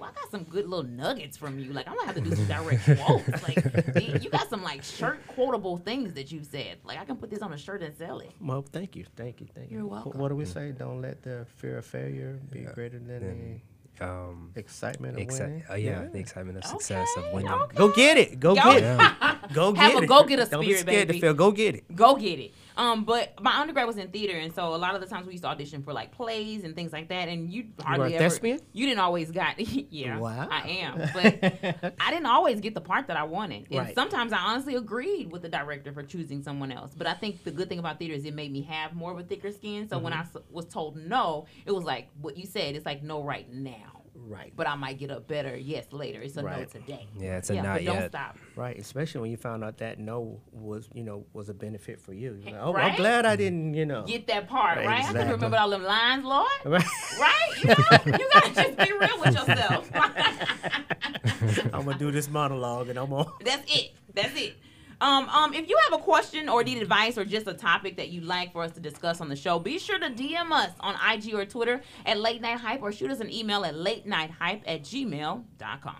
Say 0.00 0.06
that 0.06 0.10
well 0.10 0.10
I 0.10 0.20
got 0.20 0.30
some 0.30 0.44
good 0.44 0.68
little 0.68 0.84
nuggets 0.84 1.36
from 1.36 1.58
you 1.58 1.72
like 1.72 1.88
I'm 1.88 1.94
gonna 1.96 2.06
have 2.06 2.14
to 2.16 2.20
do 2.20 2.34
some 2.34 2.46
direct 2.46 2.84
quotes 3.04 3.42
like 3.42 3.94
man, 3.94 4.20
you 4.22 4.30
got 4.30 4.48
some 4.50 4.62
like 4.62 4.82
shirt 4.82 5.26
quotable 5.28 5.76
things 5.78 6.14
that 6.14 6.30
you 6.32 6.42
said 6.44 6.78
like 6.84 6.98
I 6.98 7.04
can 7.04 7.16
put 7.16 7.30
this 7.30 7.40
on 7.42 7.52
a 7.52 7.58
shirt 7.58 7.82
and 7.82 7.94
sell 7.96 8.18
it 8.20 8.32
Well, 8.40 8.62
thank 8.62 8.96
you, 8.96 9.04
thank 9.16 9.40
you, 9.40 9.46
thank 9.54 9.70
you. 9.70 9.78
You're 9.78 9.86
welcome. 9.86 10.18
What 10.20 10.28
do 10.28 10.36
we 10.36 10.44
say? 10.44 10.72
Don't 10.72 11.00
let 11.00 11.22
the 11.22 11.46
fear 11.56 11.78
of 11.78 11.84
failure 11.86 12.38
be 12.52 12.60
greater 12.74 12.98
than 12.98 13.60
Um, 14.00 14.50
the 14.54 14.60
excitement 14.60 15.18
of 15.20 15.26
exci- 15.26 15.40
winning. 15.40 15.62
uh, 15.70 15.74
yeah, 15.74 16.06
the 16.10 16.18
excitement 16.18 16.56
of 16.58 16.64
success 16.64 17.06
Okay, 17.18 17.26
of 17.28 17.34
winning. 17.34 17.50
okay. 17.52 17.76
Go 17.76 17.88
get 17.92 18.16
it. 18.16 18.40
Go 18.40 18.54
Go- 18.54 18.62
get 18.62 18.76
it. 18.78 18.82
Yeah. 18.82 19.36
Go 19.52 19.74
Have 19.74 19.92
get 19.92 20.00
a 20.00 20.04
it. 20.04 20.06
go-getter 20.06 20.46
Don't 20.46 20.60
be 20.60 20.72
scared 20.74 21.08
baby. 21.08 21.14
to 21.14 21.20
feel. 21.20 21.34
Go 21.34 21.50
get 21.50 21.74
it. 21.74 21.84
go 21.94 22.14
get 22.16 22.38
it. 22.38 22.54
Um, 22.76 23.04
but 23.04 23.34
my 23.42 23.58
undergrad 23.60 23.86
was 23.86 23.96
in 23.96 24.08
theater, 24.08 24.36
and 24.38 24.54
so 24.54 24.74
a 24.74 24.76
lot 24.76 24.94
of 24.94 25.00
the 25.00 25.06
times 25.06 25.26
we 25.26 25.32
used 25.32 25.44
to 25.44 25.50
audition 25.50 25.82
for 25.82 25.92
like 25.92 26.12
plays 26.12 26.64
and 26.64 26.74
things 26.74 26.92
like 26.92 27.08
that. 27.08 27.28
And 27.28 27.50
you 27.50 27.66
hardly 27.82 28.14
a 28.14 28.16
ever. 28.16 28.24
thespian? 28.30 28.60
You 28.72 28.86
didn't 28.86 29.00
always 29.00 29.30
got. 29.30 29.58
yeah, 29.92 30.18
Wow. 30.18 30.48
I 30.50 30.68
am, 30.68 30.98
but 31.12 31.94
I 32.00 32.10
didn't 32.10 32.26
always 32.26 32.60
get 32.60 32.74
the 32.74 32.80
part 32.80 33.08
that 33.08 33.16
I 33.16 33.24
wanted. 33.24 33.66
And 33.70 33.78
Right. 33.80 33.94
sometimes 33.94 34.32
I 34.32 34.38
honestly 34.38 34.76
agreed 34.76 35.30
with 35.32 35.42
the 35.42 35.48
director 35.48 35.92
for 35.92 36.02
choosing 36.02 36.42
someone 36.42 36.70
else. 36.72 36.92
But 36.96 37.06
I 37.06 37.14
think 37.14 37.44
the 37.44 37.50
good 37.50 37.68
thing 37.68 37.78
about 37.78 37.98
theater 37.98 38.14
is 38.14 38.24
it 38.24 38.34
made 38.34 38.52
me 38.52 38.62
have 38.62 38.94
more 38.94 39.12
of 39.12 39.18
a 39.18 39.22
thicker 39.24 39.50
skin. 39.52 39.88
So 39.88 39.98
when 39.98 40.12
I 40.12 40.20
Mm-hmm. 40.22 40.38
was 40.52 40.66
told 40.66 40.96
no, 40.96 41.46
it 41.64 41.72
was 41.72 41.84
like 41.84 42.08
what 42.20 42.36
you 42.36 42.46
said. 42.46 42.76
It's 42.76 42.84
like 42.86 43.02
no 43.02 43.22
right 43.22 43.50
now. 43.52 43.99
Right. 44.28 44.52
But 44.54 44.68
I 44.68 44.74
might 44.76 44.98
get 44.98 45.10
a 45.10 45.18
better 45.20 45.56
yes 45.56 45.86
later. 45.92 46.20
It's 46.20 46.36
a 46.36 46.42
no 46.42 46.48
Right. 46.48 46.70
today. 46.70 47.06
Yeah, 47.18 47.38
it's 47.38 47.50
a 47.50 47.54
yeah, 47.54 47.62
not 47.62 47.76
but 47.78 47.84
don't 47.86 47.96
yet. 47.96 48.10
stop. 48.10 48.36
Right. 48.54 48.78
Especially 48.78 49.20
when 49.22 49.30
you 49.30 49.36
found 49.36 49.64
out 49.64 49.78
that 49.78 49.98
no 49.98 50.40
was, 50.52 50.88
you 50.94 51.02
know, 51.04 51.24
was 51.32 51.48
a 51.48 51.54
benefit 51.54 52.00
for 52.00 52.12
you. 52.12 52.40
Like, 52.44 52.54
oh, 52.60 52.72
Right? 52.72 52.92
I'm 52.92 52.96
glad 52.96 53.26
I 53.26 53.36
didn't, 53.36 53.74
you 53.74 53.86
know. 53.86 54.04
Get 54.04 54.26
that 54.28 54.48
part 54.48 54.76
Right, 54.78 54.86
right. 54.86 55.04
I 55.04 55.12
can 55.12 55.30
remember 55.30 55.56
all 55.56 55.70
them 55.70 55.82
lines, 55.82 56.24
Lord. 56.24 56.48
Right. 56.64 56.84
right? 57.18 57.50
You 57.62 57.68
know, 57.68 58.18
you 58.18 58.28
gotta 58.32 58.54
just 58.54 58.76
be 58.78 58.92
real 58.92 59.20
with 59.20 59.34
yourself. 59.34 59.90
I'm 61.74 61.84
gonna 61.84 61.98
do 61.98 62.10
this 62.10 62.28
monologue, 62.28 62.88
and 62.88 62.98
I'm 62.98 63.10
gonna. 63.10 63.30
That's 63.44 63.64
it. 63.74 63.92
That's 64.14 64.38
it. 64.38 64.56
Um, 65.00 65.28
um, 65.30 65.54
if 65.54 65.68
you 65.68 65.78
have 65.88 65.98
a 65.98 66.02
question 66.02 66.48
or 66.48 66.62
need 66.62 66.82
advice 66.82 67.16
or 67.16 67.24
just 67.24 67.46
a 67.46 67.54
topic 67.54 67.96
that 67.96 68.10
you'd 68.10 68.24
like 68.24 68.52
for 68.52 68.62
us 68.62 68.72
to 68.72 68.80
discuss 68.80 69.20
on 69.22 69.30
the 69.30 69.36
show, 69.36 69.58
be 69.58 69.78
sure 69.78 69.98
to 69.98 70.10
DM 70.10 70.52
us 70.52 70.72
on 70.80 70.94
IG 71.10 71.34
or 71.34 71.46
Twitter 71.46 71.80
at 72.04 72.18
Late 72.18 72.42
Night 72.42 72.58
Hype 72.58 72.82
or 72.82 72.92
shoot 72.92 73.10
us 73.10 73.20
an 73.20 73.32
email 73.32 73.64
at 73.64 73.74
late 73.74 74.06
night 74.06 74.30
hype 74.30 74.62
at 74.66 74.82
gmail.com. 74.82 75.96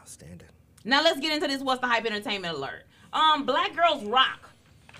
Outstanding. 0.00 0.48
Now 0.84 1.02
let's 1.02 1.20
get 1.20 1.32
into 1.32 1.46
this 1.46 1.62
What's 1.62 1.80
the 1.80 1.86
Hype 1.86 2.06
Entertainment 2.06 2.56
Alert. 2.56 2.86
Um, 3.12 3.46
Black 3.46 3.76
Girls 3.76 4.04
Rock. 4.04 4.50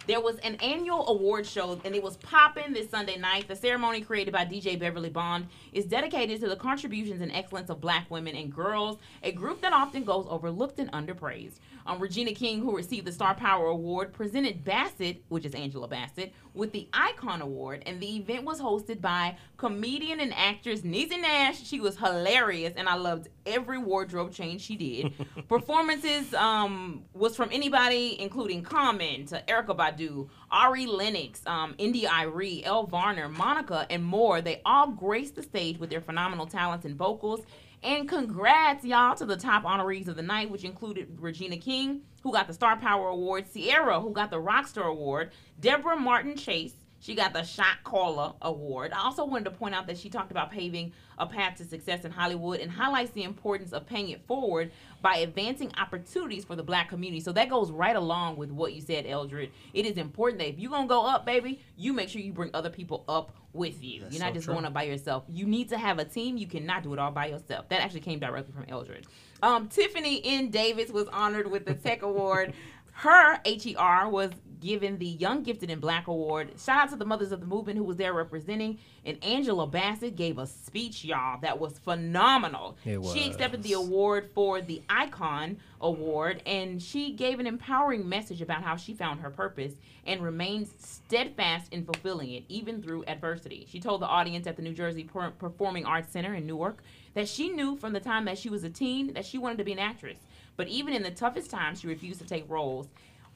There 0.06 0.20
was 0.20 0.38
an 0.38 0.56
annual 0.56 1.06
award 1.08 1.46
show 1.46 1.80
and 1.84 1.94
it 1.94 2.02
was 2.02 2.16
popping 2.18 2.72
this 2.72 2.90
Sunday 2.90 3.16
night. 3.16 3.48
The 3.48 3.56
ceremony 3.56 4.00
created 4.00 4.32
by 4.32 4.44
DJ 4.44 4.78
Beverly 4.78 5.10
Bond 5.10 5.46
is 5.72 5.84
dedicated 5.84 6.40
to 6.40 6.48
the 6.48 6.56
contributions 6.56 7.20
and 7.20 7.30
excellence 7.32 7.70
of 7.70 7.80
black 7.80 8.10
women 8.10 8.34
and 8.34 8.52
girls, 8.52 8.98
a 9.22 9.32
group 9.32 9.60
that 9.62 9.72
often 9.72 10.04
goes 10.04 10.26
overlooked 10.28 10.78
and 10.80 10.90
underpraised. 10.92 11.60
Um, 11.86 12.00
Regina 12.00 12.32
King, 12.32 12.60
who 12.60 12.76
received 12.76 13.06
the 13.06 13.12
Star 13.12 13.34
Power 13.34 13.66
Award, 13.66 14.12
presented 14.12 14.64
Bassett, 14.64 15.22
which 15.28 15.44
is 15.44 15.54
Angela 15.54 15.88
Bassett, 15.88 16.32
with 16.54 16.72
the 16.72 16.88
Icon 16.92 17.42
Award, 17.42 17.82
and 17.86 18.00
the 18.00 18.16
event 18.16 18.44
was 18.44 18.60
hosted 18.60 19.00
by 19.00 19.36
comedian 19.56 20.20
and 20.20 20.34
actress 20.34 20.80
Niecy 20.80 21.20
Nash. 21.20 21.62
She 21.62 21.80
was 21.80 21.96
hilarious, 21.96 22.74
and 22.76 22.88
I 22.88 22.96
loved 22.96 23.28
every 23.46 23.78
wardrobe 23.78 24.32
change 24.32 24.62
she 24.62 24.76
did. 24.76 25.12
Performances 25.48 26.34
um, 26.34 27.04
was 27.14 27.36
from 27.36 27.50
anybody, 27.52 28.20
including 28.20 28.62
Common 28.62 29.26
to 29.26 29.42
Erykah 29.46 29.76
Badu, 29.76 30.28
Ari 30.50 30.86
Lennox, 30.86 31.42
um, 31.46 31.74
India 31.78 32.10
Arie, 32.12 32.64
Elle 32.64 32.86
Varner, 32.86 33.28
Monica, 33.28 33.86
and 33.90 34.04
more. 34.04 34.40
They 34.40 34.60
all 34.64 34.88
graced 34.88 35.36
the 35.36 35.42
stage 35.42 35.78
with 35.78 35.90
their 35.90 36.00
phenomenal 36.00 36.46
talents 36.46 36.84
and 36.84 36.96
vocals. 36.96 37.40
And 37.82 38.08
congrats, 38.08 38.84
y'all, 38.84 39.14
to 39.16 39.24
the 39.24 39.36
top 39.36 39.64
honorees 39.64 40.06
of 40.06 40.16
the 40.16 40.22
night, 40.22 40.50
which 40.50 40.64
included 40.64 41.16
Regina 41.18 41.56
King, 41.56 42.02
who 42.22 42.32
got 42.32 42.46
the 42.46 42.52
Star 42.52 42.76
Power 42.76 43.08
Award, 43.08 43.46
Ciara, 43.52 44.00
who 44.00 44.12
got 44.12 44.30
the 44.30 44.36
Rockstar 44.36 44.84
Award, 44.84 45.30
Debra 45.58 45.96
Martin 45.96 46.36
Chase, 46.36 46.74
She 47.00 47.14
got 47.14 47.32
the 47.32 47.42
Shot 47.42 47.82
Caller 47.82 48.34
Award. 48.42 48.92
I 48.92 49.00
also 49.00 49.24
wanted 49.24 49.44
to 49.44 49.50
point 49.52 49.74
out 49.74 49.86
that 49.86 49.96
she 49.96 50.10
talked 50.10 50.30
about 50.30 50.50
paving 50.50 50.92
a 51.18 51.26
path 51.26 51.56
to 51.56 51.64
success 51.64 52.04
in 52.04 52.12
Hollywood 52.12 52.60
and 52.60 52.70
highlights 52.70 53.10
the 53.12 53.22
importance 53.22 53.72
of 53.72 53.86
paying 53.86 54.10
it 54.10 54.24
forward 54.26 54.70
by 55.00 55.16
advancing 55.16 55.72
opportunities 55.78 56.44
for 56.44 56.56
the 56.56 56.62
black 56.62 56.90
community. 56.90 57.20
So 57.20 57.32
that 57.32 57.48
goes 57.48 57.70
right 57.70 57.96
along 57.96 58.36
with 58.36 58.50
what 58.50 58.74
you 58.74 58.82
said, 58.82 59.06
Eldred. 59.06 59.50
It 59.72 59.86
is 59.86 59.96
important 59.96 60.40
that 60.40 60.48
if 60.48 60.58
you're 60.58 60.70
gonna 60.70 60.86
go 60.86 61.06
up, 61.06 61.24
baby, 61.24 61.60
you 61.74 61.94
make 61.94 62.10
sure 62.10 62.20
you 62.20 62.32
bring 62.32 62.50
other 62.52 62.70
people 62.70 63.04
up 63.08 63.34
with 63.54 63.82
you. 63.82 64.02
That's 64.02 64.14
you're 64.14 64.22
not 64.22 64.30
so 64.30 64.34
just 64.34 64.44
true. 64.44 64.54
going 64.54 64.66
up 64.66 64.74
by 64.74 64.82
yourself. 64.82 65.24
You 65.26 65.46
need 65.46 65.70
to 65.70 65.78
have 65.78 65.98
a 65.98 66.04
team. 66.04 66.36
You 66.36 66.46
cannot 66.46 66.82
do 66.82 66.92
it 66.92 66.98
all 66.98 67.10
by 67.10 67.26
yourself. 67.26 67.68
That 67.70 67.80
actually 67.80 68.00
came 68.00 68.18
directly 68.18 68.52
from 68.52 68.66
Eldred. 68.68 69.06
Um, 69.42 69.68
Tiffany 69.68 70.20
N. 70.22 70.50
Davis 70.50 70.90
was 70.90 71.08
honored 71.08 71.50
with 71.50 71.64
the 71.64 71.74
Tech 71.74 72.02
Award. 72.02 72.52
Her 72.92 73.40
HER 73.46 74.08
was 74.10 74.30
given 74.60 74.98
the 74.98 75.06
Young 75.06 75.42
Gifted 75.42 75.70
in 75.70 75.80
Black 75.80 76.06
Award. 76.06 76.52
Shout 76.58 76.82
out 76.82 76.90
to 76.90 76.96
the 76.96 77.04
mothers 77.04 77.32
of 77.32 77.40
the 77.40 77.46
movement 77.46 77.78
who 77.78 77.84
was 77.84 77.96
there 77.96 78.12
representing. 78.12 78.78
And 79.04 79.22
Angela 79.24 79.66
Bassett 79.66 80.16
gave 80.16 80.38
a 80.38 80.46
speech, 80.46 81.04
y'all, 81.04 81.40
that 81.40 81.58
was 81.58 81.78
phenomenal. 81.78 82.76
It 82.84 83.02
She 83.12 83.28
accepted 83.28 83.62
the 83.62 83.72
award 83.72 84.30
for 84.34 84.60
the 84.60 84.82
Icon 84.88 85.56
Award, 85.80 86.42
and 86.44 86.82
she 86.82 87.12
gave 87.12 87.40
an 87.40 87.46
empowering 87.46 88.08
message 88.08 88.42
about 88.42 88.62
how 88.62 88.76
she 88.76 88.92
found 88.92 89.20
her 89.20 89.30
purpose 89.30 89.72
and 90.06 90.22
remains 90.22 90.74
steadfast 90.78 91.72
in 91.72 91.84
fulfilling 91.84 92.30
it, 92.32 92.44
even 92.48 92.82
through 92.82 93.04
adversity. 93.06 93.66
She 93.70 93.80
told 93.80 94.02
the 94.02 94.06
audience 94.06 94.46
at 94.46 94.56
the 94.56 94.62
New 94.62 94.74
Jersey 94.74 95.04
Per- 95.04 95.30
Performing 95.32 95.86
Arts 95.86 96.12
Center 96.12 96.34
in 96.34 96.46
Newark 96.46 96.82
that 97.14 97.28
she 97.28 97.48
knew 97.48 97.76
from 97.76 97.92
the 97.92 98.00
time 98.00 98.24
that 98.26 98.38
she 98.38 98.50
was 98.50 98.64
a 98.64 98.70
teen 98.70 99.14
that 99.14 99.24
she 99.24 99.38
wanted 99.38 99.58
to 99.58 99.64
be 99.64 99.72
an 99.72 99.78
actress. 99.78 100.18
But 100.56 100.68
even 100.68 100.92
in 100.92 101.02
the 101.02 101.10
toughest 101.10 101.50
times, 101.50 101.80
she 101.80 101.86
refused 101.86 102.20
to 102.20 102.26
take 102.26 102.44
roles 102.48 102.88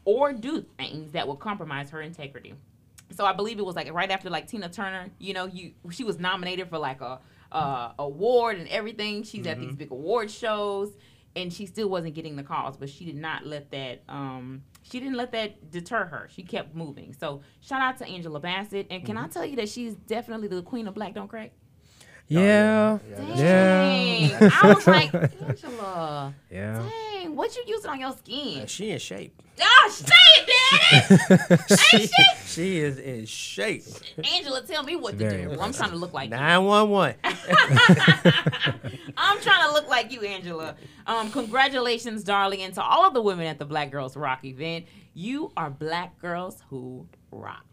or 0.04 0.32
do 0.32 0.64
things 0.78 1.12
that 1.12 1.26
would 1.26 1.38
compromise 1.38 1.90
her 1.90 2.00
integrity 2.02 2.54
so 3.10 3.24
I 3.24 3.32
believe 3.32 3.58
it 3.58 3.64
was 3.64 3.76
like 3.76 3.92
right 3.92 4.10
after 4.10 4.30
like 4.30 4.48
Tina 4.48 4.68
Turner, 4.68 5.10
you 5.18 5.34
know, 5.34 5.46
you 5.46 5.72
she 5.90 6.04
was 6.04 6.18
nominated 6.18 6.68
for 6.68 6.78
like 6.78 7.00
a 7.00 7.20
uh, 7.52 7.92
award 7.98 8.56
and 8.58 8.66
everything. 8.68 9.22
She's 9.22 9.46
at 9.46 9.60
these 9.60 9.74
big 9.76 9.92
award 9.92 10.30
shows, 10.30 10.90
and 11.36 11.52
she 11.52 11.66
still 11.66 11.88
wasn't 11.88 12.14
getting 12.14 12.34
the 12.34 12.42
calls, 12.42 12.76
but 12.76 12.88
she 12.88 13.04
did 13.04 13.16
not 13.16 13.46
let 13.46 13.70
that 13.70 14.02
um 14.08 14.62
she 14.82 14.98
didn't 15.00 15.16
let 15.16 15.32
that 15.32 15.70
deter 15.70 16.06
her. 16.06 16.28
She 16.34 16.42
kept 16.42 16.74
moving. 16.74 17.14
So 17.18 17.42
shout 17.60 17.80
out 17.80 17.98
to 17.98 18.06
Angela 18.06 18.40
Bassett, 18.40 18.86
and 18.90 19.04
can 19.04 19.16
I 19.16 19.28
tell 19.28 19.44
you 19.44 19.56
that 19.56 19.68
she's 19.68 19.94
definitely 19.94 20.48
the 20.48 20.62
queen 20.62 20.88
of 20.88 20.94
Black 20.94 21.14
Don't 21.14 21.28
Crack? 21.28 21.52
Yeah. 22.26 22.98
Yeah, 23.10 23.16
Dang, 23.36 24.30
Yeah. 24.30 24.50
I 24.62 24.74
was 24.74 24.86
like 24.86 25.14
Angela, 25.42 26.34
Yeah. 26.50 26.78
dang, 26.78 27.13
what 27.34 27.54
you 27.56 27.64
using 27.66 27.90
on 27.90 28.00
your 28.00 28.12
skin? 28.12 28.62
Uh, 28.62 28.66
she 28.66 28.90
in 28.90 28.98
shape. 28.98 29.40
Ah, 29.60 29.88
say 29.88 30.14
it, 30.36 31.28
Daddy. 31.28 31.76
she, 32.08 32.08
she 32.46 32.78
is 32.78 32.98
in 32.98 33.24
shape. 33.26 33.84
Angela, 34.32 34.62
tell 34.62 34.82
me 34.82 34.96
what 34.96 35.14
It's 35.14 35.22
to 35.22 35.28
very 35.28 35.54
do. 35.54 35.60
I'm 35.60 35.72
trying 35.72 35.90
to 35.90 35.96
look 35.96 36.12
like 36.12 36.30
you. 36.30 36.36
Nine 36.36 36.64
one 36.64 36.90
one. 36.90 37.14
I'm 37.24 37.36
trying 39.40 39.68
to 39.68 39.72
look 39.72 39.88
like 39.88 40.10
you, 40.10 40.22
Angela. 40.22 40.74
Um, 41.06 41.30
congratulations, 41.30 42.24
darling, 42.24 42.62
and 42.62 42.74
to 42.74 42.82
all 42.82 43.06
of 43.06 43.14
the 43.14 43.22
women 43.22 43.46
at 43.46 43.58
the 43.58 43.64
Black 43.64 43.90
Girls 43.90 44.16
Rock 44.16 44.44
event. 44.44 44.86
You 45.14 45.52
are 45.56 45.70
black 45.70 46.20
girls 46.20 46.62
who 46.70 47.06
rock. 47.30 47.64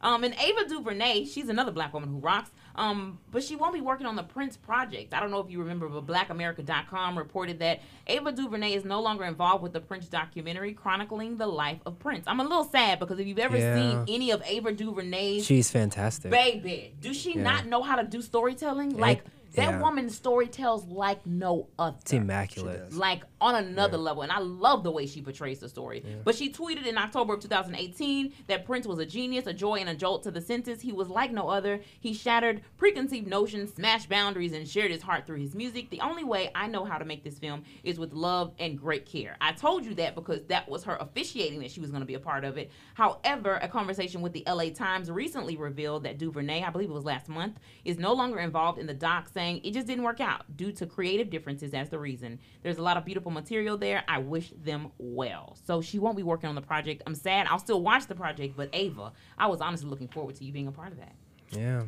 Um, 0.00 0.24
and 0.24 0.34
Ava 0.34 0.68
DuVernay, 0.68 1.24
she's 1.24 1.48
another 1.48 1.72
black 1.72 1.92
woman 1.92 2.08
who 2.08 2.18
rocks. 2.18 2.50
Um, 2.76 3.18
but 3.32 3.42
she 3.42 3.56
won't 3.56 3.72
be 3.74 3.80
working 3.80 4.06
on 4.06 4.16
the 4.16 4.22
Prince 4.22 4.56
project. 4.56 5.14
I 5.14 5.20
don't 5.20 5.30
know 5.30 5.40
if 5.40 5.50
you 5.50 5.58
remember, 5.60 5.88
but 5.88 6.06
BlackAmerica.com 6.06 7.16
reported 7.18 7.58
that 7.60 7.80
Ava 8.06 8.32
DuVernay 8.32 8.74
is 8.74 8.84
no 8.84 9.00
longer 9.00 9.24
involved 9.24 9.62
with 9.62 9.72
the 9.72 9.80
Prince 9.80 10.06
documentary 10.06 10.72
chronicling 10.74 11.36
the 11.38 11.46
life 11.46 11.78
of 11.86 11.98
Prince. 11.98 12.24
I'm 12.26 12.40
a 12.40 12.44
little 12.44 12.64
sad 12.64 12.98
because 12.98 13.18
if 13.18 13.26
you've 13.26 13.38
ever 13.38 13.56
Yeah. 13.56 13.74
seen 14.04 14.14
any 14.14 14.30
of 14.30 14.42
Ava 14.44 14.72
DuVernay's 14.72 15.44
She's 15.46 15.70
fantastic. 15.70 16.30
baby, 16.30 16.94
does 17.00 17.16
she 17.16 17.34
Yeah. 17.34 17.42
not 17.42 17.66
know 17.66 17.82
how 17.82 17.96
to 17.96 18.04
do 18.04 18.20
storytelling? 18.22 18.96
Like 18.98 19.24
that 19.54 19.70
yeah. 19.70 19.80
woman 19.80 20.10
story 20.10 20.48
tells 20.48 20.84
like 20.84 21.26
no 21.26 21.68
other 21.78 21.96
It's 22.02 22.12
immaculate. 22.12 22.92
Like 22.92 23.22
on 23.40 23.54
another 23.54 23.98
level 23.98 24.22
and 24.22 24.32
i 24.32 24.38
love 24.38 24.82
the 24.82 24.90
way 24.90 25.06
she 25.06 25.20
portrays 25.20 25.58
the 25.58 25.68
story. 25.68 26.04
But 26.24 26.34
she 26.34 26.52
tweeted 26.52 26.86
in 26.86 26.98
october 26.98 27.34
of 27.34 27.40
2018 27.40 28.32
that 28.46 28.64
prince 28.64 28.86
was 28.86 28.98
a 28.98 29.06
genius 29.06 29.46
a 29.46 29.52
joy 29.52 29.76
and 29.76 29.88
a 29.88 29.94
jolt 29.94 30.22
to 30.24 30.30
the 30.30 30.40
senses. 30.40 30.80
He 30.80 30.92
was 30.92 31.08
like 31.08 31.32
no 31.32 31.48
other. 31.48 31.80
He 32.00 32.14
shattered 32.14 32.62
preconceived 32.76 33.26
notions 33.26 33.74
smashed 33.74 34.08
boundaries 34.08 34.52
and 34.52 34.68
shared 34.68 34.90
his 34.90 35.02
heart 35.02 35.26
through 35.26 35.38
his 35.38 35.54
music. 35.54 35.90
The 35.90 36.00
only 36.00 36.24
way 36.24 36.50
i 36.54 36.66
know 36.66 36.84
how 36.84 36.98
to 36.98 37.04
make 37.04 37.24
this 37.24 37.38
film 37.38 37.64
is 37.84 37.98
with 37.98 38.12
love 38.12 38.52
and 38.58 38.78
great 38.78 39.06
care. 39.06 39.36
I 39.40 39.52
told 39.52 39.84
you 39.84 39.94
that 39.96 40.14
because 40.14 40.44
that 40.46 40.68
was 40.68 40.84
her 40.84 40.96
officiating 40.96 41.60
that 41.60 41.70
she 41.70 41.80
was 41.80 41.90
going 41.90 42.02
to 42.02 42.06
be 42.06 42.14
a 42.14 42.20
part 42.20 42.44
of 42.44 42.56
it. 42.56 42.70
However 42.94 43.58
a 43.62 43.68
conversation 43.68 44.22
with 44.22 44.32
the 44.32 44.44
la 44.46 44.68
times 44.74 45.10
recently 45.10 45.56
revealed 45.56 46.04
that 46.04 46.18
duvernay 46.18 46.62
i 46.62 46.70
believe 46.70 46.90
it 46.90 46.94
was 46.94 47.04
last 47.04 47.28
month 47.28 47.58
is 47.84 47.98
no 47.98 48.12
longer 48.12 48.38
involved 48.38 48.78
in 48.78 48.86
the 48.86 48.94
doc 48.94 49.28
saying 49.32 49.60
it 49.64 49.72
just 49.72 49.86
didn't 49.86 50.04
work 50.04 50.20
out 50.20 50.44
due 50.56 50.72
to 50.72 50.86
creative 50.86 51.30
differences 51.30 51.74
as 51.74 51.88
the 51.88 51.98
reason. 51.98 52.38
There's 52.62 52.78
a 52.78 52.82
lot 52.82 52.96
of 52.96 53.04
beautiful 53.04 53.25
material 53.30 53.76
there. 53.76 54.02
I 54.08 54.18
wish 54.18 54.52
them 54.64 54.88
well. 54.98 55.56
So 55.66 55.80
she 55.80 55.98
won't 55.98 56.16
be 56.16 56.22
working 56.22 56.48
on 56.48 56.54
the 56.54 56.62
project. 56.62 57.02
I'm 57.06 57.14
sad. 57.14 57.46
I'll 57.48 57.58
still 57.58 57.80
watch 57.82 58.06
the 58.06 58.14
project, 58.14 58.56
but 58.56 58.68
Ava, 58.72 59.12
I 59.38 59.46
was 59.46 59.60
honestly 59.60 59.88
looking 59.88 60.08
forward 60.08 60.36
to 60.36 60.44
you 60.44 60.52
being 60.52 60.66
a 60.68 60.72
part 60.72 60.92
of 60.92 60.98
that. 60.98 61.14
Yeah. 61.50 61.82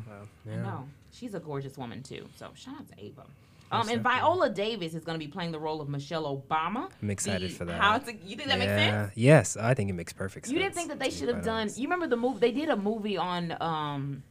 I 0.45 0.49
Yeah. 0.49 0.61
know. 0.61 0.87
She's 1.11 1.33
a 1.33 1.39
gorgeous 1.39 1.77
woman 1.77 2.03
too. 2.03 2.27
So 2.35 2.49
shout 2.53 2.75
out 2.79 2.87
to 2.89 2.93
Ava. 3.03 3.23
Um, 3.71 3.87
and 3.87 4.01
Viola 4.01 4.49
Davis 4.49 4.95
is 4.95 5.03
going 5.03 5.19
to 5.19 5.23
be 5.23 5.31
playing 5.31 5.51
the 5.51 5.59
role 5.59 5.79
of 5.79 5.89
Michelle 5.89 6.23
Obama. 6.23 6.89
I'm 7.03 7.11
excited 7.11 7.51
The- 7.51 7.55
for 7.55 7.65
that. 7.65 7.79
How 7.79 7.97
it's, 7.97 8.07
you 8.25 8.35
think 8.35 8.49
that 8.49 8.57
makes 8.57 8.71
sense? 8.71 9.11
Yes, 9.15 9.57
I 9.57 9.75
think 9.75 9.91
it 9.91 9.93
makes 9.93 10.11
perfect 10.11 10.47
sense. 10.47 10.53
You 10.53 10.59
didn't 10.59 10.73
think 10.73 10.89
that 10.89 10.97
they 10.97 11.11
should 11.11 11.27
have 11.29 11.43
done. 11.43 11.69
You 11.75 11.83
remember 11.83 12.07
the 12.07 12.17
movie? 12.17 12.39
They 12.39 12.51
did 12.51 12.69
a 12.69 12.75
movie 12.75 13.17
on 13.17 13.55
um, 13.61 14.23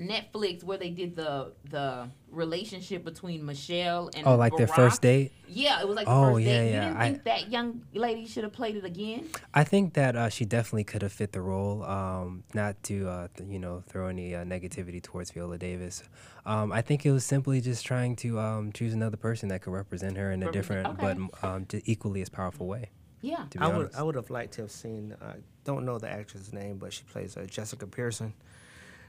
Netflix 0.00 0.64
where 0.64 0.76
they 0.78 0.90
did 0.90 1.14
the 1.14 1.52
the 1.70 2.08
relationship 2.30 3.04
between 3.04 3.46
Michelle 3.46 4.10
and 4.14 4.26
Oh, 4.26 4.34
like 4.36 4.56
their 4.56 4.66
first 4.66 5.00
date? 5.02 5.30
Yeah, 5.46 5.80
it 5.80 5.86
was 5.86 5.94
like 5.94 6.06
the 6.06 6.12
Oh, 6.12 6.32
first 6.34 6.44
yeah, 6.46 6.58
date. 6.58 6.64
You 6.74 6.80
didn't 6.80 6.96
I- 6.96 7.10
think 7.10 7.24
that 7.24 7.50
young 7.52 7.82
lady 7.94 8.26
should 8.26 8.42
have 8.42 8.52
played 8.52 8.74
it 8.74 8.84
again? 8.84 9.28
I 9.54 9.62
think 9.62 9.94
that 9.94 10.16
uh, 10.16 10.28
she 10.30 10.44
definitely 10.44 10.82
could 10.84 11.02
have 11.02 11.12
fit 11.12 11.30
the 11.32 11.40
role. 11.40 11.84
Um, 11.84 12.42
not 12.54 12.82
to 12.84 13.08
uh, 13.08 13.28
th- 13.36 13.48
you 13.48 13.60
know 13.60 13.84
throw 13.88 14.08
any 14.08 14.34
uh, 14.34 14.42
negativity 14.44 15.00
towards 15.00 15.30
Viola 15.30 15.58
Davis. 15.58 16.02
Um, 16.44 16.72
I 16.72 16.82
think 16.82 17.06
it 17.06 17.12
was 17.12 17.24
simply 17.24 17.60
just 17.60 17.86
trying 17.86 18.16
to 18.16 18.38
um, 18.40 18.72
choose 18.72 18.94
another 18.94 19.16
person 19.16 19.48
that 19.50 19.62
could 19.62 19.72
represent 19.72 20.16
her 20.16 20.32
in 20.32 20.42
a 20.42 20.46
Represent- 20.46 20.98
different 20.98 21.30
but 21.40 21.48
um, 21.48 21.66
equally 21.84 22.20
as 22.20 22.28
powerful 22.28 22.66
way. 22.66 22.90
Yeah. 23.22 23.44
To 23.50 23.58
be 23.58 23.64
I 23.64 23.68
would 23.68 23.76
honest. 23.76 23.96
I 23.96 24.02
would 24.02 24.16
have 24.16 24.28
liked 24.30 24.54
to 24.54 24.62
have 24.62 24.70
seen. 24.72 25.14
I 25.22 25.34
don't 25.64 25.86
know 25.86 25.98
the 25.98 26.10
actress 26.10 26.52
name, 26.52 26.78
but 26.78 26.92
she 26.92 27.04
plays 27.04 27.36
uh, 27.36 27.46
Jessica 27.48 27.86
Pearson. 27.86 28.34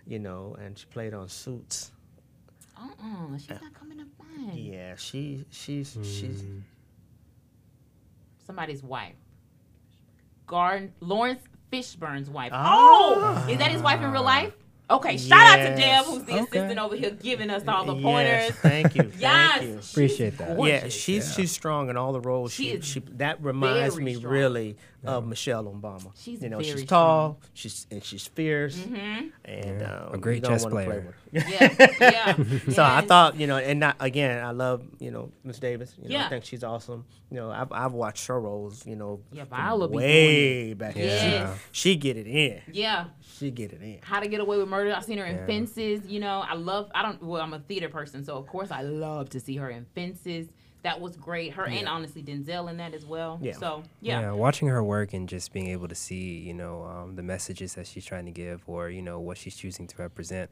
You 0.07 0.19
know, 0.19 0.55
and 0.59 0.77
she 0.77 0.85
played 0.85 1.13
on 1.13 1.27
Suits. 1.29 1.91
Uh-uh. 2.77 3.37
She's 3.37 3.49
not 3.49 3.73
coming 3.73 3.97
to 3.99 4.05
mind. 4.23 4.57
Yeah, 4.59 4.95
she 4.97 5.45
she's 5.49 5.97
she's 6.03 6.41
Mm. 6.41 6.61
Somebody's 8.45 8.83
wife. 8.83 9.15
Garden 10.47 10.93
Lawrence 10.99 11.41
Fishburne's 11.71 12.29
wife. 12.29 12.51
Ah. 12.53 13.45
Oh, 13.47 13.51
is 13.51 13.57
that 13.57 13.71
his 13.71 13.81
wife 13.81 14.01
in 14.01 14.11
real 14.11 14.23
life? 14.23 14.53
Okay, 14.87 15.17
shout 15.17 15.39
out 15.41 15.55
to 15.55 15.69
Deb, 15.69 15.79
Yes. 15.79 16.05
who's 16.05 16.23
the 16.25 16.33
Okay. 16.33 16.39
assistant 16.41 16.77
over 16.79 16.95
here 16.95 17.09
giving 17.09 17.49
us 17.49 17.63
all 17.67 17.85
the 17.85 17.95
Yes, 17.95 18.03
pointers. 18.03 18.51
thank 18.61 18.95
you. 18.95 19.11
Yes, 19.17 19.57
Thank 19.57 19.61
you. 19.63 19.77
she's 19.81 19.91
Appreciate 19.91 20.37
that. 20.37 20.49
Yeah, 20.49 20.55
gorgeous. 20.55 20.93
she's 20.93 21.33
she's 21.33 21.51
strong 21.51 21.89
in 21.89 21.97
all 21.97 22.13
the 22.13 22.21
roles. 22.21 22.53
She 22.53 22.65
She, 22.65 22.69
is 22.69 22.85
she 22.85 22.99
that 23.13 23.41
reminds 23.43 23.95
very 23.95 24.05
me 24.05 24.13
strong. 24.15 24.31
really 24.33 24.77
of 25.07 25.27
Michelle 25.27 25.65
Obama. 25.65 26.11
She's 26.15 26.41
you 26.41 26.49
know 26.49 26.57
very 26.57 26.71
she's 26.71 26.81
strong. 26.81 27.35
tall, 27.35 27.39
she's 27.53 27.87
and 27.91 28.03
she's 28.03 28.27
fierce, 28.27 28.77
Mhm. 28.77 29.31
and 29.45 29.81
Yeah, 29.81 30.05
um, 30.07 30.13
a 30.13 30.17
great 30.17 30.43
chess 30.43 30.63
wanna 30.63 30.75
play 30.75 30.85
player. 30.85 31.15
Yeah, 31.31 31.75
yeah. 31.99 32.35
So 32.71 32.83
I 32.83 33.01
thought, 33.01 33.35
you 33.39 33.47
know, 33.47 33.57
and 33.57 33.79
not 33.79 33.95
again, 33.99 34.43
I 34.43 34.51
love, 34.51 34.83
you 34.99 35.11
know, 35.11 35.31
Miss 35.43 35.59
Davis. 35.59 35.93
You 36.01 36.09
know, 36.09 36.15
Yeah. 36.15 36.25
I 36.25 36.29
think 36.29 36.45
she's 36.45 36.63
awesome. 36.63 37.05
You 37.29 37.37
know, 37.37 37.51
I've, 37.51 37.71
I've 37.71 37.91
watched 37.93 38.25
her 38.27 38.39
roles, 38.39 38.85
you 38.85 38.95
know, 38.95 39.19
Yeah, 39.31 39.43
from 39.45 39.57
Viola 39.57 39.87
be 39.89 39.95
way 39.97 40.73
back. 40.73 40.95
Yes. 40.95 41.57
She, 41.71 41.91
she 41.91 41.95
get 41.97 42.15
it 42.17 42.27
in. 42.27 42.61
Yeah. 42.71 43.05
She 43.37 43.51
get 43.51 43.73
it 43.73 43.81
in. 43.81 43.99
How 44.01 44.19
to 44.21 44.27
Get 44.27 44.39
Away 44.39 44.57
with 44.57 44.69
Murder. 44.69 44.93
I've 44.95 45.03
seen 45.03 45.17
her 45.17 45.25
in 45.25 45.35
Yeah. 45.35 45.45
Fences. 45.45 46.05
You 46.07 46.19
know, 46.21 46.39
I 46.47 46.53
love. 46.55 46.89
I 46.95 47.01
don't. 47.01 47.21
Well, 47.21 47.41
I'm 47.41 47.53
a 47.53 47.59
theater 47.59 47.89
person, 47.89 48.23
so 48.23 48.37
of 48.37 48.47
course 48.47 48.71
I 48.71 48.81
love 48.81 49.29
to 49.31 49.39
see 49.39 49.57
her 49.57 49.69
in 49.69 49.85
Fences. 49.93 50.47
That 50.85 51.01
was 51.01 51.17
great. 51.17 51.53
Her 51.53 51.65
and 51.65 51.87
honestly 51.87 52.21
Denzel 52.21 52.69
in 52.69 52.77
that 52.77 52.93
as 52.93 53.03
well. 53.07 53.39
Yeah. 53.41 53.53
So 53.53 53.81
yeah. 54.01 54.19
Yeah, 54.19 54.31
watching 54.33 54.67
her 54.67 54.83
work 54.83 55.13
and 55.13 55.27
just 55.27 55.51
being 55.51 55.69
able 55.69 55.87
to 55.87 55.95
see, 55.95 56.37
you 56.37 56.53
know, 56.53 56.83
um, 56.83 57.15
the 57.15 57.23
messages 57.23 57.73
that 57.73 57.87
she's 57.87 58.05
trying 58.05 58.25
to 58.25 58.31
give 58.31 58.61
or, 58.67 58.91
you 58.91 59.01
know, 59.01 59.19
what 59.19 59.39
she's 59.39 59.55
choosing 59.55 59.87
to 59.87 59.95
represent, 59.97 60.51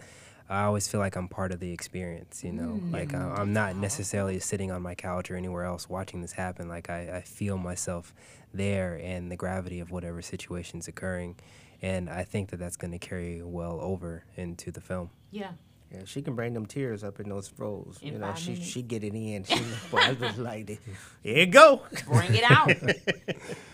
I 0.49 0.63
always 0.63 0.87
feel 0.87 0.99
like 0.99 1.15
I'm 1.15 1.27
part 1.27 1.51
of 1.51 1.59
the 1.59 1.71
experience, 1.71 2.43
you 2.43 2.51
know. 2.51 2.81
Like 2.89 3.13
I, 3.13 3.19
I'm 3.19 3.53
not 3.53 3.75
necessarily 3.75 4.39
sitting 4.39 4.71
on 4.71 4.81
my 4.81 4.95
couch 4.95 5.29
or 5.29 5.35
anywhere 5.35 5.65
else 5.65 5.87
watching 5.87 6.21
this 6.21 6.31
happen. 6.31 6.67
Like 6.67 6.89
I, 6.89 7.17
I 7.17 7.21
feel 7.21 7.59
myself 7.59 8.11
there 8.55 8.99
and 9.03 9.31
the 9.31 9.35
gravity 9.35 9.81
of 9.81 9.91
whatever 9.91 10.23
situation's 10.23 10.87
occurring. 10.87 11.35
And 11.83 12.09
I 12.09 12.23
think 12.23 12.49
that 12.49 12.57
that's 12.57 12.77
going 12.77 12.91
to 12.91 12.97
carry 12.97 13.43
well 13.43 13.79
over 13.79 14.25
into 14.35 14.71
the 14.71 14.81
film. 14.81 15.11
Yeah. 15.29 15.51
Yeah, 15.93 16.01
she 16.05 16.23
can 16.23 16.33
bring 16.33 16.53
them 16.53 16.65
tears 16.65 17.03
up 17.03 17.19
in 17.19 17.29
those. 17.29 17.51
In 18.01 18.13
you 18.13 18.19
know, 18.19 18.33
she 18.35 18.51
minutes. 18.51 18.67
she 18.67 18.81
get 18.81 19.03
it 19.03 19.13
in. 19.13 19.43
She, 19.43 19.61
I 19.93 20.13
was 20.13 20.37
like, 20.39 20.67
here 21.21 21.37
you 21.37 21.45
go. 21.45 21.81
Bring 22.07 22.33
it 22.33 22.43
out. 22.49 22.71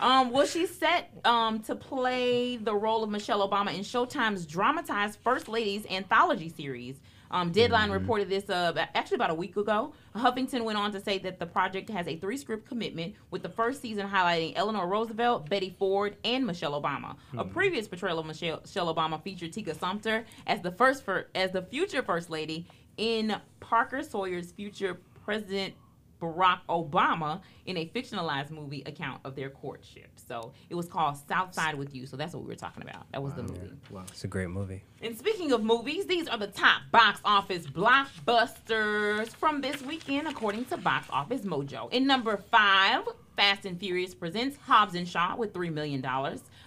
um, 0.00 0.30
was 0.30 0.50
she 0.50 0.66
set 0.66 1.10
um, 1.24 1.60
to 1.60 1.74
play 1.74 2.56
the 2.56 2.74
role 2.74 3.02
of 3.02 3.10
Michelle 3.10 3.48
Obama 3.48 3.74
in 3.74 3.80
Showtime's 3.80 4.44
dramatized 4.44 5.18
First 5.22 5.48
Ladies 5.48 5.86
anthology 5.90 6.50
series? 6.50 7.00
Um, 7.30 7.52
Deadline 7.52 7.90
reported 7.90 8.28
this 8.28 8.48
uh, 8.50 8.72
actually 8.94 9.16
about 9.16 9.30
a 9.30 9.34
week 9.34 9.56
ago. 9.56 9.92
Huffington 10.16 10.64
went 10.64 10.78
on 10.78 10.92
to 10.92 11.00
say 11.00 11.18
that 11.18 11.38
the 11.38 11.46
project 11.46 11.88
has 11.90 12.08
a 12.08 12.16
three 12.16 12.36
script 12.36 12.66
commitment, 12.66 13.14
with 13.30 13.42
the 13.42 13.48
first 13.48 13.80
season 13.80 14.08
highlighting 14.08 14.52
Eleanor 14.56 14.86
Roosevelt, 14.86 15.48
Betty 15.48 15.74
Ford, 15.78 16.16
and 16.24 16.46
Michelle 16.46 16.80
Obama. 16.80 17.16
A 17.38 17.44
previous 17.44 17.86
portrayal 17.86 18.18
of 18.18 18.26
Michelle, 18.26 18.60
Michelle 18.62 18.92
Obama 18.94 19.22
featured 19.22 19.52
Tika 19.52 19.74
Sumpter 19.74 20.24
as 20.46 20.60
the 20.60 20.72
first 20.72 21.04
for, 21.04 21.28
as 21.34 21.52
the 21.52 21.62
future 21.62 22.02
first 22.02 22.30
lady 22.30 22.66
in 22.96 23.36
Parker 23.60 24.02
Sawyer's 24.02 24.52
future 24.52 25.00
president 25.24 25.74
Barack 26.20 26.60
Obama 26.68 27.40
in 27.66 27.76
a 27.76 27.86
fictionalized 27.86 28.50
movie 28.50 28.82
account 28.86 29.20
of 29.24 29.34
their 29.36 29.50
courtship. 29.50 30.10
So 30.16 30.52
it 30.68 30.74
was 30.74 30.86
called 30.86 31.16
Southside 31.28 31.74
with 31.76 31.94
You. 31.94 32.06
So 32.06 32.16
that's 32.16 32.34
what 32.34 32.42
we 32.42 32.48
were 32.48 32.54
talking 32.54 32.82
about. 32.82 33.10
That 33.12 33.22
was 33.22 33.34
the 33.34 33.42
movie. 33.42 33.72
Wow. 33.90 34.04
It's 34.08 34.24
a 34.24 34.28
great 34.28 34.50
movie. 34.50 34.82
And 35.02 35.16
speaking 35.16 35.52
of 35.52 35.62
movies, 35.64 36.06
these 36.06 36.28
are 36.28 36.38
the 36.38 36.46
top 36.48 36.82
box 36.92 37.20
office 37.24 37.66
blockbusters 37.66 39.28
from 39.28 39.60
this 39.60 39.80
weekend, 39.82 40.28
according 40.28 40.66
to 40.66 40.76
Box 40.76 41.06
Office 41.10 41.42
Mojo. 41.42 41.92
In 41.92 42.06
number 42.06 42.36
five, 42.36 43.04
Fast 43.36 43.64
and 43.64 43.78
Furious 43.78 44.14
presents 44.14 44.56
Hobbs 44.66 44.94
and 44.94 45.08
Shaw 45.08 45.36
with 45.36 45.52
$3 45.52 45.72
million. 45.72 46.04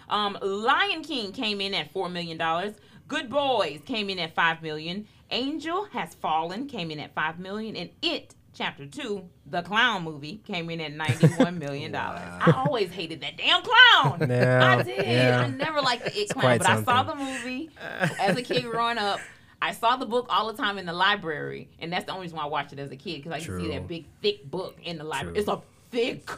Um, 0.09 0.37
Lion 0.41 1.03
King 1.03 1.31
came 1.31 1.61
in 1.61 1.73
at 1.73 1.93
$4 1.93 2.11
million. 2.11 2.73
Good 3.07 3.29
Boys 3.29 3.81
came 3.85 4.09
in 4.09 4.19
at 4.19 4.33
5 4.33 4.61
million. 4.61 5.07
Angel 5.29 5.85
Has 5.91 6.13
Fallen 6.15 6.67
came 6.67 6.91
in 6.91 6.99
at 6.99 7.13
5 7.13 7.39
million. 7.39 7.75
And 7.75 7.89
It 8.01 8.35
Chapter 8.55 8.85
2, 8.85 9.23
the 9.47 9.61
clown 9.63 10.03
movie, 10.03 10.37
came 10.45 10.69
in 10.69 10.79
at 10.79 10.93
$91 10.93 11.57
million. 11.57 11.95
I 11.95 12.63
always 12.65 12.91
hated 12.91 13.21
that 13.21 13.37
damn 13.37 13.61
clown. 13.63 14.29
Yeah, 14.29 14.77
I 14.77 14.83
did. 14.83 15.05
yeah. 15.05 15.41
I 15.45 15.47
never 15.49 15.81
liked 15.81 16.05
the 16.05 16.15
It 16.15 16.29
clown, 16.29 16.59
but 16.59 16.69
I 16.69 16.83
saw 16.83 17.03
the 17.03 17.15
movie 17.15 17.69
as 18.19 18.37
a 18.37 18.41
kid 18.43 18.63
growing 18.65 18.97
up. 18.97 19.19
I 19.61 19.71
saw 19.71 19.95
the 19.95 20.05
book 20.05 20.27
all 20.29 20.51
the 20.51 20.61
time 20.61 20.77
in 20.77 20.85
the 20.85 20.93
library, 20.93 21.69
and 21.79 21.91
that's 21.91 22.05
the 22.05 22.11
only 22.11 22.23
reason 22.23 22.37
why 22.37 22.43
I 22.43 22.47
watched 22.47 22.73
it 22.73 22.79
as 22.79 22.91
a 22.91 22.95
kid 22.97 23.23
because 23.23 23.31
I 23.31 23.39
could 23.43 23.59
see 23.61 23.69
that 23.69 23.87
big, 23.87 24.05
thick 24.21 24.49
book 24.51 24.77
in 24.83 24.97
the 24.97 25.03
library. 25.05 25.33
True. 25.35 25.39
It's 25.41 25.49
a 25.49 25.61
thick 25.89 26.29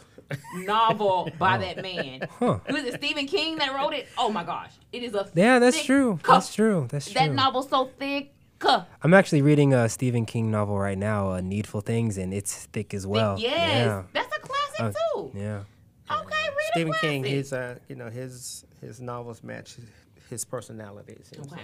novel 0.59 1.31
by 1.39 1.57
that 1.57 1.81
man. 1.81 2.27
Huh. 2.39 2.59
Who 2.67 2.75
is 2.75 2.85
it? 2.85 2.93
Stephen 2.95 3.25
King 3.25 3.57
that 3.57 3.73
wrote 3.73 3.93
it? 3.93 4.07
Oh 4.17 4.29
my 4.29 4.43
gosh, 4.43 4.71
it 4.91 5.01
is 5.03 5.15
a 5.15 5.27
Yeah, 5.33 5.59
that's 5.59 5.77
thick 5.77 5.85
true. 5.87 6.17
cup. 6.21 6.35
That's 6.35 6.53
true. 6.53 6.87
That's 6.89 7.05
true. 7.09 7.13
That 7.19 7.31
novel's 7.31 7.69
so 7.69 7.89
thick. 7.97 8.31
Cuh. 8.59 8.85
I'm 9.03 9.13
actually 9.13 9.41
reading 9.41 9.73
a 9.73 9.87
Stephen 9.89 10.25
King 10.25 10.51
novel 10.51 10.77
right 10.79 10.97
now, 10.97 11.31
uh, 11.33 11.41
Needful 11.41 11.81
Things, 11.81 12.17
and 12.17 12.33
it's 12.33 12.65
thick 12.67 12.93
as 12.93 13.05
well. 13.07 13.37
yes, 13.39 13.51
Yeah. 13.53 14.03
that's 14.13 14.35
a 14.35 14.39
classic 14.39 14.79
Uh, 14.79 14.91
too. 15.15 15.31
Yeah. 15.35 15.63
Okay, 16.11 16.25
read 16.29 16.49
a 16.49 16.71
Stephen 16.71 16.93
King, 17.01 17.21
classic. 17.23 17.37
his 17.37 17.53
uh, 17.53 17.75
you 17.89 17.95
know 17.95 18.09
his 18.09 18.65
his 18.81 19.01
novels 19.01 19.43
match 19.43 19.75
his, 19.75 19.85
his 20.29 20.45
personality. 20.45 21.13
it 21.13 21.25
seems 21.25 21.51
Okay. 21.51 21.61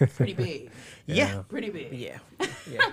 like. 0.00 0.14
pretty 0.16 0.34
big, 0.34 0.70
Yeah. 1.06 1.42
pretty 1.48 1.70
big. 1.70 1.92
Yeah. 1.92 2.18
Yeah. 2.70 2.90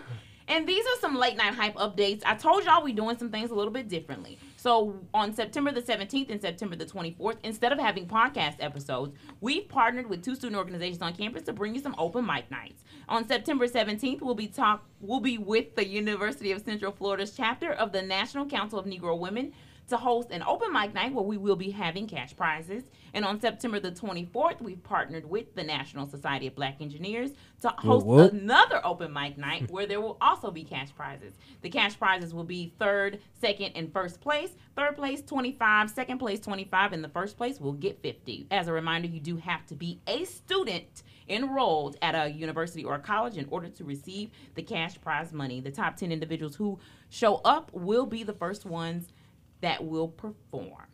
And 0.48 0.68
these 0.68 0.84
are 0.86 1.00
some 1.00 1.16
late 1.16 1.38
night 1.38 1.54
hype 1.54 1.76
updates. 1.76 2.24
I 2.26 2.36
told 2.36 2.66
y'all 2.66 2.84
we 2.84 2.92
doing 2.92 3.18
some 3.18 3.30
things 3.30 3.52
a 3.52 3.56
little 3.56 3.72
bit 3.72 3.88
differently. 3.88 4.38
So 4.62 5.00
on 5.12 5.34
September 5.34 5.72
the 5.72 5.82
17th 5.82 6.30
and 6.30 6.40
September 6.40 6.76
the 6.76 6.86
24th, 6.86 7.38
instead 7.42 7.72
of 7.72 7.80
having 7.80 8.06
podcast 8.06 8.58
episodes, 8.60 9.18
we've 9.40 9.68
partnered 9.68 10.08
with 10.08 10.24
two 10.24 10.36
student 10.36 10.56
organizations 10.56 11.02
on 11.02 11.16
campus 11.16 11.42
to 11.46 11.54
bring 11.54 11.74
you 11.74 11.82
some 11.82 11.96
open 11.98 12.28
mic 12.28 12.52
nights. 12.52 12.84
On 13.10 13.28
September 13.28 13.68
17th, 13.68 14.22
we'll 14.22 14.36
be 14.36 14.46
talk 14.46 14.86
we'll 15.00 15.20
be 15.20 15.40
with 15.40 15.76
the 15.76 15.88
University 15.88 16.52
of 16.52 16.62
Central 16.62 16.92
Florida's 16.92 17.36
chapter 17.36 17.72
of 17.72 17.92
the 17.92 18.04
National 18.04 18.46
Council 18.46 18.78
of 18.78 18.86
Negro 18.86 19.18
Women 19.18 19.52
to 19.88 19.98
host 19.98 20.30
an 20.30 20.44
open 20.44 20.72
mic 20.72 20.94
night 20.94 21.12
where 21.12 21.26
we 21.26 21.38
will 21.38 21.56
be 21.56 21.72
having 21.72 22.06
cash 22.06 22.38
prizes. 22.38 22.84
And 23.14 23.26
on 23.26 23.40
September 23.40 23.80
the 23.80 23.92
24th, 23.92 24.62
we've 24.62 24.82
partnered 24.84 25.30
with 25.30 25.54
the 25.56 25.64
National 25.64 26.08
Society 26.08 26.48
of 26.48 26.56
Black 26.56 26.78
Engineers 26.80 27.32
to 27.62 27.70
host 27.70 28.06
whoop. 28.06 28.34
another 28.34 28.82
open 28.86 29.12
mic 29.14 29.38
night 29.38 29.70
where 29.70 29.86
there 29.86 30.02
will 30.02 30.18
also 30.22 30.52
be 30.52 30.64
cash 30.64 30.90
prizes. 30.96 31.34
The 31.62 31.70
cash 31.70 31.98
prizes 31.98 32.34
will 32.34 32.44
be 32.44 32.74
third, 32.80 33.20
second, 33.40 33.74
and 33.76 33.92
first 33.92 34.22
place. 34.22 34.52
Third 34.76 34.96
place, 34.96 35.22
25. 35.22 35.90
Second 35.90 36.20
place, 36.20 36.40
25. 36.40 36.94
And 36.94 37.04
the 37.04 37.10
first 37.10 37.38
place 37.38 37.60
will 37.60 37.74
get 37.74 38.02
50. 38.02 38.48
As 38.52 38.68
a 38.68 38.74
reminder, 38.74 39.08
you 39.08 39.20
do 39.20 39.38
have 39.38 39.66
to 39.68 39.76
be 39.76 40.00
a 40.08 40.26
student 40.26 41.04
enrolled 41.28 41.98
at 42.02 42.16
a 42.16 42.30
university 42.30 42.84
or 42.84 42.96
a 42.96 43.00
college 43.00 43.38
in 43.38 43.48
order 43.50 43.70
to 43.70 43.84
receive 43.84 44.32
the 44.56 44.64
cash 44.64 45.00
prize 45.02 45.32
money. 45.32 45.62
The 45.62 45.72
top 45.72 45.96
10 45.96 46.12
individuals 46.12 46.56
who 46.56 46.80
show 47.10 47.36
up 47.46 47.72
will 47.74 48.06
be 48.06 48.24
the 48.24 48.34
first 48.34 48.66
ones 48.66 49.08
that 49.62 49.86
will 49.86 50.08
perform. 50.08 50.91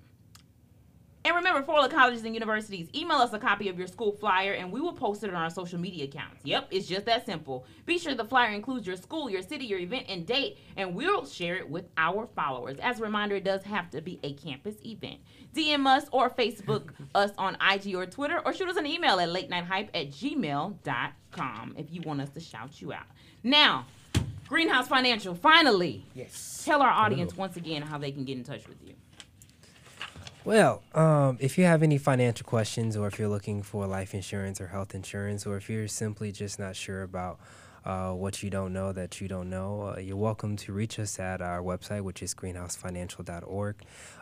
And 1.28 1.36
remember, 1.36 1.62
for 1.62 1.74
all 1.74 1.84
the 1.84 1.94
colleges 1.94 2.24
and 2.24 2.34
universities, 2.34 2.88
email 2.96 3.18
us 3.18 3.34
a 3.34 3.40
copy 3.40 3.68
of 3.68 3.78
your 3.78 3.88
school 3.88 4.14
flyer 4.14 4.54
and 4.54 4.72
we 4.72 4.80
will 4.80 4.94
post 4.94 5.26
it 5.26 5.30
on 5.30 5.36
our 5.36 5.50
social 5.50 5.78
media 5.78 6.06
accounts. 6.06 6.40
Yep, 6.46 6.70
it's 6.72 6.88
just 6.88 7.06
that 7.06 7.26
simple. 7.26 7.66
Be 7.86 7.98
sure 7.98 8.16
the 8.16 8.24
flyer 8.24 8.54
includes 8.54 8.88
your 8.88 8.96
school, 8.96 9.30
your 9.30 9.42
city, 9.42 9.66
your 9.66 9.80
event, 9.80 10.06
and 10.08 10.26
date, 10.26 10.58
and 10.78 10.96
we'll 10.96 11.26
share 11.26 11.58
it 11.58 11.70
with 11.70 11.84
our 11.98 12.30
followers. 12.34 12.78
As 12.82 13.02
a 13.02 13.04
reminder, 13.04 13.36
it 13.36 13.44
does 13.44 13.62
have 13.64 13.90
to 13.90 14.00
be 14.00 14.22
a 14.24 14.36
campus 14.36 14.76
event. 14.86 15.20
DM 15.54 15.86
us 15.86 16.06
or 16.14 16.30
Facebook 16.30 16.92
us 17.14 17.32
on 17.38 17.58
IG 17.60 17.94
or 17.94 18.06
Twitter, 18.06 18.42
or 18.46 18.54
shoot 18.54 18.70
us 18.70 18.78
an 18.78 18.88
email 18.88 19.20
at 19.20 19.28
late 19.28 19.50
night 19.50 19.66
hype 19.66 19.90
at 19.94 20.12
gmail.com 20.12 21.76
if 21.78 21.92
you 21.92 22.00
want 22.06 22.22
us 22.22 22.30
to 22.30 22.40
shout 22.40 22.82
you 22.82 22.94
out. 22.94 23.08
Now, 23.44 23.86
Greenhouse 24.48 24.88
Financial, 24.88 25.36
finally, 25.36 26.06
yes. 26.16 26.64
tell 26.64 26.82
our 26.82 26.90
audience 26.90 27.36
once 27.36 27.58
again 27.58 27.82
how 27.82 27.98
they 27.98 28.14
can 28.14 28.24
get 28.24 28.38
in 28.38 28.46
touch 28.46 28.66
with 28.70 28.78
you. 28.82 28.94
Well, 30.48 30.82
um, 30.96 31.36
if 31.42 31.58
you 31.58 31.66
have 31.66 31.84
any 31.84 31.98
financial 31.98 32.46
questions, 32.46 32.96
or 32.96 33.06
if 33.08 33.20
you're 33.20 33.28
looking 33.28 33.62
for 33.64 33.86
life 33.86 34.14
insurance 34.14 34.62
or 34.62 34.68
health 34.68 34.96
insurance, 34.96 35.46
or 35.46 35.58
if 35.58 35.70
you're 35.70 35.90
simply 35.90 36.32
just 36.32 36.58
not 36.58 36.74
sure 36.74 37.04
about 37.04 37.38
uh, 37.84 38.14
what 38.14 38.42
you 38.42 38.50
don't 38.50 38.72
know 38.72 38.94
that 38.94 39.20
you 39.20 39.28
don't 39.28 39.50
know, 39.50 39.94
uh, 39.94 40.00
you're 40.00 40.16
welcome 40.16 40.56
to 40.56 40.72
reach 40.72 41.00
us 41.00 41.20
at 41.20 41.42
our 41.42 41.62
website, 41.62 42.00
which 42.00 42.24
is 42.24 42.34
greenhousefinancial.org. 42.34 43.76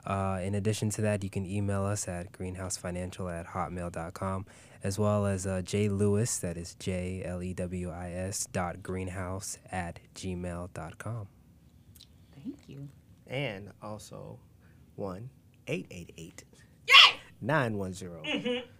Uh, 0.07 0.39
in 0.41 0.55
addition 0.55 0.89
to 0.89 1.01
that, 1.01 1.23
you 1.23 1.29
can 1.29 1.45
email 1.45 1.83
us 1.83 2.07
at 2.07 2.31
greenhousefinancial 2.31 3.31
at 3.31 3.45
hotmail.com, 3.49 4.47
as 4.83 4.97
well 4.97 5.27
as 5.27 5.45
uh, 5.45 5.61
J 5.61 5.89
Lewis, 5.89 6.39
that 6.39 6.57
is 6.57 6.73
J 6.79 7.21
L 7.23 7.43
E 7.43 7.53
W 7.53 7.91
I 7.91 8.09
S 8.09 8.47
dot 8.51 8.81
greenhouse 8.81 9.59
at 9.71 9.99
gmail.com. 10.15 11.27
Thank 12.33 12.57
you. 12.67 12.89
And 13.27 13.69
also 13.79 14.39
one 14.95 15.29
eight 15.67 15.87
eight 15.91 16.11
eight 16.17 16.43
Yay! 16.87 17.17
nine 17.41 17.77
one 17.77 17.93
zero 17.93 18.21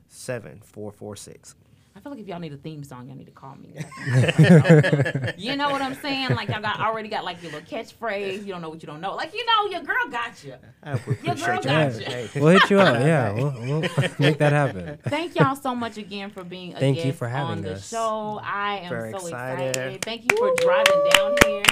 seven 0.07 0.61
four 0.63 0.91
four 0.91 1.15
six. 1.15 1.55
I 1.97 2.01
feel 2.01 2.11
like 2.11 2.19
if 2.19 2.27
y'all 2.27 2.41
need 2.41 2.51
a 2.51 2.57
theme 2.57 2.83
song, 2.83 3.07
y'all 3.07 3.15
need 3.15 3.27
to 3.27 3.31
call 3.31 3.55
me. 3.55 3.69
you 5.37 5.55
know 5.55 5.69
what 5.69 5.81
I'm 5.81 5.95
saying? 5.95 6.31
Like 6.31 6.49
y'all 6.49 6.61
got 6.61 6.81
already 6.81 7.07
got 7.07 7.23
like 7.23 7.41
your 7.41 7.53
little 7.53 7.65
catchphrase. 7.65 8.45
You 8.45 8.51
don't 8.51 8.61
know 8.61 8.67
what 8.67 8.81
you 8.83 8.87
don't 8.87 8.99
know. 8.99 9.15
Like 9.15 9.33
you 9.33 9.45
know, 9.45 9.69
your 9.71 9.79
girl 9.81 10.05
got 10.11 10.43
you. 10.43 10.55
I 10.83 10.91
appreciate 10.91 11.37
girl 11.45 11.61
got 11.61 11.93
you. 11.97 12.05
Hey, 12.05 12.29
We'll 12.35 12.47
hit 12.49 12.69
you 12.69 12.79
up. 12.81 12.99
Yeah, 12.99 13.31
we'll, 13.31 13.51
we'll 13.61 13.81
make 14.19 14.39
that 14.39 14.51
happen. 14.51 14.97
Thank 15.07 15.35
y'all 15.35 15.55
so 15.55 15.73
much 15.73 15.97
again 15.97 16.31
for 16.31 16.43
being 16.43 16.73
a 16.73 16.79
Thank 16.81 16.97
you 16.97 17.03
guest 17.05 17.17
for 17.17 17.29
having 17.29 17.51
on 17.51 17.61
the 17.61 17.73
us. 17.75 17.87
show. 17.89 18.41
I 18.43 18.79
am 18.79 18.89
Very 18.89 19.11
so 19.11 19.17
excited. 19.17 19.69
excited. 19.69 20.01
Thank 20.03 20.29
you 20.29 20.37
for 20.37 20.53
driving 20.65 21.09
down 21.13 21.35
here. 21.45 21.63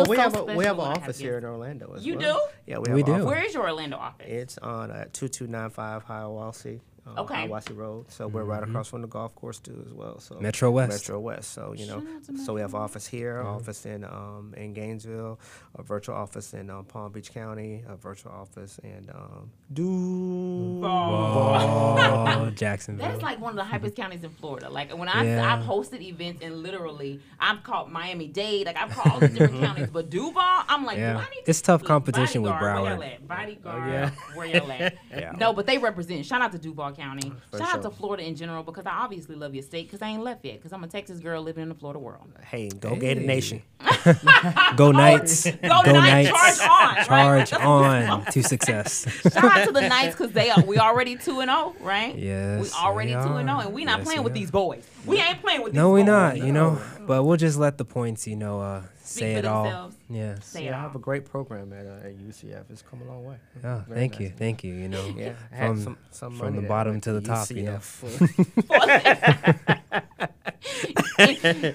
I 0.00 0.04
feel 0.04 0.04
Well, 0.04 0.10
we 0.10 0.16
so 0.16 0.22
have 0.22 0.36
a, 0.36 0.56
we 0.56 0.64
have 0.64 0.78
an 0.78 0.82
when 0.84 0.88
I 0.88 0.94
office 1.00 1.18
here 1.18 1.38
in 1.38 1.44
Orlando 1.44 1.86
as 1.86 1.90
well. 1.92 2.02
You 2.02 2.16
well. 2.18 2.36
do? 2.66 2.70
Yeah, 2.72 2.78
we 2.78 2.88
have 2.88 2.94
We 2.94 3.00
an 3.02 3.06
do. 3.06 3.12
office. 3.14 3.24
Where 3.26 3.42
is 3.44 3.54
your 3.54 3.62
Orlando 3.64 3.96
office? 3.96 4.26
It's 4.28 4.58
on 4.58 4.90
uh, 4.90 5.04
2295 5.12 6.06
Hiawassee. 6.06 6.80
Uh, 7.06 7.20
Okay. 7.22 7.46
Hiawassee 7.46 7.76
Road. 7.76 8.10
So 8.10 8.26
we're 8.28 8.44
right 8.44 8.62
across 8.62 8.88
from 8.88 9.02
the 9.02 9.06
golf 9.08 9.34
course 9.34 9.58
too 9.58 9.82
as 9.86 9.92
well. 9.92 10.18
So 10.20 10.38
Metro 10.40 10.70
West. 10.70 10.90
Metro 10.90 11.20
West. 11.20 11.52
So 11.52 11.74
you 11.76 11.86
know, 11.86 12.00
Shout 12.00 12.08
out 12.16 12.24
to 12.24 12.38
so 12.38 12.54
we 12.54 12.60
have 12.62 12.74
office 12.74 13.06
here, 13.06 13.42
office 13.42 13.84
in 13.86 14.04
um, 14.04 14.54
in 14.56 14.72
Gainesville, 14.72 15.38
a 15.76 15.82
virtual 15.82 16.14
office 16.14 16.54
in 16.54 16.70
um, 16.70 16.84
Palm 16.86 17.12
Beach 17.12 17.32
County, 17.32 17.82
a 17.88 17.96
virtual 17.96 18.32
office 18.32 18.78
in 18.82 19.10
um, 19.14 19.50
Duval. 19.72 20.84
Oh, 20.84 22.50
Jacksonville. 22.54 23.06
That 23.06 23.16
is 23.16 23.22
like 23.22 23.40
one 23.40 23.56
of 23.58 23.64
the 23.64 23.70
hypest 23.70 23.96
counties 23.96 24.24
in 24.24 24.30
Florida. 24.30 24.70
Like 24.70 24.96
when 24.96 25.08
I 25.08 25.24
Yeah. 25.24 25.54
I've 25.54 25.64
hosted 25.64 26.00
events 26.00 26.42
and 26.42 26.62
literally 26.62 27.20
I've 27.38 27.62
caught 27.62 27.90
Miami 27.90 28.28
Dade, 28.28 28.66
like 28.66 28.76
I've 28.76 28.90
called 28.90 29.12
all 29.14 29.20
these 29.20 29.36
different 29.38 29.60
counties, 29.64 29.88
but 29.90 30.10
Duval, 30.10 30.42
I'm 30.42 30.84
like, 30.84 30.98
Yeah. 30.98 31.14
do 31.14 31.18
I 31.20 31.30
need 31.30 31.42
It's 31.46 31.60
to 31.60 31.64
tough 31.66 31.84
competition 31.84 32.42
with 32.42 32.52
Bodyguard, 32.52 32.82
Where 32.82 32.92
Broward. 32.92 32.94
y'all 32.96 33.02
at? 33.14 33.28
Bodyguard, 33.28 33.90
yeah. 33.92 34.10
where 34.34 34.46
y'all 34.46 34.72
at? 34.72 34.94
Yeah. 35.14 35.32
No, 35.38 35.52
but 35.52 35.66
they 35.66 35.78
represent. 35.78 36.26
Shout 36.26 36.42
out 36.42 36.50
to 36.52 36.58
Duval 36.58 36.92
County. 36.94 37.32
For 37.50 37.58
Shout 37.58 37.74
out 37.76 37.82
to 37.82 37.90
Florida 37.90 38.24
in 38.26 38.36
general 38.36 38.62
because 38.62 38.86
I 38.86 38.92
obviously 38.92 39.34
love 39.36 39.54
your 39.54 39.62
state 39.62 39.86
because 39.86 40.02
I 40.02 40.08
ain't 40.08 40.22
left 40.22 40.44
yet 40.44 40.56
because 40.58 40.72
I'm 40.72 40.82
a 40.84 40.88
Texas 40.88 41.18
girl 41.20 41.42
living 41.42 41.62
in 41.62 41.68
the 41.68 41.74
Florida 41.74 41.98
world. 41.98 42.26
Hey, 42.44 42.68
go 42.68 42.96
Gator 42.96 43.20
Hey. 43.20 43.26
Nation. 43.26 43.62
Oh, 44.06 44.72
go 44.76 44.92
Knights. 44.92 45.44
Go, 45.50 45.82
Knights. 45.82 46.28
Charge 46.30 46.60
on. 46.70 47.04
Charge 47.06 47.50
That's 47.50 47.62
what 47.62 47.62
on 47.62 48.24
to 48.32 48.42
success. 48.42 49.06
Shout 49.32 49.44
out 49.44 49.66
to 49.66 49.72
the 49.72 49.88
Knights 49.88 50.14
because 50.16 50.32
they 50.32 50.50
are 50.50 50.62
we 50.62 50.78
already 50.78 51.16
two 51.16 51.40
and 51.40 51.50
zero, 51.50 51.74
right? 51.80 52.14
Yes, 52.16 52.60
we 52.62 52.70
already 52.84 53.12
two 53.12 53.18
and 53.18 53.48
zero, 53.48 53.58
are. 53.58 53.62
and 53.64 53.72
we 53.74 53.84
not 53.84 53.98
Yes, 54.00 54.06
playing 54.06 54.20
we 54.20 54.24
with 54.24 54.32
are. 54.32 54.34
these 54.34 54.50
boys. 54.50 54.86
We 55.06 55.20
ain't 55.20 55.40
playing 55.40 55.62
with 55.62 55.72
these 55.72 55.80
boys. 55.82 55.82
no, 55.82 55.96
these 55.96 56.04
we're 56.04 56.12
not. 56.12 56.36
You 56.38 56.52
know, 56.52 56.78
but 57.06 57.24
we'll 57.24 57.36
just 57.36 57.58
let 57.58 57.78
the 57.78 57.84
points, 57.84 58.26
you 58.26 58.36
know, 58.36 58.60
uh, 58.60 58.82
say 59.02 59.34
for 59.34 59.38
it 59.40 59.44
all. 59.44 59.64
themselves. 59.64 59.96
Yes. 60.10 60.46
Say 60.46 60.64
Yeah, 60.64 60.70
it 60.72 60.74
I 60.78 60.80
have 60.82 60.94
a 60.96 60.98
great 60.98 61.24
program 61.24 61.72
at, 61.72 61.86
uh, 61.86 62.06
at 62.08 62.16
UCF. 62.18 62.64
It's 62.70 62.82
come 62.82 63.00
a 63.02 63.04
long 63.04 63.24
way. 63.24 63.36
Oh, 63.62 63.84
Very 63.88 64.00
thank 64.00 64.12
nice. 64.12 64.20
you, 64.20 64.28
thank 64.30 64.64
you. 64.64 64.74
You 64.74 64.88
know, 64.88 65.04
Yeah, 65.16 65.34
from 65.56 65.80
some, 65.82 65.96
some 66.10 66.34
from 66.36 66.56
the 66.56 66.62
bottom 66.62 67.00
to 67.02 67.12
the 67.12 67.20
top, 67.20 67.50
you 67.50 67.62
know. 67.62 67.78
UCF. 67.78 69.34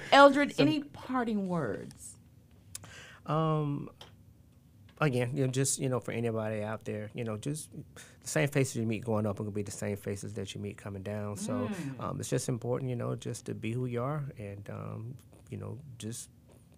Eldred, 0.12 0.54
any 0.58 0.80
parting 0.82 1.48
words? 1.48 2.16
Um, 3.26 3.88
again, 5.00 5.30
you 5.34 5.44
know, 5.44 5.50
just 5.50 5.78
you 5.78 5.88
know, 5.88 6.00
for 6.00 6.12
anybody 6.12 6.62
out 6.62 6.84
there, 6.84 7.10
you 7.14 7.24
know, 7.24 7.36
just 7.36 7.70
the 7.72 8.28
same 8.28 8.48
faces 8.48 8.76
you 8.76 8.82
meet 8.86 9.04
going 9.04 9.26
up 9.26 9.40
are 9.40 9.44
gonna 9.44 9.52
be 9.52 9.62
the 9.62 9.70
same 9.70 9.96
faces 9.96 10.34
that 10.34 10.54
you 10.54 10.60
meet 10.60 10.76
coming 10.76 11.02
down. 11.02 11.36
So 11.36 11.68
um, 11.98 12.20
it's 12.20 12.30
just 12.30 12.48
important, 12.48 12.90
you 12.90 12.96
know, 12.96 13.14
just 13.16 13.46
to 13.46 13.54
be 13.54 13.72
who 13.72 13.86
you 13.86 14.02
are 14.02 14.24
and 14.38 14.68
um, 14.70 15.14
you 15.50 15.56
know, 15.58 15.78
just 15.98 16.28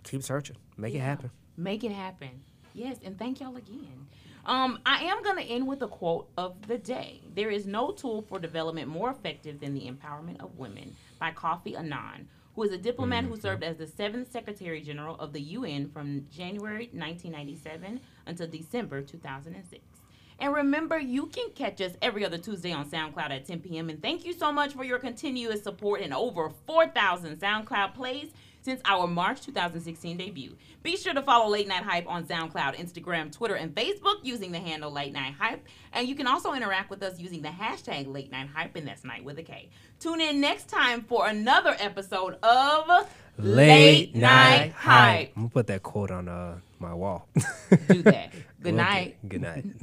keep 0.05 0.23
searching, 0.23 0.57
make 0.77 0.95
it 0.95 1.01
happen. 1.01 1.31
Make 1.57 1.85
it 1.85 1.93
happen. 1.93 2.31
Yes, 2.75 2.97
and 3.05 3.19
thank 3.19 3.41
y'all 3.41 3.57
again. 3.57 4.07
Um, 4.45 4.81
I 4.85 5.05
am 5.05 5.23
going 5.23 5.37
to 5.37 5.45
end 5.45 5.69
with 5.69 5.83
a 5.83 5.89
quote 5.89 6.29
of 6.37 6.67
the 6.67 6.79
day. 6.79 7.21
There 7.35 7.51
is 7.51 7.67
no 7.67 7.93
tool 7.93 8.23
for 8.23 8.41
development 8.41 8.89
more 8.89 9.11
effective 9.11 9.61
than 9.61 9.75
the 9.75 9.89
empowerment 9.89 10.41
of 10.41 10.59
women 10.59 10.97
by 11.21 11.31
Kofi 11.31 11.79
Annan, 11.79 12.29
who 12.57 12.65
is 12.65 12.73
a 12.73 12.79
diplomat 12.79 13.25
who 13.25 13.37
served 13.37 13.63
as 13.63 13.77
the 13.77 13.87
seventh 13.87 14.33
Secretary 14.33 14.81
General 14.81 15.15
of 15.17 15.33
the 15.33 15.41
UN 15.41 15.89
from 15.89 16.27
January 16.31 16.91
1997 16.93 18.01
until 18.27 18.47
December 18.47 19.03
2006. 19.03 19.83
And 20.39 20.53
remember, 20.53 20.99
you 20.99 21.27
can 21.27 21.51
catch 21.51 21.81
us 21.81 21.93
every 22.03 22.25
other 22.25 22.39
Tuesday 22.39 22.73
on 22.73 22.89
SoundCloud 22.89 23.31
at 23.31 23.47
10 23.47 23.61
p.m. 23.61 23.89
And 23.91 24.03
thank 24.03 24.25
you 24.25 24.33
so 24.33 24.51
much 24.51 24.73
for 24.75 24.83
your 24.83 24.99
continuous 24.99 25.63
support 25.63 26.01
and 26.01 26.13
over 26.13 26.51
4,000 26.67 27.39
SoundCloud 27.39 27.95
plays 27.95 28.31
since 28.61 28.81
our 28.85 29.07
March 29.07 29.41
2016 29.43 30.17
debut. 30.17 30.57
Be 30.83 30.97
sure 30.97 31.15
to 31.15 31.23
follow 31.23 31.49
Late 31.49 31.69
Night 31.69 31.83
Hype 31.83 32.09
on 32.09 32.25
SoundCloud, 32.25 32.77
Instagram, 32.77 33.31
Twitter, 33.31 33.55
and 33.55 33.75
Facebook 33.75 34.17
using 34.23 34.53
the 34.53 34.59
handle 34.59 34.91
Late 34.91 35.13
Night 35.13 35.35
Hype. 35.39 35.65
And 35.93 36.09
you 36.09 36.15
can 36.15 36.27
also 36.27 36.55
interact 36.55 36.91
with 36.91 37.03
us 37.03 37.21
using 37.21 37.43
the 37.43 37.49
hashtag 37.49 38.13
Late 38.13 38.33
Night 38.33 38.49
Hype, 38.53 38.75
and 38.77 38.87
that's 38.87 39.05
night 39.05 39.25
with 39.25 39.39
a 39.39 39.43
K. 39.43 39.69
Tune 40.01 40.21
in 40.21 40.41
next 40.41 40.69
time 40.69 41.03
for 41.03 41.29
another 41.29 41.77
episode 41.79 42.35
of 42.43 43.09
Late 43.39 44.15
night 44.15 44.73
hype. 44.73 45.33
I'm 45.37 45.45
gonna 45.45 45.49
put 45.49 45.67
that 45.69 45.83
quote 45.83 46.11
on 46.11 46.29
uh 46.29 46.59
my 46.83 46.93
wall. 46.93 47.29
Do 47.89 48.03
that. 48.03 48.33
Good 48.63 48.75
night. 48.75 49.17
Good 49.27 49.43
night. 49.43 49.65